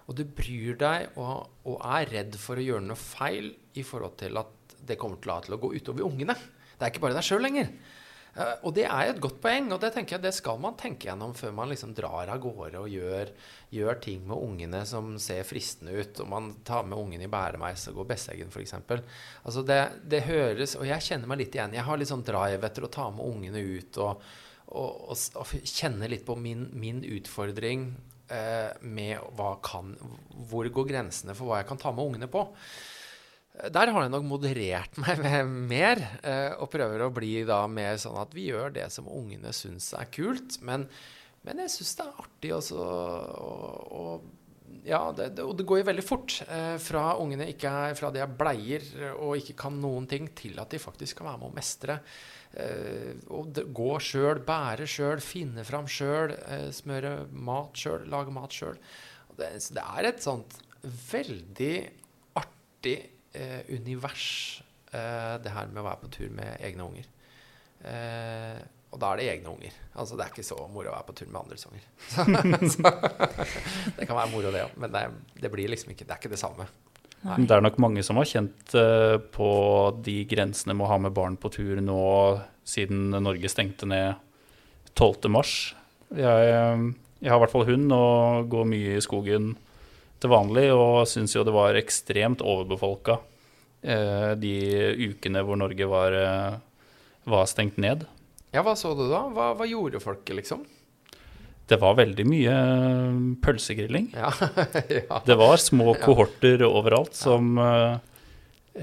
Og 0.08 0.16
du 0.16 0.24
bryr 0.24 0.78
deg 0.80 1.20
og, 1.20 1.48
og 1.68 1.82
er 1.84 2.08
redd 2.14 2.38
for 2.40 2.56
å 2.56 2.64
gjøre 2.64 2.86
noe 2.86 2.98
feil 2.98 3.52
i 3.76 3.84
forhold 3.84 4.16
til 4.22 4.40
at 4.40 4.76
det 4.88 4.96
kommer 5.00 5.20
til, 5.20 5.34
å, 5.34 5.40
til 5.44 5.56
å 5.58 5.60
gå 5.60 5.72
utover 5.76 6.06
ungene. 6.06 6.36
Det 6.78 6.86
er 6.86 6.92
ikke 6.92 7.02
bare 7.04 7.18
deg 7.18 7.26
sjøl 7.26 7.44
lenger. 7.44 7.68
Uh, 8.38 8.54
og 8.68 8.72
det 8.76 8.84
er 8.86 9.08
jo 9.08 9.12
et 9.16 9.20
godt 9.24 9.38
poeng, 9.42 9.68
og 9.74 9.80
det 9.82 9.90
tenker 9.94 10.16
jeg 10.16 10.22
det 10.22 10.32
skal 10.36 10.60
man 10.62 10.76
tenke 10.78 11.08
gjennom 11.08 11.32
før 11.36 11.54
man 11.56 11.72
liksom 11.72 11.92
drar 11.96 12.30
av 12.30 12.40
gårde 12.40 12.80
og 12.80 12.92
gjør, 12.92 13.32
gjør 13.74 14.00
ting 14.04 14.24
med 14.28 14.38
ungene 14.38 14.82
som 14.88 15.16
ser 15.20 15.44
fristende 15.48 15.96
ut. 15.96 16.22
Om 16.24 16.32
man 16.32 16.50
tar 16.64 16.86
med 16.88 17.00
ungen 17.00 17.24
i 17.24 17.30
bæremeis 17.30 17.88
og 17.90 18.00
går 18.00 18.12
Besseggen 18.14 18.52
f.eks. 18.54 18.76
Altså 19.42 19.64
det, 19.66 19.80
det 20.08 20.24
høres 20.28 20.76
Og 20.78 20.86
jeg 20.88 21.04
kjenner 21.04 21.28
meg 21.28 21.42
litt 21.42 21.56
igjen. 21.58 21.74
Jeg 21.76 21.88
har 21.88 22.00
litt 22.00 22.12
sånn 22.12 22.24
drive 22.24 22.70
etter 22.70 22.86
å 22.86 22.92
ta 22.94 23.10
med 23.12 23.26
ungene 23.26 23.64
ut 23.76 24.00
og, 24.04 24.28
og, 24.68 25.08
og, 25.12 25.16
og 25.40 25.52
kjenne 25.64 26.10
litt 26.10 26.26
på 26.28 26.36
min, 26.38 26.66
min 26.76 27.00
utfordring 27.16 27.88
eh, 28.28 28.70
med 28.84 29.40
kan 29.64 29.94
Hvor 30.50 30.68
går 30.68 30.88
grensene 30.92 31.36
for 31.36 31.48
hva 31.48 31.62
jeg 31.62 31.70
kan 31.70 31.80
ta 31.80 31.92
med 31.94 32.04
ungene 32.04 32.30
på? 32.30 32.44
Der 33.58 33.90
har 33.90 34.04
jeg 34.04 34.12
nok 34.12 34.26
moderert 34.28 34.98
meg 35.02 35.22
mer, 35.48 36.02
eh, 36.22 36.52
og 36.60 36.70
prøver 36.70 37.06
å 37.06 37.12
bli 37.14 37.42
da 37.48 37.64
mer 37.70 37.96
sånn 37.98 38.20
at 38.20 38.34
vi 38.36 38.50
gjør 38.52 38.76
det 38.76 38.86
som 38.94 39.08
ungene 39.10 39.54
syns 39.56 39.90
er 39.98 40.10
kult. 40.14 40.60
Men, 40.62 40.86
men 41.46 41.64
jeg 41.64 41.74
syns 41.74 41.96
det 41.98 42.06
er 42.06 42.20
artig 42.22 42.52
også 42.54 42.78
å, 42.78 43.56
å 43.88 44.04
Ja, 44.88 45.02
det, 45.12 45.32
og 45.42 45.52
det 45.58 45.66
går 45.68 45.82
jo 45.82 45.86
veldig 45.90 46.04
fort. 46.04 46.38
Eh, 46.48 46.76
fra 46.80 47.10
ungene 47.20 47.48
ikke 47.52 47.70
er, 47.70 47.96
fra 47.98 48.10
de 48.14 48.22
er 48.24 48.34
bleier 48.40 48.84
og 49.18 49.36
ikke 49.40 49.56
kan 49.64 49.76
noen 49.82 50.08
ting, 50.08 50.30
til 50.38 50.58
at 50.62 50.72
de 50.72 50.80
faktisk 50.80 51.20
kan 51.20 51.28
være 51.30 51.42
med 51.42 51.50
å 51.50 51.56
mestre. 51.56 51.98
Eh, 52.56 53.18
og 53.34 53.50
det, 53.56 53.66
gå 53.76 53.90
sjøl, 54.00 54.40
bære 54.46 54.88
sjøl, 54.88 55.20
finne 55.24 55.66
fram 55.68 55.88
sjøl, 55.90 56.32
eh, 56.48 56.68
smøre 56.74 57.12
mat 57.32 57.76
sjøl, 57.76 58.08
lage 58.12 58.34
mat 58.34 58.54
sjøl. 58.54 58.80
Det, 59.38 59.52
det 59.76 59.84
er 59.84 60.08
et 60.08 60.24
sånt 60.24 60.56
veldig 61.12 61.74
artig 62.40 62.96
eh, 63.36 63.60
univers, 63.74 64.62
eh, 64.92 65.36
det 65.44 65.52
her 65.54 65.70
med 65.70 65.82
å 65.82 65.88
være 65.90 66.02
på 66.06 66.12
tur 66.16 66.34
med 66.34 66.64
egne 66.64 66.88
unger. 66.88 67.14
Eh, 67.84 68.58
og 68.88 69.00
da 69.02 69.12
er 69.12 69.20
det 69.20 69.28
egne 69.34 69.52
unger. 69.52 69.72
Altså 70.00 70.16
Det 70.16 70.24
er 70.24 70.32
ikke 70.32 70.46
så 70.46 70.58
moro 70.72 70.88
å 70.88 70.94
være 70.94 71.06
på 71.10 71.16
tur 71.18 71.28
med 71.28 71.40
andres 71.42 71.66
unger. 71.68 71.88
Så, 72.08 72.24
så, 72.72 72.92
det 73.98 74.06
kan 74.08 74.16
være 74.16 74.30
moro, 74.32 74.52
det 74.54 74.62
òg, 74.64 74.76
men 74.80 74.92
det, 74.94 75.02
det 75.42 75.50
blir 75.52 75.68
liksom 75.68 75.92
ikke 75.92 76.06
Det 76.06 76.14
er 76.14 76.22
ikke 76.22 76.32
det 76.32 76.40
samme. 76.40 76.68
Nei. 77.26 77.36
Det 77.50 77.56
er 77.56 77.64
nok 77.64 77.80
mange 77.82 78.04
som 78.06 78.18
har 78.20 78.28
kjent 78.30 78.74
eh, 78.78 79.16
på 79.34 79.50
de 80.06 80.20
grensene 80.30 80.76
med 80.76 80.86
å 80.86 80.90
ha 80.92 80.98
med 81.02 81.16
barn 81.16 81.36
på 81.40 81.50
tur 81.50 81.80
nå 81.82 82.00
siden 82.68 83.10
Norge 83.24 83.50
stengte 83.50 83.88
ned 83.90 84.20
12. 84.94 85.26
mars. 85.34 85.54
Jeg, 86.14 86.52
eh, 86.54 86.84
jeg 87.18 87.32
har 87.32 87.40
i 87.40 87.42
hvert 87.42 87.54
fall 87.56 87.66
hund 87.68 87.90
og 87.94 88.52
går 88.52 88.68
mye 88.70 88.94
i 88.96 89.02
skogen 89.04 89.56
til 90.22 90.32
vanlig, 90.32 90.68
og 90.74 91.08
syns 91.10 91.34
jo 91.34 91.44
det 91.46 91.54
var 91.54 91.78
ekstremt 91.78 92.40
overbefolka 92.40 93.18
eh, 93.82 94.30
de 94.38 94.54
ukene 95.10 95.42
hvor 95.46 95.58
Norge 95.58 95.90
var, 95.90 96.16
var 97.26 97.50
stengt 97.50 97.82
ned. 97.82 98.06
Ja, 98.58 98.64
hva 98.66 98.74
så 98.74 98.90
du 98.98 99.04
da? 99.06 99.20
Hva, 99.30 99.52
hva 99.54 99.66
gjorde 99.70 100.00
folket, 100.02 100.34
liksom? 100.40 100.64
Det 101.68 101.76
var 101.78 101.94
veldig 101.98 102.24
mye 102.26 102.52
eh, 102.58 103.16
pølsegrilling. 103.44 104.08
Ja. 104.16 104.32
ja. 104.98 105.20
Det 105.26 105.36
var 105.38 105.60
små 105.62 105.92
kohorter 106.00 106.64
overalt 106.66 107.14
som 107.14 107.52
eh, 107.62 107.98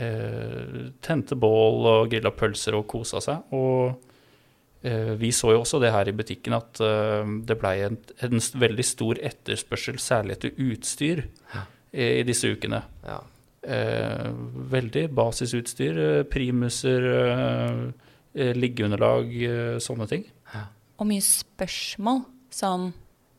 eh, 0.05 0.91
tente 1.03 1.35
bål 1.35 1.89
og 1.91 2.11
grilla 2.13 2.31
pølser 2.31 2.77
og 2.77 2.85
kosa 2.93 3.19
seg. 3.25 3.51
Og 3.57 4.85
eh, 4.85 5.11
vi 5.19 5.33
så 5.35 5.51
jo 5.55 5.63
også 5.65 5.81
det 5.83 5.91
her 5.97 6.07
i 6.07 6.15
butikken, 6.15 6.55
at 6.55 6.79
eh, 6.85 7.35
det 7.49 7.59
blei 7.59 7.75
en, 7.89 7.99
en 8.29 8.39
veldig 8.63 8.85
stor 8.85 9.19
etterspørsel, 9.33 9.99
særlig 9.99 10.37
etter 10.37 10.55
utstyr, 10.69 11.25
i, 11.91 12.05
i 12.21 12.25
disse 12.31 12.53
ukene. 12.55 12.85
ja. 13.07 13.19
Eh, 13.65 14.27
veldig 14.69 15.07
basisutstyr. 15.17 15.95
eh, 15.97 16.23
Primuser, 16.29 17.05
eh, 17.17 17.79
liggeunderlag, 18.35 19.31
eh, 19.47 19.79
sånne 19.83 20.07
ting. 20.11 20.25
Og 20.99 21.07
mye 21.09 21.23
spørsmål 21.23 22.21
som 22.55 22.93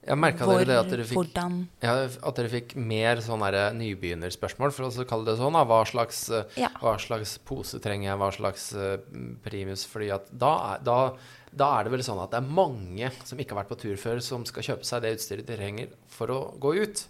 Jeg 0.06 0.18
merka 0.20 0.46
dere 0.46 0.66
det 0.68 0.76
at 0.76 0.90
dere 0.92 1.04
fikk 1.08 1.16
hvordan 1.18 1.54
Ja, 1.82 1.94
at 2.04 2.36
dere 2.36 2.50
fikk 2.52 2.76
mer 2.76 3.16
sånne 3.24 3.72
nybegynnerspørsmål, 3.74 4.70
for 4.72 4.86
å 4.86 5.06
kalle 5.08 5.24
det 5.24 5.38
sånn. 5.40 5.56
Hva, 5.66 5.80
slags, 5.88 6.30
eh, 6.30 6.44
Ja. 6.62 6.68
hva 6.80 6.96
slags 7.00 7.38
pose 7.44 7.80
trenger 7.80 8.12
jeg, 8.12 8.18
hva 8.18 8.30
slags 8.30 8.74
eh, 8.76 8.98
primus? 9.42 9.84
Fordi 9.84 10.12
at 10.14 10.28
da 10.36 10.78
da, 10.78 11.16
da 11.54 11.80
er 11.80 11.84
det 11.84 11.92
vel 11.92 12.00
sånn 12.06 12.22
at 12.22 12.30
det 12.30 12.38
er 12.38 12.54
mange 12.54 13.10
som 13.24 13.38
ikke 13.38 13.56
har 13.56 13.64
vært 13.64 13.72
på 13.74 13.80
tur 13.80 13.96
før, 13.96 14.20
som 14.22 14.44
skal 14.44 14.62
kjøpe 14.62 14.84
seg 14.84 15.02
det 15.02 15.16
utstyret 15.16 15.46
de 15.46 15.56
trenger 15.56 15.88
for 16.06 16.28
å 16.28 16.58
gå 16.60 16.76
ut. 16.82 17.06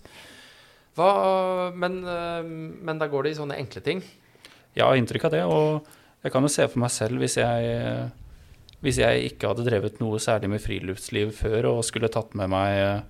Hva, 0.96 1.72
men, 1.74 2.04
eh, 2.06 2.42
men 2.42 2.98
da 2.98 3.08
går 3.08 3.24
det 3.24 3.32
i 3.32 3.40
sånne 3.42 3.58
enkle 3.58 3.82
ting. 3.82 4.02
Ja, 4.74 4.88
inntrykk 4.94 5.24
av 5.24 5.30
det, 5.32 5.42
og 5.44 5.86
jeg 6.26 6.34
kan 6.34 6.46
jo 6.46 6.52
se 6.52 6.66
for 6.68 6.82
meg 6.82 6.92
selv 6.94 7.22
hvis 7.22 7.36
jeg, 7.38 8.10
hvis 8.84 8.98
jeg 9.02 9.28
ikke 9.30 9.50
hadde 9.52 9.66
drevet 9.66 10.00
noe 10.02 10.18
særlig 10.22 10.50
med 10.52 10.62
friluftsliv 10.64 11.32
før 11.36 11.70
og 11.76 11.84
skulle 11.86 12.10
tatt 12.12 12.34
med 12.38 12.50
meg 12.52 12.80
eh, 12.82 13.04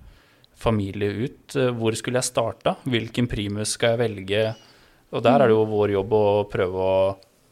familie 0.57 1.09
ut, 1.25 1.55
eh, 1.57 1.71
hvor 1.75 1.95
skulle 1.97 2.21
jeg 2.21 2.29
starta? 2.31 2.75
Hvilken 2.87 3.27
primus 3.29 3.75
skal 3.77 3.95
jeg 3.95 4.03
velge? 4.05 4.43
Og 5.15 5.23
der 5.23 5.39
er 5.39 5.47
det 5.49 5.55
jo 5.55 5.65
vår 5.69 5.93
jobb 5.95 6.13
å 6.17 6.25
prøve 6.51 6.85
å 6.85 6.95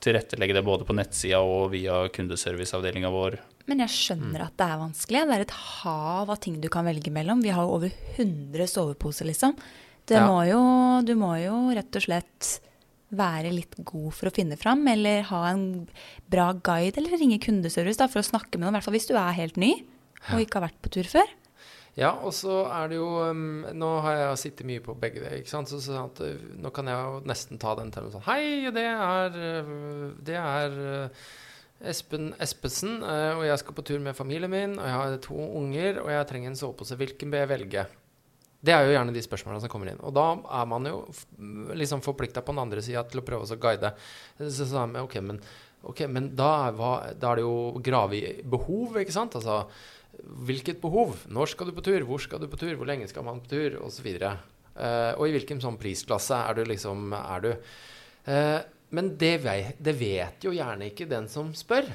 tilrettelegge 0.06 0.54
det 0.58 0.66
både 0.68 0.86
på 0.86 0.94
nettsida 0.94 1.40
og 1.42 1.72
via 1.74 2.04
kundeserviceavdelinga 2.14 3.10
vår. 3.14 3.38
Men 3.66 3.82
jeg 3.82 3.94
skjønner 3.96 4.44
at 4.46 4.54
det 4.60 4.66
er 4.68 4.82
vanskelig. 4.84 5.22
Det 5.26 5.38
er 5.40 5.46
et 5.48 5.56
hav 5.56 6.30
av 6.30 6.38
ting 6.44 6.60
du 6.62 6.68
kan 6.70 6.86
velge 6.86 7.10
mellom. 7.16 7.42
Vi 7.42 7.54
har 7.56 7.66
jo 7.66 7.78
over 7.80 7.96
100 8.20 8.68
soveposer, 8.70 9.26
liksom. 9.32 9.56
Det 10.06 10.20
Ja. 10.20 10.28
må 10.30 10.44
jo, 10.46 10.60
du 11.02 11.16
må 11.18 11.32
jo 11.42 11.74
rett 11.74 11.96
og 11.98 12.04
slett 12.06 12.60
være 13.18 13.54
litt 13.56 13.76
god 13.88 14.12
for 14.16 14.30
å 14.30 14.36
finne 14.36 14.58
fram, 14.60 14.86
eller 14.92 15.26
ha 15.32 15.42
en 15.52 15.66
bra 16.32 16.52
guide, 16.54 17.00
eller 17.00 17.18
ringe 17.20 17.42
kundeservice 17.44 18.02
da, 18.02 18.10
for 18.12 18.22
å 18.22 18.30
snakke 18.30 18.58
med 18.58 18.66
noen, 18.66 18.76
i 18.76 18.80
hvert 18.80 18.88
fall 18.90 18.98
hvis 18.98 19.10
du 19.10 19.16
er 19.18 19.38
helt 19.40 19.60
ny 19.62 19.74
og 20.34 20.42
ikke 20.42 20.60
har 20.60 20.68
vært 20.70 20.80
på 20.82 20.94
tur 20.96 21.10
før. 21.10 21.34
Ja, 21.96 22.12
og 22.28 22.34
så 22.36 22.66
er 22.76 22.90
det 22.92 22.98
jo 22.98 23.08
um, 23.24 23.64
Nå 23.72 23.90
har 24.04 24.18
jeg 24.18 24.40
sittet 24.42 24.68
mye 24.68 24.84
på 24.84 24.98
begge 25.00 25.22
det, 25.24 25.32
ikke 25.40 25.54
sant. 25.54 25.72
Så, 25.72 25.80
så 25.80 25.96
at 26.02 26.20
uh, 26.20 26.48
nå 26.60 26.72
kan 26.76 26.90
jeg 26.92 26.98
jo 27.00 27.22
nesten 27.30 27.62
ta 27.62 27.72
den 27.80 27.94
telefonen 27.96 28.18
sånn 28.18 28.26
Hei, 28.28 28.72
det 28.76 28.84
er 28.92 29.38
uh, 29.40 30.10
Det 30.28 30.36
er 30.36 30.76
uh, 30.76 31.30
Espen 31.88 32.34
Espesen, 32.42 33.02
og 33.04 33.42
jeg 33.44 33.60
skal 33.60 33.76
på 33.76 33.84
tur 33.86 34.00
med 34.02 34.16
familien 34.16 34.50
min, 34.50 34.78
og 34.80 34.86
jeg 34.88 34.96
har 34.96 35.16
to 35.22 35.36
unger, 35.60 36.00
og 36.02 36.08
jeg 36.08 36.28
trenger 36.30 36.50
en 36.50 36.56
sovepose. 36.58 36.96
Hvilken 36.98 37.34
bør 37.34 37.44
jeg 37.44 37.50
velge? 37.52 37.84
Det 38.66 38.74
er 38.74 38.88
jo 38.88 38.96
gjerne 38.96 39.14
de 39.16 39.24
spørsmålene 39.26 39.64
som 39.64 39.72
kommer 39.72 39.92
inn. 39.92 40.02
Og 40.06 40.14
da 40.16 40.26
er 40.60 40.70
man 40.72 40.88
jo 40.90 41.04
liksom 41.78 42.02
forplikta 42.06 42.44
på 42.46 42.56
den 42.56 42.64
andre 42.66 42.84
sida 42.86 43.04
til 43.10 43.22
å 43.22 43.26
prøve 43.28 43.46
å 43.46 43.60
guide. 43.62 43.94
Så, 44.40 44.66
så, 44.66 44.86
men, 44.90 45.04
ok, 45.06 45.20
men, 45.26 45.42
okay, 45.86 46.10
men 46.12 46.32
da, 46.38 46.50
er 46.70 46.80
hva- 46.80 47.14
da 47.14 47.34
er 47.34 47.42
det 47.42 47.46
jo 47.46 47.84
grave 47.86 48.18
i 48.18 48.34
behov, 48.42 48.98
ikke 49.02 49.16
sant? 49.16 49.38
Altså 49.38 49.64
hvilket 50.48 50.80
behov? 50.82 51.26
Når 51.28 51.52
skal 51.52 51.70
du 51.70 51.76
på 51.76 51.84
tur? 51.86 52.06
Hvor 52.08 52.22
skal 52.24 52.42
du 52.42 52.48
på 52.50 52.60
tur? 52.60 52.74
Hvor 52.80 52.88
lenge 52.90 53.08
skal 53.12 53.26
man 53.28 53.42
på 53.44 53.52
tur? 53.52 53.78
Og 53.84 53.92
så 53.94 54.06
videre. 54.06 54.38
Eh, 54.76 55.12
og 55.16 55.28
i 55.28 55.36
hvilken 55.36 55.62
sånn 55.64 55.80
prisklasse 55.80 56.38
er 56.48 56.58
du 56.58 56.66
liksom 56.68 57.14
er 57.16 57.44
du? 57.46 57.52
Uh, 58.26 58.58
men 58.96 59.12
det 59.22 59.36
vei, 59.44 59.60
det 59.78 59.94
vet 60.00 60.46
jo 60.48 60.54
gjerne 60.56 60.88
ikke 60.90 61.06
den 61.10 61.28
som 61.30 61.52
spør. 61.58 61.86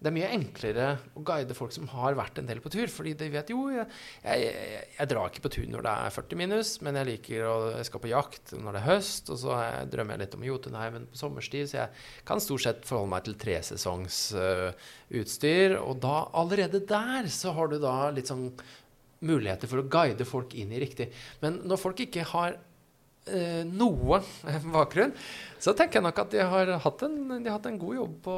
Det 0.00 0.08
er 0.08 0.14
mye 0.16 0.30
enklere 0.32 0.84
å 1.12 1.20
guide 1.28 1.52
folk 1.56 1.74
som 1.76 1.88
har 1.92 2.14
vært 2.16 2.38
en 2.40 2.46
del 2.48 2.60
på 2.64 2.70
tur. 2.72 2.88
Fordi 2.88 3.12
de 3.20 3.26
vet 3.34 3.50
jo 3.52 3.66
jeg, 3.68 3.84
jeg, 4.24 4.40
jeg, 4.96 5.08
drar 5.10 5.28
ikke 5.28 5.44
på 5.44 5.52
tur 5.52 5.66
når 5.68 5.82
det 5.84 5.92
er 5.92 6.16
40 6.16 6.40
minus, 6.40 6.80
men 6.84 6.96
jeg 6.96 7.08
liker 7.10 7.40
å 7.44 7.74
jeg 7.74 7.84
skal 7.90 8.04
på 8.04 8.12
jakt 8.12 8.44
når 8.56 8.70
det 8.72 8.80
er 8.80 8.88
høst. 8.88 9.24
Og 9.28 9.36
så 9.42 9.50
jeg 9.60 9.90
drømmer 9.92 10.12
jeg 10.16 10.22
litt 10.24 10.36
om 10.38 10.46
Jotunheimen 10.48 11.04
på 11.12 11.16
sommerstid, 11.20 11.64
så 11.68 11.74
jeg 11.82 11.88
kan 12.28 12.38
stort 12.40 12.64
sett 12.64 12.88
forholde 12.88 13.12
meg 13.12 13.20
til 13.28 13.36
tresesongsutstyr. 13.44 15.70
uh. 15.76 15.84
Og 15.84 15.94
da, 16.00 16.16
allerede 16.40 16.88
der, 16.88 17.22
så 17.28 17.52
har 17.56 17.66
du 17.68 17.76
da 17.82 17.96
litt 18.14 18.30
sånn 18.32 18.46
muligheter 19.20 19.68
for 19.68 19.78
å 19.82 19.88
guide 19.92 20.24
folk 20.24 20.54
inn 20.56 20.72
i 20.72 20.80
riktig. 20.80 21.12
Men 21.44 21.60
når 21.68 21.76
folk 21.82 22.00
ikke 22.06 22.24
har 22.32 22.56
noe 23.70 24.20
bakgrunn, 24.74 25.12
så 25.60 25.74
tenker 25.76 26.00
jeg 26.00 26.06
nok 26.06 26.20
at 26.22 26.32
de 26.32 26.40
har 26.50 26.70
hatt 26.82 27.02
en, 27.06 27.18
har 27.36 27.52
hatt 27.52 27.66
en 27.68 27.78
god 27.78 27.94
jobb 27.98 28.14
på 28.24 28.36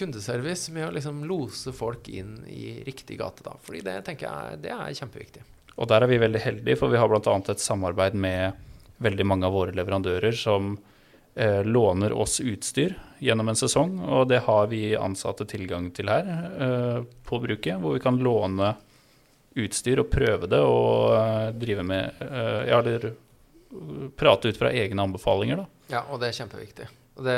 kundeservice 0.00 0.72
med 0.74 0.88
å 0.88 0.94
liksom 0.96 1.20
lose 1.28 1.74
folk 1.76 2.08
inn 2.08 2.40
i 2.48 2.78
riktig 2.86 3.20
gate. 3.20 3.44
da. 3.44 3.54
Fordi 3.62 3.84
det 3.86 3.98
tenker 4.08 4.26
jeg 4.26 4.62
det 4.64 4.72
er 4.74 4.96
kjempeviktig. 4.96 5.44
Og 5.76 5.88
der 5.88 6.04
er 6.04 6.10
vi 6.10 6.20
veldig 6.20 6.40
heldige, 6.42 6.78
for 6.80 6.92
vi 6.92 7.00
har 7.00 7.12
bl.a. 7.12 7.36
et 7.52 7.62
samarbeid 7.62 8.16
med 8.18 8.58
veldig 9.02 9.26
mange 9.26 9.48
av 9.48 9.54
våre 9.56 9.74
leverandører 9.76 10.36
som 10.36 10.74
eh, 11.34 11.62
låner 11.64 12.12
oss 12.12 12.40
utstyr 12.40 12.94
gjennom 13.22 13.48
en 13.48 13.58
sesong. 13.58 13.98
Og 14.04 14.28
det 14.30 14.42
har 14.46 14.68
vi 14.72 14.92
ansatte 14.98 15.46
tilgang 15.48 15.90
til 15.96 16.12
her 16.12 16.28
eh, 16.28 17.04
på 17.26 17.40
bruket, 17.42 17.80
hvor 17.80 17.96
vi 17.96 18.04
kan 18.04 18.20
låne 18.22 18.74
utstyr 19.58 20.00
og 20.00 20.10
prøve 20.12 20.48
det 20.50 20.60
og 20.64 21.16
eh, 21.16 21.48
drive 21.56 21.84
med 21.86 22.24
eh, 22.24 22.60
Ja, 22.70 22.80
eller 22.80 23.12
prate 24.16 24.52
ut 24.52 24.58
fra 24.60 24.72
egne 24.72 25.06
anbefalinger, 25.08 25.62
da. 25.62 25.86
Ja, 25.92 26.04
og 26.12 26.20
det 26.22 26.30
er 26.30 26.38
kjempeviktig. 26.42 26.88
Det, 27.12 27.36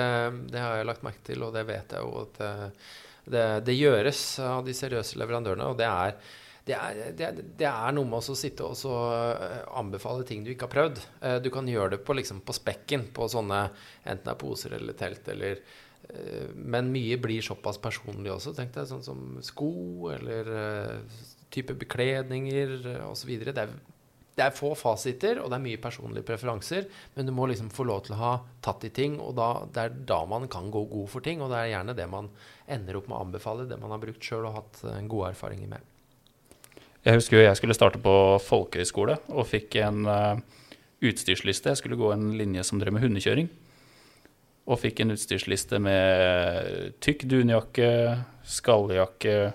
det 0.52 0.60
har 0.62 0.78
jeg 0.78 0.86
lagt 0.88 1.04
merke 1.06 1.22
til, 1.26 1.42
og 1.46 1.54
det 1.54 1.64
vet 1.68 1.94
jeg 1.94 2.06
jo 2.06 2.22
at 2.22 2.38
det, 2.38 2.52
det, 3.24 3.44
det 3.66 3.76
gjøres 3.76 4.22
av 4.44 4.64
de 4.66 4.74
seriøse 4.76 5.18
leverandørene. 5.20 5.68
Og 5.72 5.78
det 5.78 5.86
er, 5.88 6.16
det 6.64 6.76
er, 6.76 7.40
det, 7.44 7.68
er, 7.68 7.94
noe 7.96 8.08
med 8.08 8.20
å 8.32 8.36
sitte 8.38 8.66
og 8.66 8.84
eh, 8.88 9.62
anbefale 9.76 10.26
ting 10.28 10.44
du 10.44 10.52
ikke 10.54 10.68
har 10.68 10.74
prøvd. 10.74 11.00
Eh, 11.20 11.38
du 11.44 11.50
kan 11.54 11.68
gjøre 11.68 11.96
det 11.96 12.02
på, 12.06 12.16
liksom, 12.16 12.44
på 12.46 12.56
spekken, 12.56 13.08
på 13.16 13.28
sånne 13.32 13.66
enten 14.04 14.24
det 14.26 14.34
er 14.34 14.40
poser 14.40 14.76
eller 14.78 14.98
telt 14.98 15.28
eller 15.32 15.60
eh, 15.60 16.50
Men 16.54 16.92
mye 16.94 17.18
blir 17.20 17.44
såpass 17.44 17.80
personlig 17.82 18.32
også, 18.32 18.54
tenkte 18.56 18.82
jeg. 18.82 18.92
Sånn 18.92 19.06
som 19.06 19.24
sko 19.44 20.12
eller 20.14 20.52
type 21.54 21.76
bekledninger 21.78 22.78
osv. 23.06 23.36
Det 23.44 23.54
er 23.60 23.74
det 24.34 24.42
er 24.42 24.54
få 24.54 24.72
fasiter, 24.74 25.38
og 25.38 25.50
det 25.50 25.58
er 25.58 25.62
mye 25.62 25.80
personlige 25.82 26.26
preferanser, 26.26 26.88
men 27.14 27.28
du 27.28 27.32
må 27.34 27.46
liksom 27.46 27.68
få 27.70 27.86
lov 27.86 28.02
til 28.06 28.16
å 28.16 28.20
ha 28.20 28.32
tatt 28.64 28.86
i 28.88 28.90
ting, 28.94 29.20
og 29.22 29.36
da, 29.38 29.48
det 29.70 29.84
er 29.84 29.94
da 30.08 30.24
man 30.26 30.48
kan 30.50 30.72
gå 30.74 30.84
god 30.90 31.10
for 31.12 31.24
ting. 31.24 31.42
Og 31.44 31.52
det 31.52 31.60
er 31.60 31.72
gjerne 31.76 31.94
det 31.94 32.08
man 32.10 32.30
ender 32.66 32.98
opp 32.98 33.06
med 33.10 33.18
å 33.18 33.22
anbefale, 33.28 33.68
det 33.70 33.78
man 33.78 33.94
har 33.94 34.02
brukt 34.02 34.26
sjøl 34.26 34.48
og 34.48 34.56
hatt 34.58 34.82
uh, 34.88 34.98
gode 35.06 35.30
erfaringer 35.36 35.70
med. 35.76 35.90
Jeg 37.04 37.20
husker 37.20 37.38
jo 37.38 37.44
jeg 37.44 37.60
skulle 37.60 37.76
starte 37.76 38.00
på 38.02 38.14
folkehøyskole 38.42 39.18
og 39.30 39.46
fikk 39.46 39.78
en 39.84 40.08
uh, 40.08 40.60
utstyrsliste. 41.04 41.70
Jeg 41.70 41.82
skulle 41.82 42.00
gå 42.00 42.10
en 42.14 42.32
linje 42.38 42.64
som 42.66 42.80
drev 42.82 42.96
med 42.96 43.04
hundekjøring. 43.06 43.50
Og 44.64 44.80
fikk 44.80 45.04
en 45.04 45.12
utstyrsliste 45.12 45.78
med 45.84 46.94
tykk 47.04 47.26
dunjakke, 47.28 47.90
skalljakke 48.48 49.52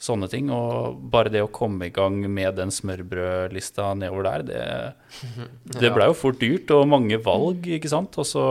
sånne 0.00 0.28
ting. 0.32 0.50
Og 0.54 1.00
bare 1.12 1.32
det 1.32 1.42
å 1.44 1.50
komme 1.52 1.88
i 1.88 1.94
gang 1.94 2.18
med 2.32 2.56
den 2.58 2.72
smørbrødlista 2.74 3.92
nedover 4.00 4.28
der, 4.28 4.46
det, 4.48 4.62
det 5.80 5.92
blei 5.94 6.10
jo 6.10 6.18
fort 6.18 6.40
dyrt 6.42 6.72
og 6.74 6.88
mange 6.90 7.20
valg, 7.22 7.68
ikke 7.78 7.92
sant. 7.92 8.18
Og 8.20 8.28
så 8.28 8.46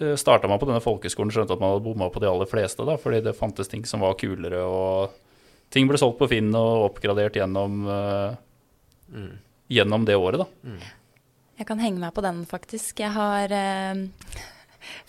eh, 0.00 0.14
starta 0.20 0.50
man 0.50 0.60
på 0.62 0.68
denne 0.70 0.84
folkeskolen, 0.84 1.34
skjønte 1.34 1.56
at 1.56 1.62
man 1.62 1.74
hadde 1.74 1.86
bomma 1.86 2.10
på 2.14 2.22
de 2.22 2.30
aller 2.30 2.50
fleste, 2.50 2.86
da, 2.88 2.98
fordi 3.00 3.22
det 3.26 3.38
fantes 3.38 3.70
ting 3.70 3.86
som 3.88 4.04
var 4.06 4.18
kulere, 4.20 4.62
og 4.64 5.16
ting 5.74 5.88
ble 5.90 6.00
solgt 6.00 6.20
på 6.20 6.30
Finn 6.30 6.52
og 6.56 6.92
oppgradert 6.92 7.36
gjennom, 7.36 7.82
uh, 7.88 8.30
mm. 9.12 9.34
gjennom 9.74 10.06
det 10.08 10.16
året, 10.16 10.46
da. 10.46 10.48
Mm. 10.64 10.94
Jeg 11.58 11.66
kan 11.66 11.80
henge 11.82 11.98
meg 11.98 12.14
på 12.14 12.22
den, 12.22 12.44
faktisk. 12.46 13.00
Jeg 13.02 13.10
har 13.16 13.50
uh, 13.50 14.06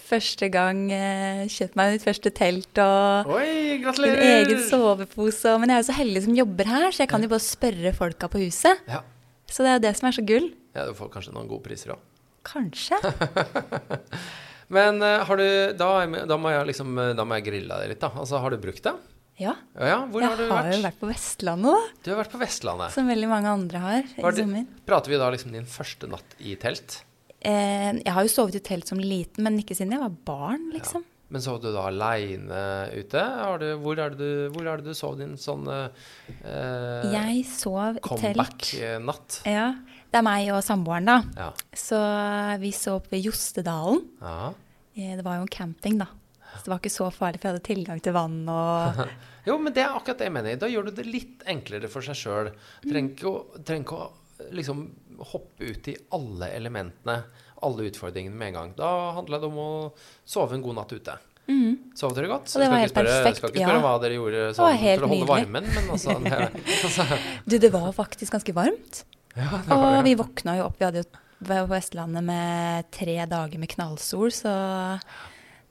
første 0.09 0.49
gang 0.53 0.81
eh, 0.93 1.45
kjøpt 1.51 1.77
meg 1.79 1.95
mitt 1.95 2.05
første 2.05 2.31
telt 2.35 2.81
og 2.81 3.29
Oi, 3.37 3.77
gratulerer! 3.83 4.19
min 4.19 4.35
egen 4.39 4.63
sovepose. 4.67 5.55
Men 5.61 5.71
jeg 5.71 5.77
er 5.77 5.83
jo 5.83 5.89
så 5.91 5.97
heldig 5.99 6.25
som 6.25 6.37
jobber 6.37 6.71
her, 6.71 6.89
så 6.91 7.05
jeg 7.05 7.11
kan 7.13 7.25
jo 7.25 7.31
bare 7.31 7.45
spørre 7.45 7.93
folka 7.97 8.29
på 8.31 8.43
huset. 8.43 8.83
Ja. 8.89 9.03
Så 9.49 9.65
det 9.65 9.71
er 9.71 9.79
jo 9.79 9.85
det 9.87 9.95
som 9.99 10.09
er 10.09 10.17
så 10.17 10.25
gull. 10.25 10.51
Ja, 10.77 10.85
du 10.89 10.93
får 10.97 11.11
kanskje 11.13 11.33
noen 11.35 11.49
gode 11.49 11.65
priser 11.65 11.95
òg. 11.95 12.03
Kanskje. 12.49 12.99
Men 14.75 15.01
uh, 15.01 15.25
har 15.25 15.39
du 15.39 15.47
da, 15.77 15.89
da, 16.29 16.37
må 16.37 16.51
jeg 16.53 16.67
liksom 16.69 16.93
eh, 17.01 17.15
Da 17.17 17.25
må 17.25 17.39
jeg 17.39 17.47
grille 17.47 17.79
deg 17.81 17.89
litt, 17.89 18.03
da. 18.03 18.11
Altså, 18.21 18.37
har 18.41 18.53
du 18.53 18.59
brukt 18.61 18.83
det? 18.85 18.93
Ja. 19.39 19.55
ja 19.79 19.97
Hvor 20.11 20.21
jeg 20.21 20.29
har 20.29 20.37
du 20.37 20.45
vært? 20.45 20.67
Jeg 20.67 20.69
har 20.69 20.77
jo 20.77 20.85
vært 20.85 20.99
på 21.01 21.09
Vestlandet, 21.09 21.73
da. 21.73 21.99
Du 22.05 22.11
har 22.11 22.19
vært 22.21 22.33
på 22.35 22.41
Vestlandet. 22.41 22.93
Som 22.93 23.09
veldig 23.09 23.29
mange 23.31 23.53
andre 23.55 23.83
har 23.83 24.01
i 24.03 24.33
sommer. 24.41 24.65
Prater 24.89 25.13
vi 25.13 25.21
da 25.21 25.29
liksom 25.33 25.55
din 25.55 25.69
første 25.69 26.09
natt 26.11 26.37
i 26.43 26.53
telt? 26.59 26.99
Eh, 27.39 27.93
jeg 28.01 28.13
har 28.15 28.25
jo 28.25 28.31
sovet 28.31 28.59
i 28.59 28.63
telt 28.63 28.89
som 28.89 28.99
liten, 28.99 29.45
men 29.45 29.61
ikke 29.61 29.77
siden 29.77 29.95
jeg 29.95 30.03
var 30.03 30.17
barn, 30.27 30.69
liksom. 30.75 31.05
Ja. 31.05 31.15
Men 31.29 31.43
sov 31.45 31.59
du 31.61 31.67
da 31.69 31.83
aleine 31.91 32.61
ute? 32.89 33.21
Du, 33.61 33.67
hvor, 33.83 33.99
er 34.01 34.15
du, 34.17 34.49
hvor 34.49 34.65
er 34.65 34.81
det 34.81 34.89
du 34.89 34.97
sov 34.97 35.19
din 35.19 35.35
sånn 35.37 35.67
eh, 35.69 36.07
Jeg 37.13 37.43
sov 37.45 37.99
i 37.99 38.01
telt. 38.01 38.07
Comeback-natt? 38.07 39.41
Ja. 39.45 39.67
Det 40.09 40.17
er 40.17 40.25
meg 40.25 40.49
og 40.55 40.63
samboeren, 40.65 41.05
da. 41.05 41.19
Ja. 41.37 41.51
Så 41.77 41.99
vi 42.63 42.73
sov 42.73 43.11
ved 43.11 43.21
Jostedalen. 43.27 44.01
Ja. 44.23 44.49
Eh, 44.97 45.13
det 45.19 45.25
var 45.25 45.37
jo 45.37 45.45
en 45.45 45.53
camping, 45.53 45.99
da. 46.01 46.09
Så 46.55 46.65
det 46.65 46.73
var 46.73 46.81
ikke 46.81 46.97
så 46.97 47.11
farlig, 47.13 47.37
for 47.37 47.51
jeg 47.51 47.55
hadde 47.59 47.67
tilgang 47.67 48.01
til 48.01 48.15
vann 48.17 48.39
og 48.49 49.03
Jo, 49.47 49.59
men 49.61 49.73
det 49.73 49.83
er 49.85 49.93
akkurat 49.93 50.19
det 50.19 50.27
jeg 50.27 50.33
mener. 50.33 50.57
Da 50.61 50.69
gjør 50.69 50.89
du 50.89 50.97
det 50.97 51.05
litt 51.05 51.45
enklere 51.49 51.89
for 51.93 52.05
seg 52.05 52.17
sjøl. 52.17 52.49
Trenger 52.83 53.13
ikke 53.77 54.01
å 54.01 54.09
liksom 54.55 54.81
hoppe 55.31 55.71
ut 55.71 55.89
i 55.91 55.95
alle 56.15 56.51
elementene, 56.55 57.17
alle 57.65 57.89
utfordringene 57.89 58.35
med 58.35 58.51
en 58.51 58.59
gang. 58.59 58.75
Da 58.77 58.91
handla 59.17 59.41
det 59.41 59.49
om 59.49 59.59
å 59.59 59.71
sove 60.27 60.57
en 60.57 60.63
god 60.63 60.79
natt 60.79 60.95
ute. 60.95 61.17
Mm. 61.49 61.93
Sov 61.97 62.13
dere 62.13 62.29
godt? 62.29 62.51
Og 62.53 62.61
det 62.61 62.67
var 62.69 62.83
helt 62.83 62.93
spørre, 62.93 63.13
perfekt. 63.15 63.39
Skal 63.41 63.53
ikke 63.53 63.63
spørre 63.63 63.79
ja. 63.79 63.85
hva 63.85 63.93
dere 64.03 64.19
gjorde 64.19 64.43
sånn, 64.53 64.59
for 64.59 65.07
å 65.07 65.09
holde 65.09 65.09
nydelig. 65.15 65.29
varmen, 65.31 65.71
men 65.73 65.89
altså, 65.95 66.17
det, 66.21 66.43
altså. 66.83 67.07
Du, 67.49 67.57
det 67.63 67.71
var 67.73 67.89
faktisk 67.97 68.37
ganske 68.37 68.55
varmt. 68.55 69.01
Ja, 69.33 69.49
var, 69.65 69.87
og 69.97 70.05
vi 70.05 70.13
våkna 70.19 70.59
jo 70.59 70.67
opp. 70.69 70.77
Vi 70.77 70.85
hadde 70.85 71.03
jo 71.03 71.09
på 71.09 71.59
Vestlandet 71.71 72.25
med 72.27 72.89
tre 72.93 73.17
dager 73.31 73.61
med 73.61 73.71
knallsol, 73.71 74.29
så 74.35 74.53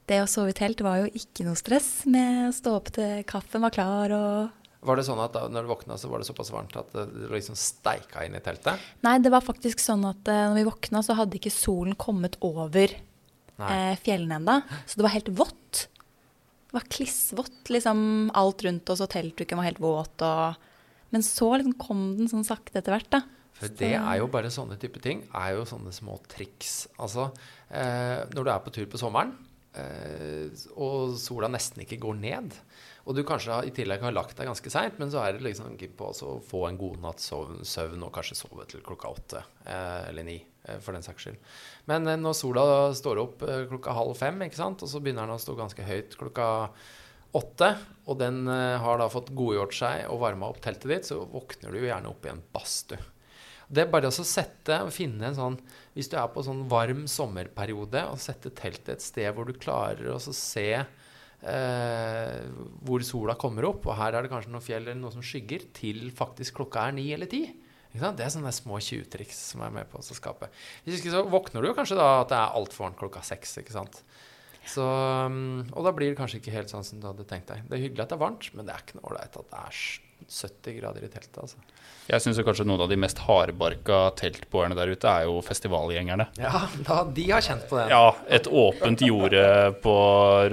det 0.08 0.22
å 0.24 0.28
sove 0.30 0.54
i 0.54 0.56
telt 0.56 0.80
var 0.82 1.02
jo 1.02 1.10
ikke 1.20 1.46
noe 1.46 1.58
stress 1.58 2.06
med 2.08 2.48
å 2.48 2.54
stå 2.56 2.74
opp 2.78 2.90
til 2.96 3.22
kaffen 3.28 3.62
var 3.62 3.74
klar 3.74 4.14
og 4.16 4.57
var 4.84 4.98
det 4.98 5.04
sånn 5.08 5.20
at 5.22 5.34
da 5.34 5.46
når 5.50 5.66
du 5.66 5.72
våkna, 5.72 5.96
så 5.98 6.10
var 6.10 6.22
det 6.22 6.28
såpass 6.28 6.52
varmt 6.54 6.76
at 6.78 6.92
du 6.94 7.26
liksom 7.32 7.56
steika 7.58 8.22
inn 8.26 8.36
i 8.38 8.42
teltet? 8.44 8.78
Nei, 9.06 9.16
det 9.22 9.32
var 9.34 9.42
faktisk 9.44 9.82
sånn 9.82 10.04
at 10.06 10.30
uh, 10.30 10.48
når 10.50 10.60
vi 10.60 10.66
våkna, 10.68 11.02
så 11.02 11.16
hadde 11.18 11.38
ikke 11.40 11.54
solen 11.54 11.96
kommet 11.98 12.38
over 12.46 12.94
uh, 13.58 13.94
fjellene 14.04 14.38
ennå. 14.38 14.60
Så 14.86 15.00
det 15.00 15.08
var 15.08 15.16
helt 15.16 15.32
vått. 15.40 15.88
Det 16.68 16.76
var 16.76 16.86
klissvått, 16.92 17.72
liksom 17.72 18.30
alt 18.36 18.62
rundt 18.66 18.90
oss, 18.92 19.02
og 19.02 19.10
teltduken 19.14 19.58
var 19.58 19.70
helt 19.70 19.82
våt. 19.82 20.22
Og... 20.22 20.70
Men 21.10 21.26
så 21.26 21.54
liksom 21.56 21.78
kom 21.80 22.06
den 22.18 22.30
sånn 22.30 22.46
sakte 22.46 22.78
etter 22.78 22.94
hvert, 22.94 23.10
da. 23.18 23.24
For 23.58 23.74
det 23.74 23.94
er 23.96 24.18
jo 24.20 24.28
bare 24.30 24.50
sånne 24.54 24.78
type 24.78 25.00
ting. 25.02 25.24
er 25.34 25.56
jo 25.56 25.66
sånne 25.66 25.90
små 25.94 26.18
triks. 26.30 26.86
Altså, 27.02 27.30
eh, 27.70 28.22
når 28.34 28.44
du 28.44 28.50
er 28.52 28.60
på 28.62 28.74
tur 28.74 28.86
på 28.90 29.00
sommeren, 29.00 29.32
eh, 29.74 30.52
og 30.76 31.16
sola 31.18 31.50
nesten 31.50 31.82
ikke 31.82 31.98
går 32.04 32.20
ned, 32.20 32.54
og 33.08 33.16
du 33.16 33.22
kanskje 33.24 33.62
i 33.64 33.72
tillegg 33.72 34.02
har 34.04 34.12
lagt 34.12 34.36
deg 34.36 34.50
ganske 34.50 34.70
seint, 34.72 34.98
men 35.00 35.08
så 35.08 35.22
er 35.24 35.38
det 35.38 35.46
liksom 35.46 35.78
på 35.96 36.10
å 36.12 36.32
få 36.44 36.66
en 36.68 36.76
god 36.76 36.98
natts 37.00 37.30
søvn, 37.30 38.04
og 38.04 38.12
kanskje 38.12 38.36
sove 38.36 38.66
til 38.68 38.84
klokka 38.84 39.08
åtte 39.08 39.40
eh, 39.64 40.10
eller 40.10 40.26
ni, 40.28 40.36
eh, 40.68 40.76
for 40.84 40.92
den 40.92 41.06
saks 41.06 41.24
skyld. 41.24 41.38
Men 41.88 42.04
eh, 42.04 42.20
når 42.20 42.36
sola 42.36 42.64
står 42.92 43.22
opp 43.22 43.46
eh, 43.48 43.64
klokka 43.70 43.96
halv 43.96 44.12
fem, 44.18 44.44
ikke 44.44 44.60
sant, 44.60 44.84
og 44.84 44.92
så 44.92 45.00
begynner 45.00 45.24
den 45.24 45.38
å 45.38 45.40
stå 45.40 45.56
ganske 45.56 45.88
høyt 45.88 46.18
klokka 46.20 46.50
åtte, 47.40 47.70
og 48.04 48.20
den 48.20 48.42
eh, 48.52 48.76
har 48.84 49.00
da 49.00 49.08
fått 49.12 49.32
godgjort 49.36 49.80
seg 49.80 50.04
og 50.12 50.20
varma 50.26 50.52
opp 50.52 50.60
teltet 50.64 50.92
ditt, 50.92 51.08
så 51.08 51.22
våkner 51.32 51.72
du 51.72 51.80
jo 51.80 51.88
gjerne 51.88 52.12
opp 52.12 52.28
i 52.28 52.34
en 52.34 52.44
badstue. 52.52 53.00
Det 53.68 53.84
er 53.84 53.90
bare 53.92 54.08
å 54.08 54.24
sette 54.24 54.78
og 54.80 54.94
finne 54.96 55.26
en 55.28 55.34
sånn 55.36 55.56
Hvis 55.92 56.08
du 56.08 56.14
er 56.16 56.30
på 56.32 56.40
en 56.40 56.46
sånn 56.46 56.62
varm 56.70 57.02
sommerperiode, 57.10 58.04
og 58.08 58.20
sette 58.20 58.52
teltet 58.56 58.94
et 58.94 59.04
sted 59.04 59.28
hvor 59.36 59.48
du 59.48 59.56
klarer 59.56 60.14
å 60.14 60.20
se 60.20 60.70
eh, 61.42 62.48
hvor 62.86 63.04
sola 63.06 63.36
kommer 63.38 63.68
opp, 63.68 63.86
og 63.86 63.98
her 63.98 64.16
er 64.16 64.24
det 64.24 64.32
kanskje 64.32 64.52
noen 64.54 64.64
fjell 64.64 64.84
eller 64.86 65.00
noe 65.00 65.14
som 65.14 65.24
skygger, 65.24 65.68
til 65.76 66.08
faktisk 66.16 66.58
klokka 66.60 66.88
er 66.88 66.96
ni 66.98 67.08
eller 67.14 67.30
ti. 67.30 67.44
Det 67.98 68.22
er 68.22 68.30
sånne 68.30 68.52
små 68.54 68.78
tjuvtriks 68.84 69.38
som 69.54 69.62
er 69.64 69.72
med 69.74 69.88
på 69.90 69.98
å 69.98 70.04
skape. 70.04 70.50
Hvis 70.84 71.00
ikke 71.00 71.14
så 71.14 71.22
våkner 71.26 71.64
du 71.64 71.70
jo 71.70 71.76
kanskje 71.76 71.96
da 71.98 72.08
at 72.20 72.30
det 72.30 72.36
er 72.38 72.58
altfor 72.58 72.86
varmt 72.86 72.98
klokka 73.00 73.22
seks. 73.26 73.56
ikke 73.62 73.74
sant? 73.74 74.02
Så, 74.68 74.84
mm, 74.84 75.72
og 75.72 75.86
da 75.86 75.94
blir 75.96 76.12
det 76.12 76.18
kanskje 76.18 76.42
ikke 76.42 76.52
helt 76.52 76.72
sånn 76.72 76.84
som 76.84 77.00
du 77.00 77.08
hadde 77.08 77.24
tenkt 77.28 77.48
deg. 77.48 77.64
Det 77.64 77.78
er 77.78 77.84
hyggelig 77.86 78.04
at 78.04 78.12
det 78.12 78.18
er 78.18 78.26
varmt, 78.26 78.50
men 78.54 78.68
det 78.68 78.74
er 78.74 78.84
ikke 78.84 78.98
noe 79.00 79.08
ålreit 79.08 79.40
at 79.40 79.50
det 79.54 79.62
er 79.64 79.80
70 80.26 80.78
grader 80.80 81.04
i 81.06 81.10
teltet, 81.12 81.38
altså. 81.40 81.60
Jeg 82.08 82.24
syns 82.24 82.38
kanskje 82.40 82.64
noen 82.64 82.80
av 82.80 82.88
de 82.88 82.96
mest 82.96 83.18
hardbarka 83.20 83.98
teltboerne 84.16 84.76
der 84.78 84.94
ute 84.96 85.10
er 85.10 85.26
jo 85.28 85.42
festivalgjengerne. 85.44 86.24
Ja, 86.40 86.62
da, 86.86 87.02
de 87.04 87.26
har 87.28 87.44
kjent 87.44 87.66
på 87.68 87.76
det. 87.76 87.90
Ja, 87.92 88.14
et 88.32 88.48
åpent 88.48 89.04
jorde 89.04 89.42
på 89.84 89.96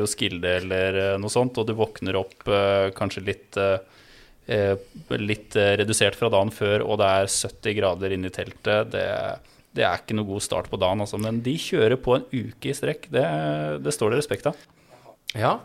Roskilde 0.02 0.58
eller 0.60 1.00
eh, 1.00 1.14
noe 1.22 1.32
sånt, 1.32 1.56
og 1.62 1.70
du 1.70 1.72
våkner 1.80 2.20
opp 2.20 2.44
eh, 2.52 2.92
kanskje 2.96 3.24
litt 3.32 3.62
eh, 3.62 3.78
Litt 4.46 5.56
redusert 5.58 6.14
fra 6.20 6.28
dagen 6.30 6.52
før, 6.54 6.84
og 6.86 7.00
det 7.02 7.06
er 7.10 7.30
70 7.34 7.74
grader 7.80 8.14
inne 8.14 8.30
i 8.30 8.34
teltet. 8.36 8.92
Det, 8.94 9.06
det 9.74 9.88
er 9.88 10.04
ikke 10.04 10.14
noe 10.20 10.28
god 10.28 10.44
start 10.46 10.70
på 10.70 10.78
dagen, 10.78 11.02
altså. 11.02 11.18
Men 11.18 11.40
de 11.42 11.56
kjører 11.58 11.98
på 11.98 12.14
en 12.20 12.28
uke 12.30 12.70
i 12.70 12.76
strekk. 12.78 13.08
Det, 13.10 13.24
det 13.82 13.94
står 13.96 14.14
det 14.14 14.20
respekt 14.22 14.46
av. 14.52 14.60
Ja. 15.34 15.56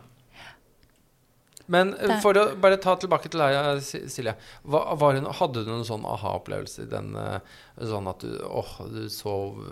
Men 1.70 1.92
eh, 1.94 2.18
for 2.22 2.36
å 2.38 2.44
bare 2.60 2.80
ta 2.82 2.96
tilbake 2.98 3.30
til 3.30 3.42
deg, 3.42 3.56
eh, 3.56 4.06
Silje. 4.10 4.34
Hva, 4.66 4.82
var 4.98 5.16
det, 5.16 5.22
hadde 5.38 5.62
du 5.62 5.70
noen 5.70 5.86
sånn 5.86 6.06
aha-opplevelse 6.08 6.86
i 6.86 6.90
den 6.90 7.12
eh, 7.18 7.58
Sånn 7.90 8.10
at 8.10 8.24
du 8.26 8.34
åh, 8.44 8.72
du 8.92 9.04
sov 9.08 9.62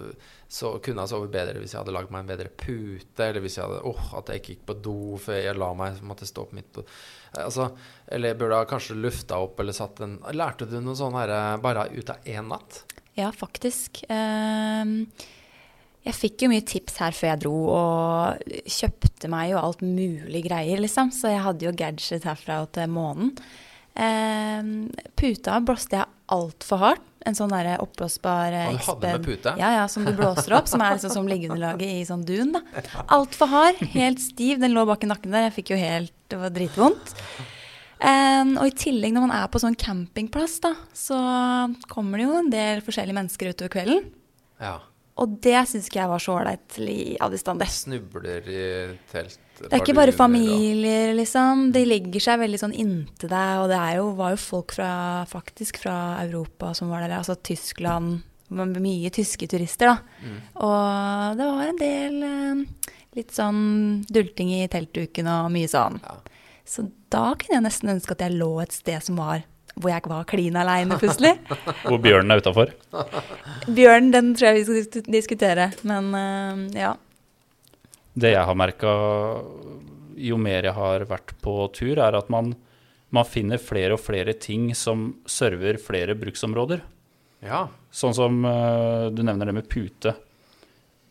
så 0.49 0.71
kunne 0.81 1.03
jeg 1.05 1.11
sovet 1.11 1.33
bedre 1.35 1.61
hvis 1.61 1.75
jeg 1.75 1.83
hadde 1.83 1.93
lagd 1.93 2.09
meg 2.15 2.23
en 2.23 2.31
bedre 2.31 2.49
pute, 2.49 3.21
eller 3.21 3.43
hvis 3.45 3.59
jeg 3.59 3.67
hadde 3.67 3.83
åh, 3.85 4.07
at 4.17 4.31
jeg 4.33 4.41
ikke 4.41 4.55
gikk 4.55 4.63
på 4.71 4.77
do 4.87 4.95
før 5.21 5.43
jeg 5.43 5.59
la 5.61 5.69
meg, 5.77 5.99
måtte 6.09 6.29
stå 6.29 6.47
opp 6.47 6.55
midt 6.57 6.71
på 6.79 6.87
Altså, 7.37 7.67
eller 8.09 8.39
burde 8.41 8.63
jeg 8.63 8.71
kanskje 8.71 8.97
lufta 8.97 9.43
opp 9.45 9.61
eller 9.61 9.77
satt 9.77 10.01
en 10.07 10.17
Lærte 10.33 10.65
du 10.71 10.79
noe 10.81 10.97
sånn 10.97 11.19
her 11.19 11.35
bare 11.61 11.91
ut 11.93 12.15
av 12.15 12.25
én 12.25 12.49
natt? 12.49 12.81
Ja, 13.19 13.29
faktisk. 13.35 14.05
Ehm, 14.09 15.11
jeg 16.09 16.17
fikk 16.17 16.45
jo 16.47 16.49
mye 16.53 16.65
tips 16.65 16.99
her 17.03 17.13
før 17.17 17.29
jeg 17.35 17.41
dro, 17.45 17.55
og 17.77 18.53
kjøpte 18.79 19.29
meg 19.33 19.51
jo 19.53 19.61
alt 19.61 19.83
mulig 19.85 20.41
greier, 20.47 20.81
liksom. 20.81 21.11
Så 21.15 21.29
jeg 21.35 21.43
hadde 21.45 21.67
jo 21.69 21.75
gadget 21.77 22.25
herfra 22.29 22.63
og 22.65 22.71
til 22.77 22.89
månen. 22.93 23.35
Eh, 23.99 24.63
puta 25.19 25.59
blåste 25.65 25.99
jeg 26.01 26.09
altfor 26.33 26.83
hardt. 26.85 27.05
En 27.27 27.35
sånn 27.35 27.51
derre 27.51 27.75
oppblåsbar 27.83 28.55
eh, 28.55 28.69
med 28.71 28.79
Exped- 28.79 29.27
Ja, 29.59 29.73
ja, 29.75 29.85
som 29.91 30.05
du 30.07 30.13
blåser 30.17 30.55
opp, 30.57 30.69
som 30.71 30.81
er 30.81 30.95
liksom 30.97 31.13
som 31.13 31.27
liggeunderlaget 31.29 31.91
i 31.99 32.05
sånn 32.09 32.23
dun, 32.25 32.55
da. 32.55 32.63
Altfor 33.19 33.51
hard, 33.53 33.83
helt 33.93 34.23
stiv. 34.23 34.61
Den 34.63 34.73
lå 34.77 34.87
bak 34.89 35.03
i 35.05 35.11
nakken 35.11 35.35
der. 35.35 35.49
Jeg 35.51 35.57
fikk 35.59 35.75
jo 35.75 35.81
helt 35.83 36.15
Det 36.31 36.39
var 36.41 36.53
dritvondt. 36.55 37.13
Um, 37.99 38.53
og 38.61 38.69
i 38.69 38.75
tillegg, 38.79 39.13
når 39.17 39.25
man 39.27 39.33
er 39.35 39.49
på 39.51 39.59
sånn 39.61 39.75
campingplass, 39.81 40.59
da, 40.63 40.75
så 40.95 41.17
kommer 41.91 42.21
det 42.21 42.27
jo 42.29 42.37
en 42.39 42.51
del 42.53 42.83
forskjellige 42.87 43.17
mennesker 43.17 43.51
utover 43.51 43.73
kvelden. 43.75 44.05
Ja. 44.63 44.77
Og 45.19 45.35
det 45.43 45.59
syns 45.67 45.89
ikke 45.89 46.01
jeg 46.01 46.11
var 46.13 46.23
så 46.23 46.35
ålreit 46.37 46.79
i 46.85 47.17
Addis-Stande. 47.25 47.67
Snubler 47.73 48.47
i 48.47 48.65
telt 49.11 49.41
Det 49.59 49.73
er 49.73 49.83
ikke 49.83 49.97
bare 49.99 50.15
familier, 50.15 51.11
liksom. 51.19 51.69
De 51.75 51.83
legger 51.89 52.23
seg 52.23 52.39
veldig 52.45 52.61
sånn 52.63 52.77
inntil 52.79 53.33
deg. 53.33 53.65
Og 53.65 53.67
det 53.73 53.81
er 53.81 53.99
jo, 53.99 54.13
var 54.19 54.37
jo 54.37 54.41
folk 54.43 54.77
fra, 54.77 54.93
faktisk 55.31 55.83
fra 55.83 55.97
Europa 56.23 56.71
som 56.79 56.93
var 56.93 57.03
der, 57.03 57.17
altså 57.19 57.35
Tyskland. 57.35 58.21
Mye 58.49 59.11
tyske 59.13 59.49
turister, 59.51 59.91
da. 59.91 60.23
Mm. 60.25 60.39
Og 60.65 61.41
det 61.41 61.49
var 61.51 61.67
en 61.67 61.83
del 61.83 62.23
eh, 62.29 62.95
litt 63.19 63.35
sånn 63.35 63.61
dulting 64.09 64.55
i 64.61 64.63
teltduken 64.71 65.29
og 65.35 65.51
mye 65.53 65.69
sånn. 65.69 65.99
Ja. 66.07 66.17
Så 66.69 66.87
da 67.13 67.33
kunne 67.35 67.59
jeg 67.59 67.67
nesten 67.67 67.93
ønske 67.97 68.15
at 68.15 68.23
jeg 68.25 68.39
lå 68.39 68.53
et 68.63 68.77
sted 68.77 69.03
som 69.05 69.19
var 69.21 69.43
hvor 69.79 69.93
jeg 69.93 70.11
var 70.11 70.27
klin 70.29 70.57
aleine 70.59 70.99
plutselig. 71.01 71.35
Hvor 71.89 72.01
bjørnen 72.03 72.35
er 72.35 72.43
utafor. 72.43 72.73
Bjørnen, 73.67 74.11
den 74.15 74.33
tror 74.37 74.51
jeg 74.51 74.59
vi 74.59 74.85
skal 74.85 75.07
diskutere. 75.15 75.69
Men 75.89 76.11
uh, 76.15 76.65
ja. 76.77 76.95
Det 78.19 78.35
jeg 78.35 78.45
har 78.49 78.59
merka 78.59 78.93
jo 80.19 80.39
mer 80.43 80.67
jeg 80.67 80.75
har 80.75 81.05
vært 81.07 81.35
på 81.45 81.55
tur, 81.75 82.01
er 82.03 82.17
at 82.19 82.31
man, 82.33 82.53
man 83.15 83.29
finner 83.29 83.61
flere 83.63 83.95
og 83.95 84.03
flere 84.03 84.35
ting 84.35 84.73
som 84.75 85.13
server 85.31 85.79
flere 85.83 86.19
bruksområder. 86.19 86.83
ja. 87.47 87.69
Sånn 87.89 88.13
som 88.13 88.43
uh, 88.45 89.09
du 89.09 89.23
nevner 89.25 89.49
det 89.49 89.55
med 89.57 89.69
pute. 89.73 90.13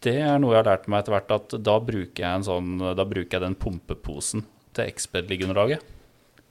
Det 0.03 0.13
er 0.21 0.35
noe 0.37 0.53
jeg 0.53 0.59
har 0.61 0.67
lært 0.67 0.85
meg 0.91 1.01
etter 1.01 1.15
hvert, 1.15 1.31
at 1.33 1.55
da 1.65 1.79
bruker 1.81 2.21
jeg 2.21 2.29
en 2.29 2.45
sånn, 2.45 2.75
da 2.77 3.05
bruker 3.07 3.39
jeg 3.39 3.43
den 3.47 3.57
pumpeposen 3.57 4.43
til 4.77 4.91
Exped-liggeunderlaget. 4.91 5.81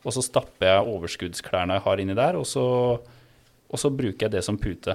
Og 0.07 0.15
så 0.15 0.23
stapper 0.23 0.71
jeg 0.71 0.95
overskuddsklærne 0.95 1.77
jeg 1.77 1.85
har 1.87 2.01
inni 2.03 2.15
der, 2.15 2.39
og 2.39 2.47
så, 2.47 2.65
og 3.67 3.81
så 3.81 3.91
bruker 3.91 4.29
jeg 4.29 4.37
det 4.37 4.45
som 4.47 4.59
pute. 4.61 4.95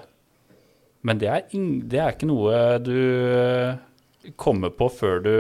Men 1.04 1.20
det 1.20 1.28
er, 1.28 1.48
ing, 1.58 1.82
det 1.90 2.00
er 2.00 2.14
ikke 2.14 2.30
noe 2.30 2.78
du 2.80 2.96
eh, 2.96 4.32
kommer 4.40 4.72
på 4.72 4.88
før 4.94 5.24
du 5.26 5.34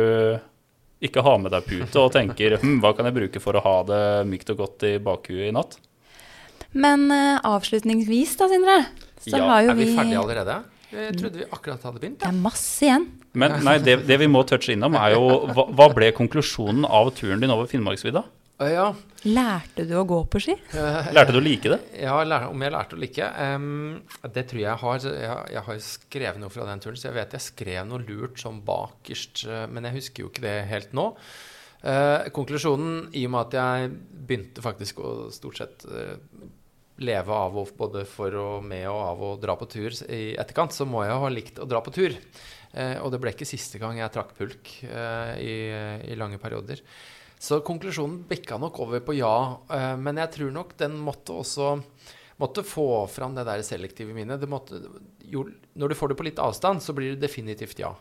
ikke 1.01 1.23
har 1.25 1.39
med 1.41 1.53
deg 1.53 1.65
pute 1.69 2.01
og 2.01 2.11
tenker 2.13 2.57
hm, 2.61 2.79
hva 2.81 2.91
kan 2.97 3.07
jeg 3.09 3.17
bruke 3.17 3.41
for 3.41 3.57
å 3.57 3.63
ha 3.65 3.77
det 3.87 4.01
mykt 4.29 4.51
og 4.53 4.65
godt 4.65 4.85
i 4.89 4.95
bakhuet 5.01 5.47
i 5.47 5.53
natt? 5.55 5.79
Men 6.71 7.07
uh, 7.11 7.39
avslutningsvis 7.51 8.35
da, 8.39 8.47
Sindre, 8.51 8.77
så 9.21 9.37
Ja, 9.37 9.47
har 9.49 9.65
jo 9.65 9.73
Er 9.73 9.79
vi 9.79 9.89
vi 9.89 9.95
ferdige 9.97 10.21
allerede? 10.21 10.59
Jeg 10.91 11.15
trodde 11.19 11.39
vi 11.39 11.47
akkurat 11.47 11.83
hadde 11.87 11.99
begynt. 12.01 12.19
Det 12.19 12.27
er 12.27 12.35
masse 12.35 12.83
igjen. 12.83 13.05
Men 13.31 13.53
nei, 13.63 13.77
det, 13.79 14.01
det 14.09 14.17
vi 14.19 14.27
må 14.27 14.41
touche 14.47 14.73
innom, 14.73 14.97
er 14.99 15.13
jo 15.15 15.23
hva, 15.55 15.65
hva 15.71 15.87
ble 15.95 16.09
konklusjonen 16.15 16.83
av 16.83 17.13
turen 17.15 17.39
din 17.39 17.53
over 17.53 17.69
Finnmarksvidda? 17.71 18.25
Ja. 18.61 18.91
Lærte 19.25 19.85
du 19.89 19.95
å 19.97 20.03
gå 20.05 20.19
på 20.29 20.41
ski? 20.43 20.55
Lærte 21.15 21.33
du 21.33 21.39
å 21.39 21.43
like 21.43 21.71
det? 21.71 21.79
Ja, 22.01 22.17
om 22.49 22.61
jeg 22.65 22.73
lærte 22.73 22.97
å 22.97 23.01
like? 23.01 23.29
Um, 23.37 24.01
det 24.21 24.45
tror 24.49 24.61
jeg 24.61 24.67
jeg 24.67 24.81
har. 24.83 25.05
Jeg, 25.07 25.37
jeg 25.55 25.65
har 25.67 25.79
skrevet 25.85 26.41
noe 26.41 26.53
fra 26.53 26.67
den 26.69 26.83
turen, 26.83 26.99
så 26.99 27.09
jeg 27.09 27.17
vet 27.17 27.37
jeg 27.37 27.47
skrev 27.47 27.87
noe 27.89 28.03
lurt 28.05 28.41
sånn 28.41 28.61
bakerst, 28.65 29.45
men 29.71 29.89
jeg 29.89 29.97
husker 29.97 30.25
jo 30.25 30.31
ikke 30.33 30.45
det 30.45 30.57
helt 30.71 30.93
nå. 30.97 31.11
Uh, 31.81 32.29
konklusjonen, 32.29 33.07
i 33.17 33.23
og 33.25 33.31
med 33.33 33.47
at 33.47 33.55
jeg 33.57 33.93
begynte 34.29 34.61
faktisk 34.61 34.99
å 35.01 35.13
stort 35.33 35.57
sett 35.57 35.85
uh, 35.89 36.13
leve 37.01 37.33
av 37.33 37.55
og 37.57 37.71
både 37.77 38.03
for 38.05 38.35
og 38.37 38.65
med 38.65 38.85
og 38.91 38.99
av 39.01 39.23
å 39.25 39.31
dra 39.41 39.55
på 39.57 39.65
tur 39.71 39.95
i 40.05 40.35
etterkant, 40.37 40.75
så 40.75 40.85
må 40.85 41.01
jeg 41.07 41.21
ha 41.23 41.31
likt 41.33 41.61
å 41.61 41.65
dra 41.69 41.81
på 41.81 41.93
tur. 41.95 42.13
Uh, 42.71 43.01
og 43.01 43.09
det 43.13 43.21
ble 43.23 43.33
ikke 43.33 43.49
siste 43.49 43.81
gang 43.81 43.97
jeg 43.97 44.13
trakk 44.13 44.35
pulk 44.37 44.69
eh, 44.85 45.33
i, 45.41 45.55
i 46.13 46.19
lange 46.19 46.37
perioder. 46.39 46.79
Så 47.41 47.61
konklusjonen 47.65 48.21
bikka 48.29 48.59
nok 48.61 48.79
over 48.83 49.01
på 49.05 49.15
ja, 49.17 49.35
eh, 49.73 49.93
men 49.97 50.19
jeg 50.21 50.35
tror 50.35 50.51
nok 50.53 50.75
den 50.77 50.99
måtte 51.01 51.39
også 51.41 51.75
måtte 52.41 52.63
få 52.65 53.05
fram 53.09 53.35
det 53.37 53.45
der 53.45 53.61
selektive 53.65 54.13
minnet. 54.17 54.43
Måtte, 54.49 54.79
jo, 55.29 55.45
når 55.77 55.91
du 55.91 55.97
får 55.97 56.11
det 56.11 56.17
på 56.19 56.25
litt 56.25 56.41
avstand, 56.41 56.81
så 56.81 56.93
blir 56.97 57.13
det 57.13 57.25
definitivt 57.25 57.81
ja. 57.81 57.91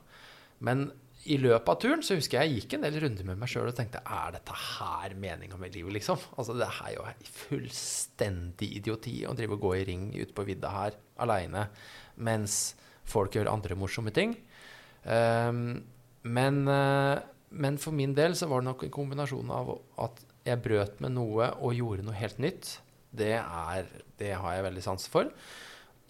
Men 0.65 0.89
i 1.29 1.37
løpet 1.37 1.69
av 1.69 1.81
turen 1.81 2.03
så 2.05 2.17
husker 2.17 2.39
jeg 2.39 2.49
jeg 2.49 2.63
gikk 2.63 2.75
en 2.77 2.85
del 2.87 2.97
runder 3.03 3.27
med 3.29 3.41
meg 3.43 3.51
sjøl 3.53 3.69
og 3.69 3.77
tenkte 3.77 4.01
er 4.01 4.33
dette 4.33 4.57
her 4.57 5.17
meninga 5.21 5.59
med 5.61 5.75
livet, 5.77 5.93
liksom? 5.99 6.21
Altså 6.41 6.57
det 6.57 6.69
er 6.69 6.95
jo 6.95 7.05
fullstendig 7.43 8.71
idioti 8.79 9.19
å 9.29 9.35
drive 9.37 9.59
og 9.59 9.67
gå 9.67 9.75
i 9.77 9.85
ring 9.89 10.07
ute 10.17 10.33
på 10.37 10.47
vidda 10.49 10.73
her 10.73 10.97
aleine 11.21 11.67
mens 12.21 12.61
folk 13.09 13.37
gjør 13.37 13.53
andre 13.53 13.77
morsomme 13.77 14.13
ting. 14.17 14.33
Um, 15.05 15.83
men, 16.23 16.65
eh, 16.69 17.21
men 17.51 17.79
for 17.83 17.95
min 17.97 18.15
del 18.15 18.37
så 18.39 18.47
var 18.51 18.63
det 18.63 18.71
nok 18.71 18.85
en 18.87 18.95
kombinasjon 18.95 19.51
av 19.55 19.73
at 20.05 20.23
jeg 20.47 20.63
brøt 20.65 21.01
med 21.05 21.17
noe 21.17 21.51
og 21.59 21.75
gjorde 21.77 22.07
noe 22.07 22.17
helt 22.17 22.39
nytt. 22.43 22.77
Det, 23.11 23.35
er, 23.41 23.91
det 24.21 24.37
har 24.39 24.55
jeg 24.57 24.67
veldig 24.69 24.85
sans 24.85 25.07
for. 25.11 25.33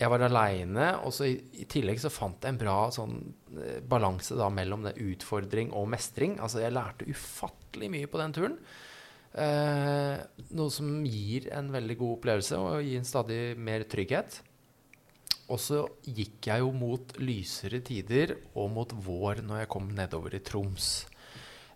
Jeg 0.01 0.09
var 0.09 0.22
aleine, 0.24 0.93
og 1.05 1.12
så 1.12 1.26
i, 1.28 1.34
i 1.61 1.66
tillegg 1.68 1.99
så 2.01 2.12
fant 2.12 2.45
jeg 2.45 2.55
en 2.55 2.61
bra 2.61 2.76
sånn 2.95 3.18
eh, 3.61 3.80
balanse 3.84 4.36
da 4.38 4.47
mellom 4.53 4.86
det 4.86 4.95
utfordring 5.01 5.74
og 5.76 5.91
mestring. 5.93 6.38
Altså 6.41 6.62
jeg 6.62 6.72
lærte 6.72 7.09
ufattelig 7.09 7.91
mye 7.93 8.09
på 8.09 8.20
den 8.20 8.36
turen. 8.36 8.57
Eh, 9.30 10.14
noe 10.57 10.72
som 10.72 11.03
gir 11.05 11.51
en 11.55 11.68
veldig 11.72 11.99
god 12.01 12.14
opplevelse 12.16 12.61
og 12.61 12.80
gir 12.86 13.01
en 13.01 13.11
stadig 13.11 13.43
mer 13.61 13.84
trygghet. 13.93 14.41
Og 15.51 15.61
så 15.61 15.82
gikk 16.07 16.49
jeg 16.49 16.62
jo 16.62 16.72
mot 16.72 17.16
lysere 17.20 17.82
tider 17.84 18.36
og 18.55 18.70
mot 18.72 18.93
vår 19.05 19.43
når 19.45 19.64
jeg 19.64 19.72
kom 19.72 19.91
nedover 19.97 20.36
i 20.38 20.45
Troms. 20.47 20.91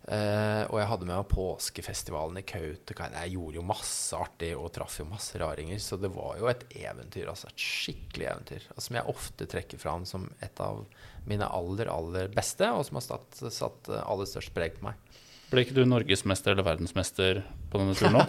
Eh, 0.04 0.62
og 0.68 0.76
jeg 0.76 0.88
hadde 0.90 1.06
med 1.08 1.14
meg 1.14 1.28
påskefestivalen 1.30 2.40
i 2.40 2.44
Kautokeino. 2.44 3.22
Jeg 3.22 3.34
gjorde 3.38 3.58
jo 3.58 3.64
masse 3.66 4.18
artig 4.18 4.50
og 4.58 4.68
traff 4.74 4.98
jo 5.00 5.08
masse 5.08 5.40
raringer. 5.40 5.80
Så 5.80 5.96
det 6.00 6.12
var 6.12 6.36
jo 6.40 6.50
et 6.50 6.66
eventyr, 6.76 7.30
altså 7.32 7.48
et 7.48 7.64
skikkelig 7.64 8.28
eventyr. 8.34 8.68
Altså, 8.74 8.86
som 8.88 8.98
jeg 9.00 9.14
ofte 9.14 9.48
trekker 9.54 9.80
fram 9.80 10.04
som 10.08 10.28
et 10.44 10.64
av 10.64 10.84
mine 11.28 11.48
aller, 11.48 11.88
aller 11.88 12.32
beste, 12.34 12.68
og 12.68 12.84
som 12.84 13.00
har 13.00 13.06
satt, 13.06 13.44
satt 13.54 13.92
aller 14.02 14.28
størst 14.28 14.52
preg 14.56 14.76
på 14.76 14.90
meg. 14.90 15.20
Ble 15.52 15.64
ikke 15.64 15.76
du 15.76 15.84
norgesmester 15.86 16.52
eller 16.52 16.66
verdensmester 16.66 17.44
på 17.72 17.80
denne 17.80 17.94
turen 17.96 18.18
nå? 18.18 18.24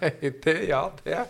ja, 0.70 0.84
det 1.02 1.24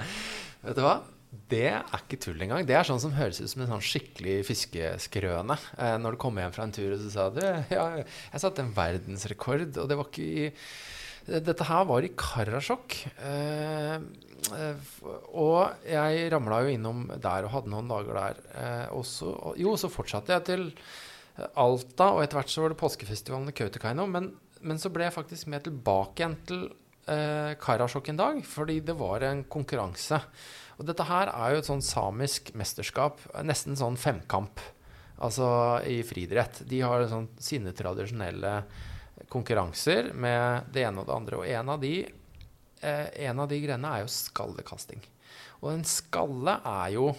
Vet 0.60 0.76
du 0.76 0.84
hva? 0.84 1.00
Det 1.30 1.66
er 1.70 1.92
ikke 1.94 2.18
tull 2.24 2.40
engang. 2.42 2.64
Det 2.66 2.74
er 2.74 2.86
sånn 2.86 3.02
som 3.02 3.14
høres 3.14 3.38
ut 3.38 3.50
som 3.52 3.62
en 3.62 3.70
sånn 3.70 3.84
skikkelig 3.86 4.40
fiskeskrøne. 4.48 5.56
Eh, 5.78 5.96
når 6.02 6.16
du 6.16 6.22
kommer 6.22 6.42
hjem 6.42 6.54
fra 6.56 6.66
en 6.66 6.74
tur 6.74 6.94
og 6.94 7.02
så 7.04 7.12
sa 7.14 7.28
du 7.34 7.42
ja, 7.44 7.84
jeg 8.02 8.42
satte 8.42 8.64
en 8.64 8.74
verdensrekord, 8.74 9.68
og 9.78 9.86
det 9.90 9.98
var 10.00 10.10
ikke 10.10 10.26
i 10.26 10.48
dette 11.30 11.66
her 11.68 11.84
var 11.86 12.04
i 12.04 12.10
Karasjok. 12.18 12.96
Eh, 13.22 13.94
eh, 14.56 14.88
og 15.38 15.86
jeg 15.86 16.26
ramla 16.32 16.62
jo 16.64 16.74
innom 16.74 17.04
der 17.12 17.46
og 17.46 17.54
hadde 17.54 17.72
noen 17.72 17.90
dager 17.90 18.18
der. 18.18 18.42
Eh, 18.56 18.86
og 18.96 19.04
så, 19.06 19.30
jo, 19.60 19.76
så 19.78 19.92
fortsatte 19.92 20.34
jeg 20.34 20.46
til 20.48 20.66
Alta, 21.60 22.10
og 22.14 22.24
etter 22.24 22.40
hvert 22.40 22.52
så 22.52 22.64
var 22.64 22.72
det 22.72 22.80
påskefestivalen 22.80 23.52
i 23.52 23.56
Kautokeino. 23.56 24.08
Men, 24.10 24.32
men 24.66 24.80
så 24.80 24.92
ble 24.92 25.06
jeg 25.06 25.16
faktisk 25.16 25.52
med 25.52 25.68
tilbake 25.68 26.24
igjen 26.24 26.38
til 26.48 26.64
eh, 27.06 27.52
Karasjok 27.60 28.10
en 28.12 28.20
dag 28.20 28.42
fordi 28.46 28.80
det 28.90 28.96
var 28.98 29.28
en 29.28 29.44
konkurranse. 29.50 30.22
Og 30.80 30.86
dette 30.88 31.04
her 31.04 31.28
er 31.28 31.52
jo 31.52 31.60
et 31.60 31.68
sånn 31.68 31.82
samisk 31.84 32.54
mesterskap, 32.56 33.20
nesten 33.44 33.76
sånn 33.76 33.98
femkamp, 34.00 34.62
altså 35.20 35.50
i 35.84 35.98
friidrett. 36.08 36.62
De 36.64 36.80
har 36.80 37.04
sånn 37.10 37.28
sine 37.36 37.74
tradisjonelle 37.76 38.54
konkurranser 39.28 40.14
med 40.16 40.72
det 40.72 40.86
ene 40.88 41.02
og 41.02 41.10
det 41.10 41.18
andre. 41.18 41.42
Og 41.42 41.50
en 41.52 41.72
av 41.74 41.82
de, 41.84 41.92
eh, 42.80 43.06
en 43.28 43.44
av 43.44 43.50
de 43.50 43.60
greiene 43.60 43.92
er 43.92 44.06
jo 44.06 44.14
skallekasting. 44.14 45.04
Og 45.60 45.74
en 45.74 45.84
skalle 45.84 46.56
er 46.64 46.96
jo 46.96 47.10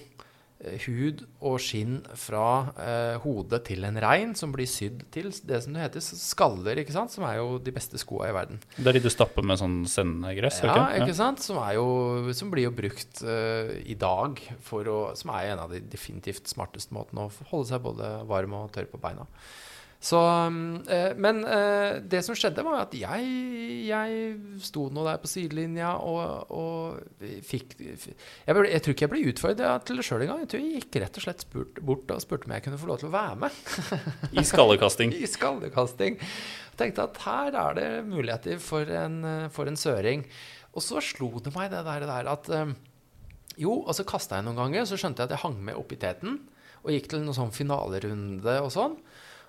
hud 0.86 1.24
og 1.39 1.57
skinn 1.64 1.99
fra 2.18 2.45
eh, 2.80 3.16
hodet 3.24 3.64
til 3.70 3.86
en 3.88 3.97
rein 4.01 4.36
som 4.38 4.53
blir 4.53 4.70
sydd 4.70 5.03
til 5.14 5.32
det 5.47 5.62
som 5.64 5.76
det 5.76 5.86
heter 5.86 6.03
skaller, 6.03 6.82
ikke 6.82 6.95
sant? 6.95 7.14
som 7.14 7.26
er 7.28 7.39
jo 7.39 7.57
de 7.64 7.74
beste 7.76 7.99
skoa 8.01 8.30
i 8.30 8.36
verden. 8.36 8.62
Det 8.78 8.88
er 8.91 8.99
de 8.99 9.03
du 9.05 9.12
stapper 9.14 9.45
med 9.47 9.59
sånn 9.62 9.82
sendegress? 9.89 10.62
Ja, 10.64 10.76
ikke? 10.91 11.07
ikke 11.07 11.18
sant? 11.18 11.43
Som, 11.43 11.59
er 11.64 11.80
jo, 11.80 11.88
som 12.38 12.53
blir 12.53 12.70
jo 12.70 12.76
brukt 12.78 13.24
eh, 13.26 13.74
i 13.89 13.97
dag 13.99 14.39
for 14.66 14.88
å 14.88 14.99
Som 15.18 15.34
er 15.34 15.51
en 15.51 15.64
av 15.64 15.74
de 15.74 15.82
definitivt 15.91 16.49
smarteste 16.49 16.93
måtene 16.95 17.26
å 17.26 17.49
holde 17.51 17.72
seg 17.72 17.84
både 17.84 18.14
varm 18.30 18.53
og 18.57 18.72
tørr 18.76 18.89
på 18.91 19.01
beina. 19.01 19.26
Så, 20.01 20.17
eh, 20.89 21.11
men 21.21 21.43
eh, 21.45 21.99
det 22.01 22.23
som 22.25 22.33
skjedde, 22.37 22.63
var 22.65 22.87
at 22.87 22.95
jeg, 22.97 23.25
jeg 23.85 24.61
sto 24.65 24.87
nå 24.89 25.03
der 25.05 25.19
på 25.21 25.29
sidelinja 25.29 25.91
og, 26.01 26.53
og 26.57 27.27
fikk 27.45 27.75
jeg, 27.77 28.15
ble, 28.57 28.63
jeg, 28.65 28.81
tror 28.81 28.95
ikke 28.95 29.05
jeg 29.05 29.11
ble 29.11 29.21
utfordra 29.29 29.75
til 29.85 30.01
det 30.01 30.05
sjøl 30.07 30.25
engang. 30.25 30.41
Jeg 30.41 30.49
tror 30.53 30.63
jeg 30.63 30.81
gikk 30.81 30.97
rett 31.03 31.19
og 31.21 31.25
slett 31.27 31.45
spurt, 31.45 31.83
bort 31.85 32.15
og 32.15 32.23
spurte 32.23 32.49
om 32.49 32.55
jeg 32.57 32.65
kunne 32.65 32.81
få 32.81 32.89
lov 32.89 33.03
til 33.03 33.11
å 33.11 33.13
være 33.13 33.37
med. 33.43 33.61
I 34.41 34.45
skallekasting. 34.49 35.13
I 35.21 35.29
skallekasting. 35.29 36.17
Jeg 36.17 36.81
tenkte 36.81 37.05
at 37.05 37.21
her 37.27 37.59
er 37.67 37.77
det 37.77 37.91
muligheter 38.09 38.57
for 38.63 38.89
en, 39.03 39.21
for 39.53 39.69
en 39.69 39.77
søring. 39.77 40.25
Og 40.71 40.83
så 40.83 41.01
slo 41.03 41.29
det 41.43 41.53
meg 41.55 41.71
det 41.71 41.83
der, 41.87 42.07
der 42.07 42.31
at 42.31 42.49
eh, 42.55 42.73
Jo, 43.59 43.81
og 43.83 43.93
så 43.93 44.07
kasta 44.07 44.39
jeg 44.39 44.47
noen 44.47 44.57
ganger, 44.57 44.87
så 44.87 44.97
skjønte 44.97 45.21
jeg 45.21 45.29
at 45.29 45.35
jeg 45.35 45.43
hang 45.43 45.57
med 45.67 45.77
opp 45.77 45.91
i 45.91 45.99
teten. 45.99 46.39
Og 46.81 46.95
gikk 46.95 47.11
til 47.11 47.21
noen 47.21 47.37
sånn 47.37 47.53
finalerunde 47.53 48.55
og 48.63 48.71
sånn. 48.73 48.95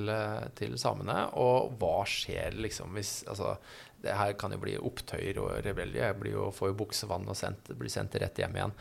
til, 0.58 0.72
samene. 0.78 1.18
Og 1.42 1.58
hva 1.80 1.98
skjer 2.06 2.52
liksom 2.62 2.88
hvis 2.98 3.12
Altså, 3.30 3.48
det 4.02 4.12
her 4.14 4.32
kan 4.38 4.52
jo 4.54 4.62
bli 4.62 4.74
opptøyer 4.78 5.36
og 5.42 5.48
rebellier. 5.66 6.06
Jeg 6.10 6.18
blir 6.20 6.32
jo, 6.36 6.44
får 6.54 6.68
jo 6.70 6.80
buksevann 6.82 7.24
og 7.26 7.36
sendt, 7.38 7.62
blir 7.74 7.90
sendt 7.90 8.16
rett 8.22 8.38
hjem 8.38 8.56
igjen. 8.58 8.74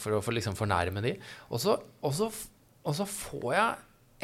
for 0.00 0.10
å 0.16 0.24
for 0.24 0.32
liksom 0.32 0.56
fornærme 0.56 1.00
de. 1.04 1.12
Og 1.50 1.58
så, 1.60 1.72
og 2.00 2.12
så, 2.16 2.26
og 2.86 2.94
så 2.96 3.04
får 3.10 3.50
jeg 3.52 3.70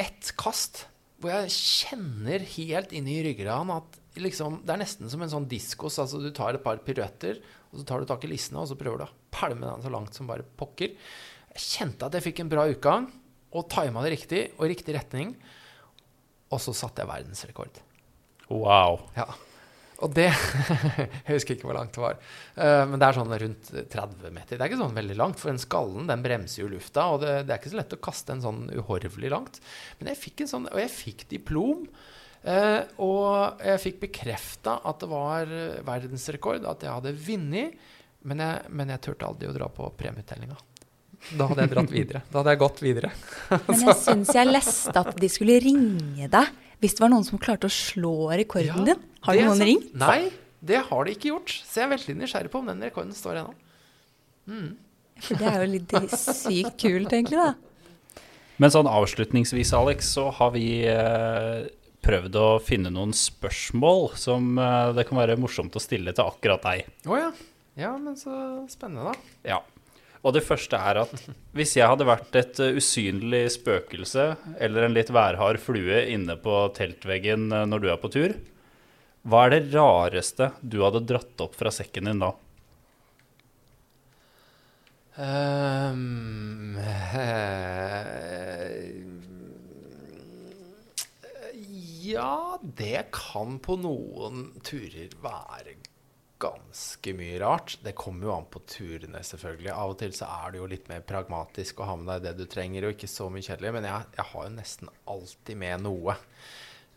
ett 0.07 0.25
kast 0.39 0.87
hvor 1.19 1.33
jeg 1.33 1.53
kjenner 1.53 2.43
helt 2.55 2.93
inn 2.95 3.07
i 3.11 3.19
ryggraden 3.25 3.71
at 3.75 3.97
liksom, 4.19 4.61
det 4.65 4.73
er 4.73 4.81
nesten 4.81 5.11
som 5.11 5.23
en 5.23 5.31
sånn 5.31 5.47
diskos. 5.51 5.99
Altså 6.01 6.21
du 6.23 6.29
tar 6.35 6.55
et 6.55 6.63
par 6.63 6.79
piruetter, 6.85 7.41
og 7.69 7.81
så 7.81 7.87
tar 7.87 8.01
du 8.01 8.09
tak 8.09 8.23
i 8.25 8.31
lissene, 8.31 8.61
og 8.61 8.69
så 8.71 8.77
prøver 8.79 9.01
du 9.01 9.05
å 9.07 9.15
pælme 9.35 9.67
den 9.67 9.83
så 9.83 9.91
langt 9.93 10.15
som 10.17 10.29
bare 10.29 10.47
pokker. 10.59 10.95
Jeg 11.55 11.65
kjente 11.65 12.07
at 12.07 12.15
jeg 12.17 12.27
fikk 12.29 12.43
en 12.43 12.51
bra 12.51 12.65
utgang, 12.71 13.09
og 13.49 13.67
tima 13.71 14.03
det 14.05 14.13
riktig, 14.15 14.43
og 14.57 14.67
i 14.67 14.73
riktig 14.73 14.95
retning. 14.95 15.35
Og 16.49 16.61
så 16.63 16.73
satte 16.73 17.03
jeg 17.03 17.11
verdensrekord. 17.11 17.83
Wow. 18.49 19.03
Ja. 19.17 19.27
Og 19.99 20.13
det 20.15 20.29
Jeg 21.25 21.33
husker 21.33 21.55
ikke 21.55 21.67
hvor 21.69 21.77
langt 21.77 21.95
det 21.95 22.03
var. 22.03 22.19
Uh, 22.55 22.85
men 22.89 22.99
det 22.99 23.07
er 23.07 23.17
sånn 23.17 23.35
rundt 23.43 23.71
30 23.95 24.35
meter. 24.35 24.55
Det 24.55 24.63
er 24.63 24.71
ikke 24.71 24.81
sånn 24.81 24.95
veldig 24.99 25.17
langt, 25.19 25.41
for 25.41 25.51
den 25.51 25.61
skallen 25.61 26.07
den 26.09 26.23
bremser 26.25 26.63
jo 26.63 26.71
lufta. 26.71 27.09
Og 27.13 27.23
det, 27.23 27.33
det 27.47 27.55
er 27.55 27.61
ikke 27.61 27.73
så 27.73 27.81
lett 27.81 27.97
å 27.97 28.01
kaste 28.09 28.35
en 28.35 28.45
sånn 28.45 28.63
uhorvelig 28.77 29.33
langt. 29.33 29.59
Men 29.99 30.13
jeg 30.13 30.21
fikk 30.21 30.45
en 30.45 30.53
sånn, 30.53 30.69
og 30.71 30.81
jeg 30.81 30.93
fikk 30.93 31.27
diplom. 31.33 31.83
Uh, 32.39 32.81
og 33.03 33.65
jeg 33.67 33.83
fikk 33.83 34.01
bekrefta 34.05 34.77
at 34.87 35.03
det 35.03 35.11
var 35.11 35.51
verdensrekord, 35.87 36.63
at 36.69 36.87
jeg 36.87 36.95
hadde 36.95 37.15
vunnet. 37.27 37.85
Men 38.27 38.43
jeg, 38.43 38.71
men 38.75 38.91
jeg 38.95 39.03
turte 39.03 39.27
aldri 39.27 39.47
å 39.51 39.55
dra 39.55 39.67
på 39.71 39.91
premieuttellinga. 39.99 40.57
Da 41.35 41.49
hadde 41.49 41.65
jeg 41.65 41.71
dratt 41.73 41.91
videre. 41.91 42.21
Da 42.31 42.39
hadde 42.39 42.55
jeg 42.55 42.61
gått 42.61 42.81
videre. 42.83 43.11
men 43.67 43.81
jeg 43.83 43.95
syns 43.99 44.31
jeg 44.35 44.47
leste 44.47 44.95
at 44.95 45.19
de 45.19 45.29
skulle 45.31 45.59
ringe 45.63 46.31
deg 46.31 46.65
hvis 46.79 46.95
det 46.95 47.03
var 47.03 47.11
noen 47.11 47.25
som 47.27 47.41
klarte 47.41 47.67
å 47.67 47.73
slå 47.73 48.29
rekorden 48.31 48.83
ja, 48.85 48.93
din. 48.93 49.07
Har 49.25 49.35
du 49.35 49.45
noen 49.47 49.65
ring? 49.67 49.81
Nei, 49.99 50.29
det 50.59 50.83
har 50.89 51.07
de 51.07 51.15
ikke 51.15 51.33
gjort. 51.33 51.55
Så 51.63 51.81
jeg 51.81 51.87
er 51.87 51.95
veldig 51.95 52.15
nysgjerrig 52.21 52.51
på 52.53 52.61
om 52.61 52.69
den 52.71 52.85
rekorden 52.87 53.15
står 53.15 53.41
ennå. 53.41 53.55
Mm. 54.49 54.69
For 55.19 55.39
det 55.39 55.49
er 55.49 55.63
jo 55.63 55.71
litt 55.73 55.97
sykt 56.15 56.79
kult, 56.79 57.11
egentlig, 57.11 57.39
da. 57.39 58.23
Men 58.59 58.71
sånn 58.73 58.87
avslutningsvis, 58.91 59.71
Alex, 59.75 60.13
så 60.17 60.29
har 60.35 60.51
vi 60.55 60.65
eh, 60.87 61.67
prøvd 62.03 62.39
å 62.39 62.47
finne 62.63 62.91
noen 62.91 63.13
spørsmål 63.15 64.09
som 64.19 64.55
eh, 64.59 64.91
det 64.97 65.05
kan 65.07 65.19
være 65.19 65.39
morsomt 65.39 65.75
å 65.75 65.83
stille 65.83 66.15
til 66.15 66.27
akkurat 66.27 66.63
deg. 66.67 66.89
Å 67.07 67.13
oh, 67.13 67.19
ja. 67.19 67.31
Ja, 67.79 67.93
men 67.95 68.17
så 68.19 68.33
spennende, 68.71 69.13
da. 69.13 69.35
Ja. 69.47 69.59
Og 70.19 70.35
det 70.35 70.43
første 70.43 70.75
er 70.75 70.99
at 71.05 71.13
hvis 71.55 71.77
jeg 71.77 71.87
hadde 71.87 72.07
vært 72.07 72.35
et 72.35 72.59
uh, 72.59 72.75
usynlig 72.75 73.45
spøkelse 73.55 74.25
eller 74.59 74.85
en 74.85 74.95
litt 74.97 75.11
værhard 75.15 75.61
flue 75.63 76.03
inne 76.11 76.35
på 76.43 76.61
teltveggen 76.75 77.47
uh, 77.55 77.63
når 77.69 77.83
du 77.83 77.89
er 77.93 78.01
på 78.01 78.11
tur, 78.11 78.35
hva 79.29 79.45
er 79.45 79.55
det 79.55 79.73
rareste 79.73 80.51
du 80.59 80.81
hadde 80.83 81.05
dratt 81.07 81.43
opp 81.43 81.55
fra 81.59 81.71
sekken 81.73 82.11
din 82.11 82.23
da? 82.23 82.33
Um, 85.19 86.77
ja, 92.07 92.59
det 92.79 93.09
kan 93.15 93.59
på 93.59 93.75
noen 93.79 94.47
turer 94.63 95.11
være 95.23 95.75
ganske 96.39 97.13
mye 97.13 97.39
rart. 97.41 97.77
Det 97.83 97.95
kommer 97.97 98.29
jo 98.29 98.33
an 98.35 98.47
på 98.51 98.61
turene, 98.69 99.21
selvfølgelig. 99.25 99.71
Av 99.73 99.93
og 99.93 99.97
til 99.99 100.13
så 100.15 100.29
er 100.31 100.53
det 100.53 100.61
jo 100.61 100.69
litt 100.71 100.87
mer 100.91 101.03
pragmatisk 101.07 101.81
å 101.81 101.89
ha 101.91 101.97
med 101.99 102.09
deg 102.11 102.25
det 102.29 102.33
du 102.39 102.51
trenger, 102.51 102.87
og 102.87 102.95
ikke 102.95 103.11
så 103.11 103.27
mye 103.33 103.45
kjedelig. 103.45 103.73
Men 103.75 103.89
jeg, 103.89 104.09
jeg 104.15 104.27
har 104.31 104.47
jo 104.47 104.55
nesten 104.55 104.93
alltid 105.15 105.59
med 105.65 105.85
noe. 105.85 106.15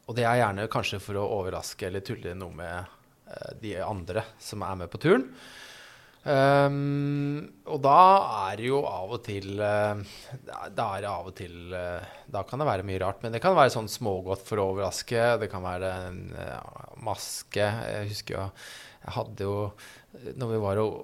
Og 0.07 0.18
det 0.18 0.26
er 0.28 0.40
gjerne 0.43 0.70
kanskje 0.72 1.03
for 1.03 1.18
å 1.18 1.28
overraske 1.40 1.88
eller 1.88 2.05
tulle 2.07 2.36
noe 2.38 2.55
med 2.59 2.95
uh, 3.30 3.51
de 3.62 3.76
andre 3.82 4.24
som 4.43 4.64
er 4.66 4.78
med 4.84 4.93
på 4.93 5.03
turen. 5.03 5.28
Um, 6.23 7.41
og 7.66 7.81
da 7.83 7.99
er 8.49 8.61
det 8.61 8.68
jo 8.68 8.85
av 8.87 9.11
og 9.16 9.25
til 9.27 9.59
uh, 9.59 9.99
Da 10.70 10.85
er 10.95 11.01
det 11.03 11.09
av 11.11 11.27
og 11.27 11.35
til 11.35 11.73
uh, 11.75 12.05
Da 12.31 12.45
kan 12.47 12.62
det 12.62 12.68
være 12.68 12.87
mye 12.87 13.01
rart. 13.03 13.25
Men 13.25 13.35
det 13.35 13.43
kan 13.43 13.57
være 13.59 13.75
sånn 13.75 13.91
smågodt 13.91 14.47
for 14.47 14.62
å 14.62 14.68
overraske. 14.70 15.25
Det 15.43 15.51
kan 15.51 15.66
være 15.66 15.91
en 16.07 16.23
maske. 17.03 17.66
Jeg 17.66 18.12
husker 18.12 18.39
jo 18.39 18.47
jeg 19.03 19.16
hadde 19.16 19.47
jo 19.49 19.57
Når 20.39 20.51
vi 20.53 20.59
var 20.62 20.79
og, 20.83 20.99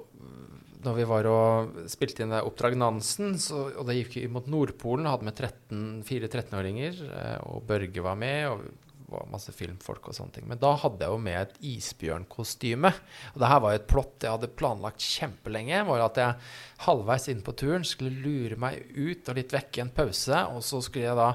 når 0.85 0.99
vi 1.01 1.07
var 1.11 1.27
og 1.27 1.79
spilte 1.91 2.23
inn 2.23 2.35
Oppdrag 2.39 2.77
Nansen, 2.79 3.35
så, 3.43 3.65
og 3.73 3.89
det 3.89 3.97
gikk 3.99 4.29
mot 4.31 4.47
Nordpolen, 4.47 5.09
hadde 5.11 5.27
med 5.27 5.35
13, 5.35 5.81
fire 6.07 6.29
13-åringer, 6.29 7.01
eh, 7.09 7.39
og 7.51 7.65
Børge 7.67 8.05
var 8.05 8.15
med. 8.21 8.45
og 8.53 8.88
var 9.13 9.31
masse 9.33 9.53
filmfolk 9.57 10.11
og 10.11 10.17
sånne 10.17 10.37
ting. 10.37 10.47
Men 10.51 10.61
da 10.63 10.75
hadde 10.79 11.05
jeg 11.05 11.15
jo 11.15 11.23
med 11.25 11.39
et 11.41 11.59
isbjørnkostyme. 11.71 12.93
Og 13.33 13.43
det 13.43 13.51
her 13.51 13.63
var 13.65 13.75
jo 13.75 13.81
et 13.81 13.91
plott 13.91 14.25
jeg 14.27 14.35
hadde 14.35 14.53
planlagt 14.59 15.05
kjempelenge. 15.05 15.83
var 15.89 16.05
at 16.07 16.21
jeg 16.23 16.39
halvveis 16.87 17.29
inn 17.33 17.43
på 17.45 17.57
turen 17.59 17.87
skulle 17.89 18.23
lure 18.25 18.59
meg 18.61 18.81
ut 18.95 19.29
og 19.29 19.39
litt 19.41 19.55
vekk 19.57 19.79
i 19.79 19.85
en 19.87 19.93
pause. 19.97 20.45
Og 20.55 20.65
så 20.67 20.81
skulle 20.85 21.09
jeg 21.09 21.19
da 21.19 21.29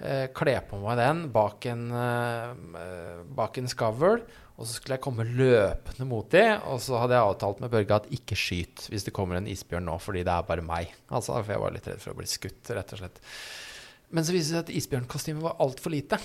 eh, 0.00 0.26
kle 0.36 0.56
på 0.68 0.82
meg 0.84 1.00
den 1.00 1.24
bak 1.34 1.66
en, 1.70 1.88
eh, 1.92 3.26
bak 3.36 3.60
en 3.60 3.70
skavl. 3.70 4.24
Og 4.60 4.68
så 4.68 4.76
skulle 4.76 4.98
jeg 4.98 5.04
komme 5.06 5.24
løpende 5.24 6.04
mot 6.04 6.26
de, 6.34 6.42
og 6.68 6.82
så 6.84 6.98
hadde 7.00 7.16
jeg 7.16 7.30
avtalt 7.30 7.62
med 7.62 7.70
Børge 7.72 7.96
at 7.96 8.10
ikke 8.12 8.36
skyt 8.36 8.90
hvis 8.92 9.06
det 9.06 9.14
kommer 9.16 9.38
en 9.38 9.48
isbjørn 9.48 9.86
nå, 9.88 9.94
fordi 10.04 10.20
det 10.26 10.34
er 10.34 10.44
bare 10.44 10.64
meg. 10.64 10.92
Altså, 11.08 11.38
For 11.38 11.54
jeg 11.54 11.62
var 11.62 11.72
litt 11.72 11.88
redd 11.88 12.02
for 12.02 12.12
å 12.12 12.18
bli 12.18 12.28
skutt, 12.28 12.68
rett 12.76 12.92
og 12.92 13.00
slett. 13.00 13.22
Men 14.12 14.26
så 14.26 14.34
viste 14.34 14.52
det 14.52 14.58
seg 14.58 14.66
at 14.66 14.74
isbjørnkostymet 14.76 15.46
var 15.46 15.56
altfor 15.64 15.94
lite. 15.94 16.18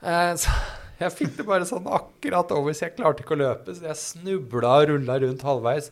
Eh, 0.00 0.32
så 0.40 0.54
jeg 1.02 1.16
fikk 1.16 1.36
det 1.38 1.46
bare 1.48 1.68
sånn 1.68 1.88
akkurat 1.90 2.52
over, 2.56 2.76
så 2.76 2.88
jeg 2.88 2.96
klarte 2.98 3.24
ikke 3.24 3.36
å 3.36 3.42
løpe. 3.42 3.76
Så 3.76 3.88
jeg 3.88 4.00
snubla 4.00 4.74
og 4.80 4.90
rulla 4.94 5.20
rundt 5.24 5.46
halvveis. 5.46 5.90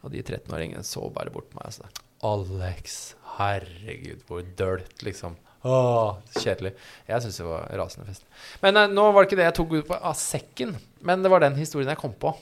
Og 0.00 0.14
de 0.14 0.22
13-åringene 0.24 0.84
så 0.86 1.04
bare 1.12 1.32
bort 1.32 1.50
på 1.52 1.60
meg. 1.60 1.74
Så, 1.76 1.88
Alex, 2.24 2.98
herregud, 3.36 4.24
hvor 4.28 4.44
dølt, 4.56 5.00
liksom. 5.04 5.36
Åh, 5.60 6.16
kjedelig. 6.40 6.72
Jeg 7.08 7.24
syns 7.24 7.36
det 7.36 7.44
var 7.44 7.66
rasende 7.76 8.06
fest. 8.08 8.24
Men 8.62 8.80
uh, 8.80 8.86
nå 8.88 9.10
var 9.12 9.22
det 9.22 9.28
ikke 9.28 9.40
det 9.42 9.48
jeg 9.50 9.56
tok 9.58 9.74
ut 9.76 9.90
av 9.98 10.14
sekken, 10.16 10.72
men 11.04 11.24
det 11.24 11.32
var 11.32 11.44
den 11.44 11.58
historien 11.60 11.92
jeg 11.92 12.00
kom 12.00 12.14
på. 12.16 12.32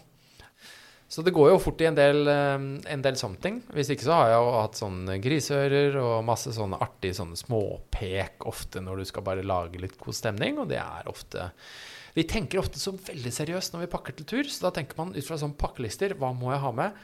Så 1.09 1.23
det 1.25 1.33
går 1.33 1.55
jo 1.55 1.61
fort 1.63 1.81
i 1.81 1.87
en 1.89 1.97
del, 1.97 2.19
um, 2.29 2.67
en 2.85 3.03
del 3.05 3.17
something. 3.17 3.63
Hvis 3.73 3.89
ikke 3.95 4.05
så 4.05 4.17
har 4.19 4.33
jeg 4.33 4.41
jo 4.45 4.49
hatt 4.59 4.77
sånne 4.77 5.15
griseører 5.25 5.95
og 6.03 6.27
masse 6.29 6.53
sånne 6.53 6.81
artige 6.85 7.17
sånne 7.17 7.39
småpek 7.41 8.45
ofte 8.49 8.83
når 8.85 9.01
du 9.01 9.09
skal 9.09 9.25
bare 9.25 9.47
lage 9.47 9.81
litt 9.81 9.97
god 10.01 10.19
stemning, 10.19 10.61
og 10.61 10.69
det 10.73 10.83
er 10.83 11.09
ofte 11.09 11.51
Vi 12.17 12.27
tenker 12.29 12.59
ofte 12.61 12.81
så 12.81 12.93
veldig 12.93 13.31
seriøst 13.31 13.73
når 13.73 13.87
vi 13.87 13.93
pakker 13.93 14.17
til 14.19 14.27
tur, 14.29 14.49
så 14.51 14.67
da 14.67 14.75
tenker 14.77 14.99
man 14.99 15.15
ut 15.15 15.25
fra 15.25 15.39
sånne 15.41 15.57
pakkelister 15.61 16.17
hva 16.19 16.33
må 16.37 16.51
jeg 16.53 16.63
ha 16.65 16.73
med? 16.75 17.03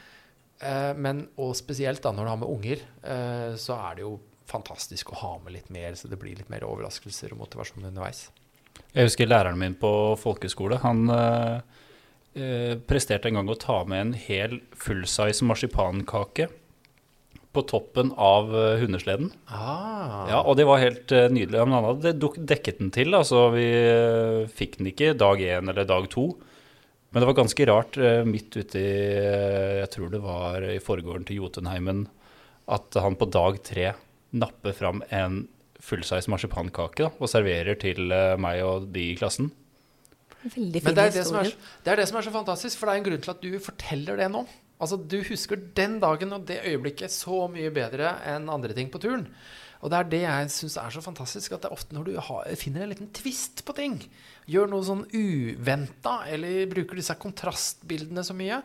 Eh, 0.59 0.93
men, 1.01 1.21
og 1.41 1.53
spesielt 1.57 2.03
da 2.03 2.11
når 2.11 2.27
du 2.27 2.31
har 2.33 2.41
med 2.41 2.51
unger, 2.51 2.81
eh, 3.01 3.53
så 3.57 3.77
er 3.79 3.97
det 3.97 4.03
jo 4.03 4.17
fantastisk 4.45 5.13
å 5.13 5.21
ha 5.21 5.31
med 5.45 5.55
litt 5.55 5.71
mer, 5.73 5.95
så 5.97 6.11
det 6.11 6.19
blir 6.21 6.35
litt 6.37 6.51
mer 6.51 6.67
overraskelser 6.67 7.33
og 7.33 7.41
motivasjon 7.41 7.87
underveis. 7.87 8.27
Jeg 8.91 9.07
husker 9.07 9.29
læreren 9.29 9.57
min 9.57 9.77
på 9.79 9.89
folkeskole. 10.19 10.77
Han 10.83 11.07
eh, 12.35 12.75
presterte 12.87 13.31
en 13.31 13.39
gang 13.39 13.49
å 13.49 13.57
ta 13.59 13.81
med 13.87 14.01
en 14.01 14.13
hel 14.27 14.59
fullsize 14.77 15.45
marsipankake 15.47 16.49
på 17.55 17.63
toppen 17.69 18.11
av 18.19 18.51
eh, 18.55 18.79
hundesleden. 18.81 19.31
Ah. 19.47 20.25
Ja, 20.29 20.41
Og 20.43 20.57
det 20.59 20.67
var 20.67 20.81
helt 20.83 21.11
eh, 21.15 21.29
nydelig. 21.31 21.61
Men 21.63 21.77
han 21.77 21.87
hadde 21.87 22.15
dekket 22.35 22.81
den 22.81 22.91
til. 22.95 23.15
Altså, 23.15 23.47
vi 23.55 23.65
eh, 23.71 24.43
fikk 24.51 24.79
den 24.79 24.91
ikke 24.91 25.15
dag 25.17 25.41
én 25.41 25.71
eller 25.71 25.87
dag 25.87 26.09
to. 26.11 26.29
Men 27.11 27.23
det 27.23 27.29
var 27.29 27.37
ganske 27.37 27.65
rart 27.69 27.97
midt 28.27 28.57
ute 28.57 28.75
i 28.75 28.87
Jeg 29.79 29.87
tror 29.93 30.09
det 30.11 30.19
var 30.19 30.65
i 30.67 30.81
forgården 30.83 31.23
til 31.29 31.37
Jotunheimen 31.39 32.01
at 32.67 32.97
han 32.99 33.15
på 33.15 33.29
dag 33.31 33.61
tre 33.63 33.93
napper 34.35 34.75
fram 34.75 34.99
en 35.15 35.45
fullsize 35.79 36.27
marsipankake 36.33 37.05
da, 37.05 37.13
og 37.15 37.31
serverer 37.31 37.79
til 37.79 38.11
meg 38.41 38.65
og 38.67 38.89
de 38.91 39.05
i 39.13 39.15
klassen. 39.15 39.47
Veldig 40.45 40.81
Men 40.83 40.93
fine 40.93 40.95
det 40.95 41.05
er 41.05 41.13
det, 41.15 41.25
er, 41.25 41.51
det 41.85 41.91
er 41.93 42.01
det 42.01 42.07
som 42.09 42.19
er 42.19 42.27
så 42.27 42.33
fantastisk, 42.33 42.77
for 42.77 42.87
det 42.87 42.93
er 42.93 43.01
en 43.01 43.09
grunn 43.09 43.25
til 43.25 43.33
at 43.33 43.43
du 43.43 43.59
forteller 43.63 44.19
det 44.21 44.29
nå. 44.31 44.45
Altså, 44.75 44.97
Du 44.99 45.21
husker 45.25 45.61
den 45.77 45.99
dagen 46.03 46.35
og 46.35 46.47
det 46.49 46.61
øyeblikket 46.67 47.13
så 47.13 47.45
mye 47.51 47.71
bedre 47.73 48.17
enn 48.27 48.49
andre 48.51 48.75
ting 48.77 48.91
på 48.93 49.01
turen. 49.01 49.25
Og 49.83 49.91
det 49.91 49.97
er 49.97 50.09
det 50.09 50.21
jeg 50.23 50.51
syns 50.53 50.77
er 50.81 50.93
så 50.93 51.01
fantastisk, 51.03 51.53
at 51.53 51.63
det 51.63 51.69
er 51.69 51.75
ofte 51.75 51.95
når 51.95 52.07
du 52.07 52.13
har, 52.27 52.47
finner 52.57 52.85
en 52.85 52.91
liten 52.93 53.11
tvist 53.13 53.61
på 53.67 53.75
ting, 53.77 53.99
gjør 54.49 54.71
noe 54.71 54.85
sånn 54.87 55.03
uventa, 55.13 56.23
eller 56.31 56.65
bruker 56.71 56.97
disse 56.97 57.13
kontrastbildene 57.21 58.23
så 58.25 58.33
mye, 58.37 58.61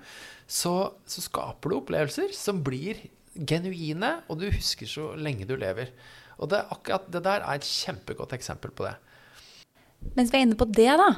så, 0.49 0.75
så 1.05 1.25
skaper 1.27 1.73
du 1.73 1.77
opplevelser 1.81 2.33
som 2.37 2.63
blir 2.65 3.03
genuine, 3.37 4.15
og 4.33 4.41
du 4.41 4.49
husker 4.49 4.89
så 4.89 5.11
lenge 5.19 5.49
du 5.49 5.57
lever. 5.61 5.93
Og 6.41 6.49
det, 6.55 6.63
akkurat 6.73 7.11
det 7.13 7.25
der 7.27 7.45
er 7.45 7.59
et 7.59 7.69
kjempegodt 7.69 8.33
eksempel 8.39 8.73
på 8.73 8.89
det. 8.89 8.97
Mens 10.17 10.33
vi 10.33 10.41
er 10.41 10.47
inne 10.47 10.57
på 10.57 10.71
det, 10.73 10.89
da, 10.97 11.11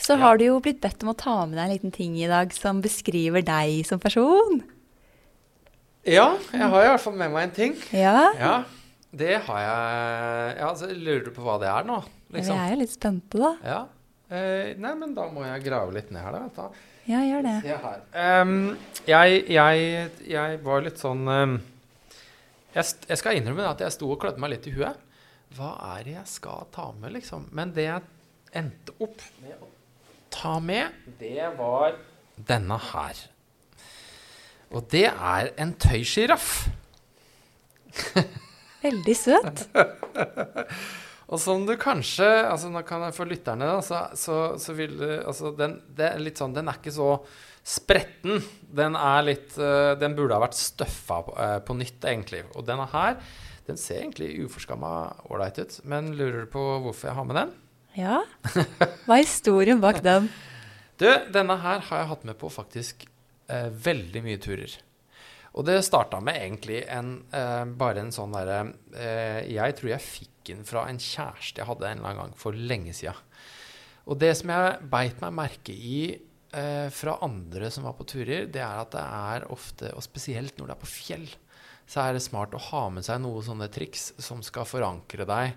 så 0.00 0.16
har 0.20 0.38
du 0.40 0.44
jo 0.48 0.60
blitt 0.64 0.80
bedt 0.82 1.02
om 1.04 1.12
å 1.12 1.16
ta 1.18 1.36
med 1.46 1.56
deg 1.58 1.64
en 1.68 1.72
liten 1.76 1.92
ting 1.94 2.16
i 2.20 2.26
dag 2.30 2.52
som 2.56 2.80
beskriver 2.84 3.44
deg 3.46 3.84
som 3.88 4.00
person. 4.02 4.62
Ja, 6.04 6.34
jeg 6.52 6.68
har 6.68 6.84
i 6.84 6.88
hvert 6.90 7.00
fall 7.00 7.14
med 7.16 7.32
meg 7.32 7.46
en 7.48 7.54
ting. 7.56 7.76
Ja, 7.96 8.32
Ja, 8.36 8.54
det 9.14 9.36
har 9.46 9.60
jeg 9.62 10.56
ja, 10.58 10.70
så 10.76 10.88
Lurer 10.90 11.22
du 11.24 11.30
på 11.32 11.44
hva 11.46 11.54
det 11.62 11.68
er 11.70 11.86
nå? 11.88 12.00
vi 12.28 12.40
Liksom? 12.40 12.58
er 12.58 12.72
jo 12.74 12.80
litt 12.80 12.90
spente, 12.92 13.38
da. 13.38 13.52
Ja. 13.62 13.78
Eh, 14.34 14.72
nei, 14.82 14.90
men 14.98 15.14
da 15.14 15.28
må 15.30 15.44
jeg 15.46 15.62
grave 15.68 15.94
litt 15.94 16.10
ned 16.10 16.24
her, 16.24 16.34
da. 16.34 16.40
Vet 16.48 16.58
du. 16.58 16.82
Ja, 17.12 17.20
gjør 17.22 17.44
det. 17.44 17.54
Se 17.62 17.76
her. 17.84 18.02
Um, 18.42 18.54
jeg, 19.06 19.40
jeg, 19.52 20.10
jeg 20.34 20.58
var 20.64 20.82
litt 20.86 20.98
sånn 20.98 21.22
um, 21.28 21.56
jeg, 22.74 22.84
jeg 23.10 23.20
skal 23.20 23.36
innrømme 23.38 23.68
at 23.70 23.84
jeg 23.84 23.94
sto 23.94 24.08
og 24.10 24.18
klødde 24.24 24.40
meg 24.42 24.54
litt 24.56 24.66
i 24.66 24.74
huet. 24.74 24.98
Hva 25.54 25.74
er 25.94 26.02
det 26.08 26.16
jeg 26.16 26.30
skal 26.32 26.64
ta 26.74 26.88
med, 26.98 27.12
liksom? 27.14 27.46
Men 27.54 27.70
det 27.76 27.84
jeg 27.86 28.02
endte 28.58 28.96
opp 29.04 29.20
med 29.44 29.54
å 29.62 29.68
ta 30.34 30.58
med, 30.62 30.94
det 31.20 31.52
var 31.58 31.94
denne 32.34 32.78
her. 32.90 33.22
Og 34.74 34.86
det 34.90 35.06
er 35.12 35.52
en 35.60 35.72
tøysjiraff. 35.78 36.66
Veldig 38.84 39.16
søt. 39.16 39.66
Og 41.32 41.40
som 41.40 41.64
du 41.64 41.72
kanskje 41.80 42.26
altså 42.26 42.68
Nå 42.70 42.82
kan 42.86 43.06
jeg 43.06 43.14
for 43.16 43.30
lytterne, 43.30 43.68
da, 43.70 43.80
så, 43.84 44.04
så, 44.18 44.38
så 44.60 44.74
vil 44.76 44.98
du 44.98 45.08
altså 45.24 45.54
den, 45.56 45.78
det 45.96 46.10
er 46.10 46.22
litt 46.22 46.40
sånn, 46.40 46.54
den 46.56 46.68
er 46.68 46.78
ikke 46.80 46.92
så 46.94 47.14
spretten. 47.64 48.42
Den 48.76 48.98
er 48.98 49.24
litt 49.24 49.56
uh, 49.56 49.94
Den 49.96 50.16
burde 50.18 50.36
ha 50.36 50.44
vært 50.44 50.58
støffa 50.58 51.22
på, 51.24 51.36
uh, 51.38 51.58
på 51.64 51.78
nytt, 51.80 52.04
egentlig. 52.04 52.44
Og 52.54 52.66
denne 52.68 52.86
her, 52.92 53.16
den 53.64 53.80
ser 53.80 54.02
egentlig 54.02 54.34
uforskamma 54.44 54.92
ålreit 55.32 55.62
ut. 55.62 55.78
Men 55.88 56.12
lurer 56.18 56.44
du 56.44 56.52
på 56.52 56.64
hvorfor 56.84 57.10
jeg 57.10 57.18
har 57.18 57.28
med 57.30 57.40
den? 57.40 57.54
Ja. 57.94 58.22
Hva 59.06 59.16
er 59.16 59.22
historien 59.22 59.82
bak 59.82 60.00
den? 60.04 60.26
Du, 60.98 61.06
denne 61.34 61.56
her 61.62 61.82
har 61.88 62.02
jeg 62.02 62.10
hatt 62.10 62.26
med 62.26 62.38
på 62.40 62.50
faktisk 62.52 63.06
eh, 63.50 63.70
veldig 63.70 64.22
mye 64.24 64.40
turer. 64.42 64.74
Og 65.54 65.66
det 65.68 65.78
starta 65.86 66.18
med 66.22 66.40
egentlig 66.40 66.80
en, 66.90 67.16
eh, 67.34 67.62
bare 67.78 68.02
en 68.02 68.12
sånn 68.14 68.34
derre 68.34 68.60
eh, 68.98 69.44
Jeg 69.54 69.76
tror 69.78 69.92
jeg 69.92 70.02
fikk 70.02 70.32
den 70.50 70.64
fra 70.66 70.88
en 70.90 70.98
kjæreste 71.00 71.62
jeg 71.62 71.68
hadde 71.68 71.86
en 71.88 72.00
eller 72.00 72.10
annen 72.10 72.22
gang 72.24 72.38
for 72.38 72.58
lenge 72.58 72.94
sida. 72.96 73.14
Og 74.10 74.18
det 74.20 74.34
som 74.36 74.50
jeg 74.52 74.88
beit 74.92 75.22
meg 75.22 75.36
merke 75.38 75.72
i 75.72 76.00
eh, 76.10 76.88
fra 76.92 77.16
andre 77.24 77.70
som 77.72 77.86
var 77.86 77.94
på 77.96 78.06
turer, 78.10 78.48
det 78.50 78.60
er 78.60 78.82
at 78.82 78.92
det 78.92 79.04
er 79.04 79.46
ofte, 79.54 79.94
og 79.94 80.04
spesielt 80.04 80.58
når 80.58 80.72
det 80.72 80.76
er 80.76 80.82
på 80.82 80.90
fjell, 80.90 81.28
så 81.88 82.02
er 82.02 82.16
det 82.16 82.24
smart 82.24 82.56
å 82.56 82.64
ha 82.70 82.88
med 82.92 83.06
seg 83.06 83.22
noen 83.22 83.46
sånne 83.46 83.70
triks 83.72 84.10
som 84.22 84.42
skal 84.44 84.66
forankre 84.68 85.26
deg 85.28 85.54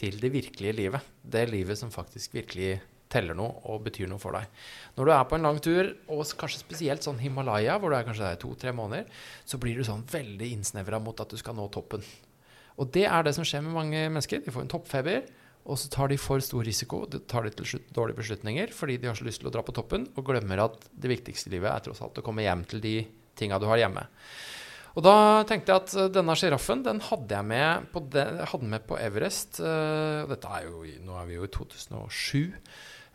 til 0.00 0.16
det 0.22 0.32
virkelige 0.32 0.76
livet. 0.76 1.12
Det 1.20 1.44
livet 1.50 1.78
som 1.78 1.92
faktisk 1.92 2.34
virkelig 2.38 2.78
teller 3.10 3.34
noe 3.34 3.58
og 3.68 3.82
betyr 3.84 4.08
noe 4.10 4.22
for 4.22 4.36
deg. 4.36 4.46
Når 4.96 5.08
du 5.08 5.12
er 5.12 5.26
på 5.26 5.36
en 5.36 5.46
lang 5.48 5.58
tur, 5.62 5.90
og 6.08 6.22
kanskje 6.38 6.62
spesielt 6.62 7.04
sånn 7.06 7.20
Himalaya, 7.20 7.76
hvor 7.80 7.90
du 7.92 7.98
er 7.98 8.06
kanskje 8.06 8.26
der 8.26 8.38
i 8.38 8.40
to-tre 8.40 8.74
måneder, 8.76 9.10
så 9.44 9.58
blir 9.60 9.78
du 9.78 9.86
sånn 9.86 10.06
veldig 10.10 10.52
innsnevra 10.54 11.02
mot 11.02 11.20
at 11.22 11.32
du 11.32 11.38
skal 11.40 11.58
nå 11.58 11.66
toppen. 11.74 12.04
Og 12.80 12.92
det 12.94 13.04
er 13.10 13.26
det 13.26 13.34
som 13.36 13.46
skjer 13.46 13.64
med 13.66 13.76
mange 13.76 14.04
mennesker. 14.06 14.44
De 14.44 14.54
får 14.54 14.64
en 14.64 14.72
toppfeber, 14.72 15.26
og 15.66 15.76
så 15.76 15.90
tar 15.92 16.08
de 16.08 16.16
for 16.20 16.40
stor 16.44 16.64
risiko. 16.64 17.02
De 17.10 17.20
tar 17.28 17.44
de 17.44 17.52
til 17.58 17.68
slutt 17.74 17.90
dårlige 17.96 18.22
beslutninger 18.22 18.70
fordi 18.72 18.96
de 19.02 19.10
har 19.10 19.18
så 19.18 19.26
lyst 19.26 19.42
til 19.42 19.50
å 19.50 19.54
dra 19.54 19.64
på 19.66 19.74
toppen, 19.76 20.06
og 20.14 20.30
glemmer 20.30 20.64
at 20.64 20.88
det 20.90 21.10
viktigste 21.12 21.50
i 21.50 21.58
livet 21.58 21.72
er 21.74 21.84
tross 21.84 22.00
alt 22.06 22.22
å 22.22 22.24
komme 22.24 22.46
hjem 22.46 22.64
til 22.70 22.82
de 22.84 22.94
tinga 23.36 23.58
du 23.60 23.68
har 23.68 23.82
hjemme. 23.82 24.06
Og 25.00 25.06
da 25.06 25.40
tenkte 25.48 25.72
jeg 25.72 25.80
at 25.80 25.92
eh, 25.96 26.10
denne 26.12 26.34
sjiraffen 26.36 26.82
den 26.84 26.98
hadde 27.00 27.32
jeg 27.32 27.48
med 27.48 27.86
på, 27.88 28.02
de, 28.12 28.24
hadde 28.50 28.66
med 28.68 28.82
på 28.84 28.98
Everest. 29.00 29.56
eh, 29.64 30.26
dette 30.28 30.50
er 30.52 30.66
jo, 30.66 30.82
nå 31.06 31.16
er 31.16 31.30
vi 31.30 31.38
jo 31.38 31.46
i 31.46 31.52
2007. 31.54 32.50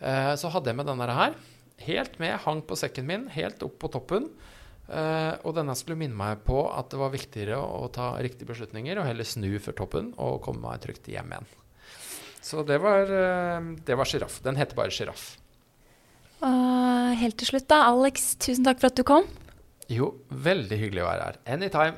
Eh, 0.01 0.31
så 0.41 0.49
hadde 0.49 0.71
jeg 0.71 0.79
med 0.79 0.89
denne 0.89 1.07
her. 1.13 1.37
Helt 1.85 2.17
med, 2.17 2.39
hang 2.41 2.63
på 2.65 2.79
sekken 2.79 3.05
min, 3.05 3.29
helt 3.29 3.61
opp 3.67 3.77
på 3.83 3.91
toppen. 3.93 4.31
Og 4.85 5.49
denne 5.57 5.73
skulle 5.73 5.97
minne 5.97 6.13
meg 6.13 6.43
på 6.45 6.59
at 6.69 6.91
det 6.93 6.99
var 7.01 7.09
viktigere 7.09 7.57
å, 7.57 7.87
ta 7.89 8.11
riktige 8.21 8.51
beslutninger 8.51 8.99
og 9.01 9.07
heller 9.07 9.25
snu 9.25 9.47
før 9.57 9.73
toppen 9.79 10.11
og 10.21 10.43
komme 10.45 10.61
meg 10.61 10.83
trygt 10.83 11.09
hjem 11.09 11.33
igjen. 11.33 11.47
Så 12.45 12.61
det 12.69 12.77
var, 12.83 13.09
det 13.09 13.97
var 13.97 14.09
sjiraff. 14.09 14.37
Den 14.45 14.61
heter 14.61 14.77
bare 14.77 14.93
sjiraff. 14.93 15.25
Og 16.45 17.17
helt 17.17 17.41
til 17.41 17.49
slutt, 17.49 17.65
da. 17.73 17.81
Alex, 17.89 18.35
tusen 18.37 18.69
takk 18.69 18.83
for 18.83 18.93
at 18.93 19.01
du 19.01 19.03
kom. 19.09 19.25
Jo, 19.91 20.13
veldig 20.29 20.77
hyggelig 20.79 21.03
å 21.03 21.07
være 21.09 21.23
her. 21.27 21.35
Anytime. 21.55 21.95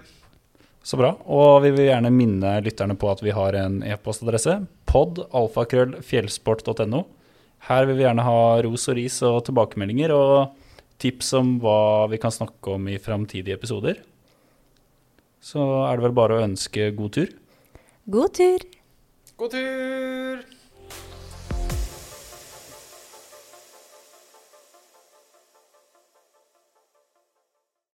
Så 0.84 0.98
bra. 1.00 1.12
Og 1.28 1.64
vi 1.66 1.72
vil 1.76 1.86
gjerne 1.90 2.12
minne 2.14 2.62
lytterne 2.64 2.96
på 3.00 3.10
at 3.12 3.22
vi 3.24 3.32
har 3.36 3.54
en 3.60 3.84
e-postadresse. 3.84 4.54
podalfakrøllfjellsport.no. 4.88 7.02
Her 7.68 7.86
vil 7.90 7.98
vi 8.00 8.04
gjerne 8.06 8.28
ha 8.28 8.40
ros 8.64 8.84
og 8.92 8.96
ris 9.00 9.18
og 9.28 9.36
tilbakemeldinger 9.48 10.10
og 10.16 10.34
tips 11.02 11.28
om 11.40 11.48
hva 11.62 11.80
vi 12.12 12.18
kan 12.22 12.34
snakke 12.34 12.66
om 12.76 12.82
i 12.88 13.02
framtidige 13.02 13.58
episoder. 13.58 13.96
Så 15.44 15.62
er 15.88 15.94
det 15.96 16.04
vel 16.08 16.18
bare 16.18 16.34
å 16.38 16.46
ønske 16.46 16.82
god 16.98 17.12
tur. 17.18 17.30
God 18.08 18.30
tur. 18.38 18.60
God 19.38 19.50
tur! 19.54 20.57